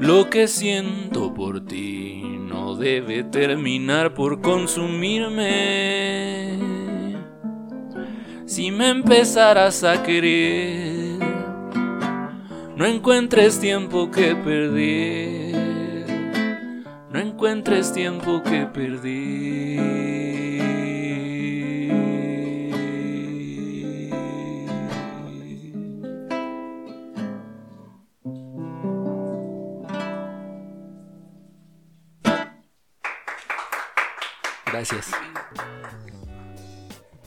Lo 0.00 0.28
que 0.28 0.48
siento 0.48 1.32
por 1.32 1.64
ti 1.64 2.24
no 2.24 2.74
debe 2.74 3.22
terminar 3.22 4.14
por 4.14 4.40
consumirme 4.40 5.50
si 8.50 8.72
me 8.72 8.88
empezaras 8.88 9.84
a 9.84 10.02
querer, 10.02 11.20
no 12.74 12.84
encuentres 12.84 13.60
tiempo 13.60 14.10
que 14.10 14.34
perder, 14.34 15.54
no 17.12 17.20
encuentres 17.20 17.92
tiempo 17.92 18.42
que 18.42 18.66
perder. 18.66 19.78
Gracias. 34.66 35.12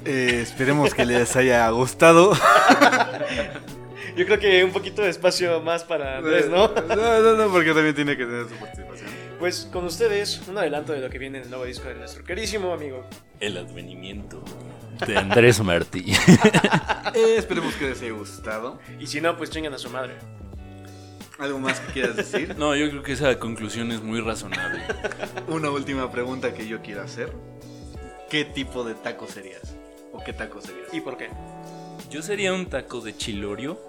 Eh, 0.06 0.40
esperemos 0.42 0.94
que 0.94 1.06
les 1.06 1.36
haya 1.36 1.70
gustado. 1.70 2.34
Yo 4.16 4.26
creo 4.26 4.38
que 4.38 4.64
un 4.64 4.72
poquito 4.72 5.02
de 5.02 5.10
espacio 5.10 5.60
más 5.62 5.84
para 5.84 6.18
Andrés, 6.18 6.48
¿no? 6.50 6.68
No, 6.68 7.22
no, 7.22 7.36
no, 7.36 7.52
porque 7.52 7.74
también 7.74 7.96
tiene 7.96 8.16
que 8.16 8.26
tener 8.26 8.48
su 8.48 8.56
participación. 8.56 9.10
Pues 9.40 9.68
con 9.72 9.86
ustedes, 9.86 10.42
un 10.48 10.58
adelanto 10.58 10.94
de 10.94 11.00
lo 11.00 11.10
que 11.10 11.18
viene 11.18 11.40
en 11.40 11.46
el 11.46 11.50
nuevo 11.50 11.66
disco 11.66 11.88
de 11.88 11.96
nuestro 11.96 12.24
querísimo 12.24 12.74
amigo. 12.74 13.08
El 13.40 13.58
advenimiento 13.58 14.44
de 15.06 15.18
Andrés 15.18 15.60
Martí. 15.62 16.14
Eh, 17.16 17.36
esperemos 17.38 17.76
que 17.76 17.90
les 17.90 18.02
haya 18.02 18.14
gustado. 18.14 18.80
Y 19.00 19.06
si 19.06 19.22
no, 19.22 19.38
pues 19.38 19.52
chingan 19.52 19.74
a 19.74 19.78
su 19.78 19.88
madre. 19.90 20.16
¿Algo 21.38 21.60
más 21.60 21.80
que 21.80 21.94
quieras 21.94 22.16
decir? 22.16 22.56
No, 22.58 22.76
yo 22.76 22.90
creo 22.90 23.04
que 23.04 23.12
esa 23.12 23.38
conclusión 23.38 23.92
es 23.92 24.02
muy 24.02 24.20
razonable. 24.20 24.82
Una 25.48 25.70
última 25.70 26.12
pregunta 26.12 26.56
que 26.56 26.68
yo 26.68 26.82
quiero 26.82 27.04
hacer. 27.04 27.32
¿Qué 28.32 28.46
tipo 28.46 28.84
de 28.84 28.96
taco 28.96 29.28
serías? 29.28 29.76
¿O 30.14 30.24
qué 30.24 30.32
taco 30.32 30.62
serías? 30.62 30.94
¿Y 30.94 31.02
por 31.02 31.18
qué? 31.18 31.30
Yo 32.10 32.22
sería 32.22 32.54
un 32.54 32.68
taco 32.68 33.02
de 33.02 33.18
chilorio 33.18 33.80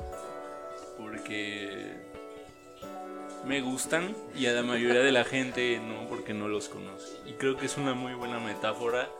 porque 0.98 1.92
me 3.46 3.60
gustan 3.60 4.14
y 4.34 4.46
a 4.46 4.52
la 4.52 4.62
mayoría 4.62 5.02
de 5.02 5.12
la 5.12 5.24
gente 5.24 5.80
no 5.80 6.08
porque 6.08 6.32
no 6.32 6.48
los 6.48 6.68
conoce. 6.68 7.18
Y 7.26 7.32
creo 7.32 7.56
que 7.56 7.66
es 7.66 7.76
una 7.76 7.94
muy 7.94 8.14
buena 8.14 8.40
metáfora 8.40 9.10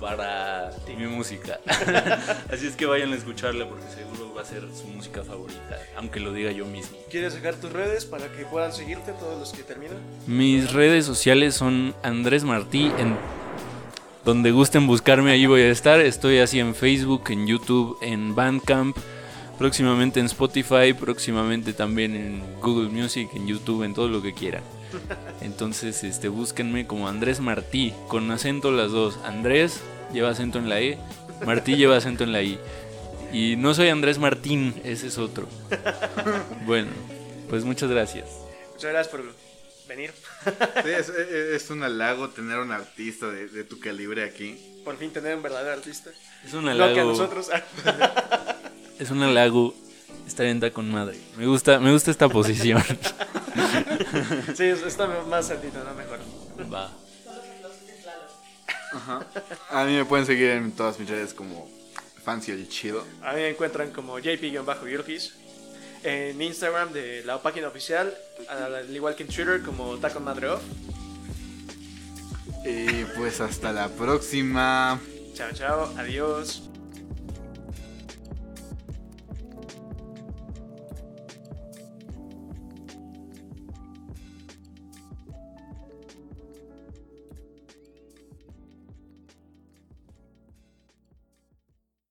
para 0.00 0.72
mi 0.96 1.06
música. 1.06 1.60
Así 2.52 2.66
es 2.66 2.74
que 2.74 2.86
vayan 2.86 3.12
a 3.12 3.16
escucharla 3.16 3.68
porque 3.68 3.88
seguro 3.88 4.34
va 4.34 4.42
a 4.42 4.44
ser 4.44 4.62
su 4.74 4.88
música 4.88 5.22
favorita, 5.22 5.78
aunque 5.96 6.18
lo 6.18 6.32
diga 6.32 6.50
yo 6.50 6.66
mismo. 6.66 6.96
¿Quieres 7.10 7.34
dejar 7.34 7.54
tus 7.56 7.72
redes 7.72 8.06
para 8.06 8.26
que 8.32 8.44
puedan 8.46 8.72
seguirte 8.72 9.12
todos 9.12 9.38
los 9.38 9.52
que 9.52 9.62
terminan? 9.62 9.98
Mis 10.26 10.72
redes 10.72 11.04
sociales 11.04 11.54
son 11.54 11.94
Andrés 12.02 12.44
Martí 12.44 12.90
en 12.98 13.16
donde 14.24 14.50
gusten 14.50 14.86
buscarme, 14.86 15.32
ahí 15.32 15.46
voy 15.46 15.62
a 15.62 15.70
estar. 15.70 16.00
Estoy 16.00 16.38
así 16.38 16.60
en 16.60 16.74
Facebook, 16.74 17.24
en 17.30 17.46
YouTube, 17.46 17.98
en 18.02 18.34
Bandcamp, 18.34 18.96
próximamente 19.58 20.20
en 20.20 20.26
Spotify, 20.26 20.92
próximamente 20.98 21.72
también 21.72 22.14
en 22.14 22.60
Google 22.60 22.88
Music, 22.88 23.28
en 23.34 23.46
YouTube, 23.46 23.84
en 23.84 23.94
todo 23.94 24.08
lo 24.08 24.22
que 24.22 24.34
quieran. 24.34 24.62
Entonces, 25.40 26.04
este, 26.04 26.28
búsquenme 26.28 26.86
como 26.86 27.08
Andrés 27.08 27.40
Martí, 27.40 27.94
con 28.08 28.30
acento 28.30 28.70
las 28.70 28.90
dos. 28.90 29.18
Andrés 29.24 29.80
lleva 30.12 30.30
acento 30.30 30.58
en 30.58 30.68
la 30.68 30.80
E, 30.80 30.98
Martí 31.46 31.76
lleva 31.76 31.96
acento 31.96 32.24
en 32.24 32.32
la 32.32 32.42
I. 32.42 32.58
Y 33.32 33.56
no 33.56 33.74
soy 33.74 33.88
Andrés 33.88 34.18
Martín, 34.18 34.74
ese 34.84 35.06
es 35.06 35.18
otro. 35.18 35.48
Bueno, 36.66 36.90
pues 37.48 37.64
muchas 37.64 37.90
gracias. 37.90 38.28
Muchas 38.74 38.92
gracias 38.92 39.08
por 39.08 39.24
venir. 39.88 40.12
Sí, 40.84 40.90
es, 40.90 41.08
es- 41.08 41.62
es 41.62 41.70
un 41.70 41.82
halago 41.82 42.30
tener 42.30 42.58
un 42.58 42.72
artista 42.72 43.28
de, 43.30 43.46
de 43.48 43.64
tu 43.64 43.78
calibre 43.78 44.24
aquí. 44.24 44.58
Por 44.84 44.96
fin 44.96 45.12
tener 45.12 45.36
un 45.36 45.42
verdadero 45.42 45.72
artista. 45.72 46.10
Es 46.44 46.54
un 46.54 46.64
Lo 46.64 46.72
que 46.72 46.80
a 46.82 46.84
halago. 46.84 47.10
nosotros. 47.10 47.48
Es 48.98 49.10
un 49.10 49.22
halago 49.22 49.74
estar 50.26 50.44
en 50.44 50.60
con 50.70 50.90
madre. 50.90 51.18
Me 51.38 51.46
gusta, 51.46 51.78
me 51.80 51.90
gusta 51.92 52.10
esta 52.10 52.28
posición. 52.28 52.82
sí, 54.54 54.64
está 54.64 55.06
más 55.06 55.46
santito, 55.48 55.82
¿no? 55.82 55.94
Mejor. 55.94 56.18
Va. 56.72 56.90
Ajá. 58.92 59.26
A 59.70 59.84
mí 59.84 59.92
me 59.96 60.04
pueden 60.04 60.26
seguir 60.26 60.50
en 60.50 60.72
todas 60.72 60.98
mis 60.98 61.08
redes 61.08 61.32
como 61.32 61.70
Fancy 62.24 62.50
el 62.52 62.68
Chido. 62.68 63.06
A 63.22 63.32
mí 63.32 63.40
me 63.40 63.48
encuentran 63.50 63.90
como 63.90 64.18
JP-Yurkis. 64.18 65.32
En 66.02 66.40
Instagram 66.40 66.92
de 66.92 67.22
la 67.24 67.42
página 67.42 67.68
oficial, 67.68 68.16
al 68.48 68.94
igual 68.94 69.14
que 69.16 69.24
en 69.24 69.28
Twitter 69.28 69.62
como 69.62 69.98
Taco 69.98 70.20
Madre 70.20 70.48
Off. 70.48 70.62
Y 72.64 73.04
pues 73.16 73.40
hasta 73.40 73.72
la 73.72 73.88
próxima. 73.88 75.00
Chao, 75.34 75.52
chao, 75.52 75.94
adiós. 75.96 76.69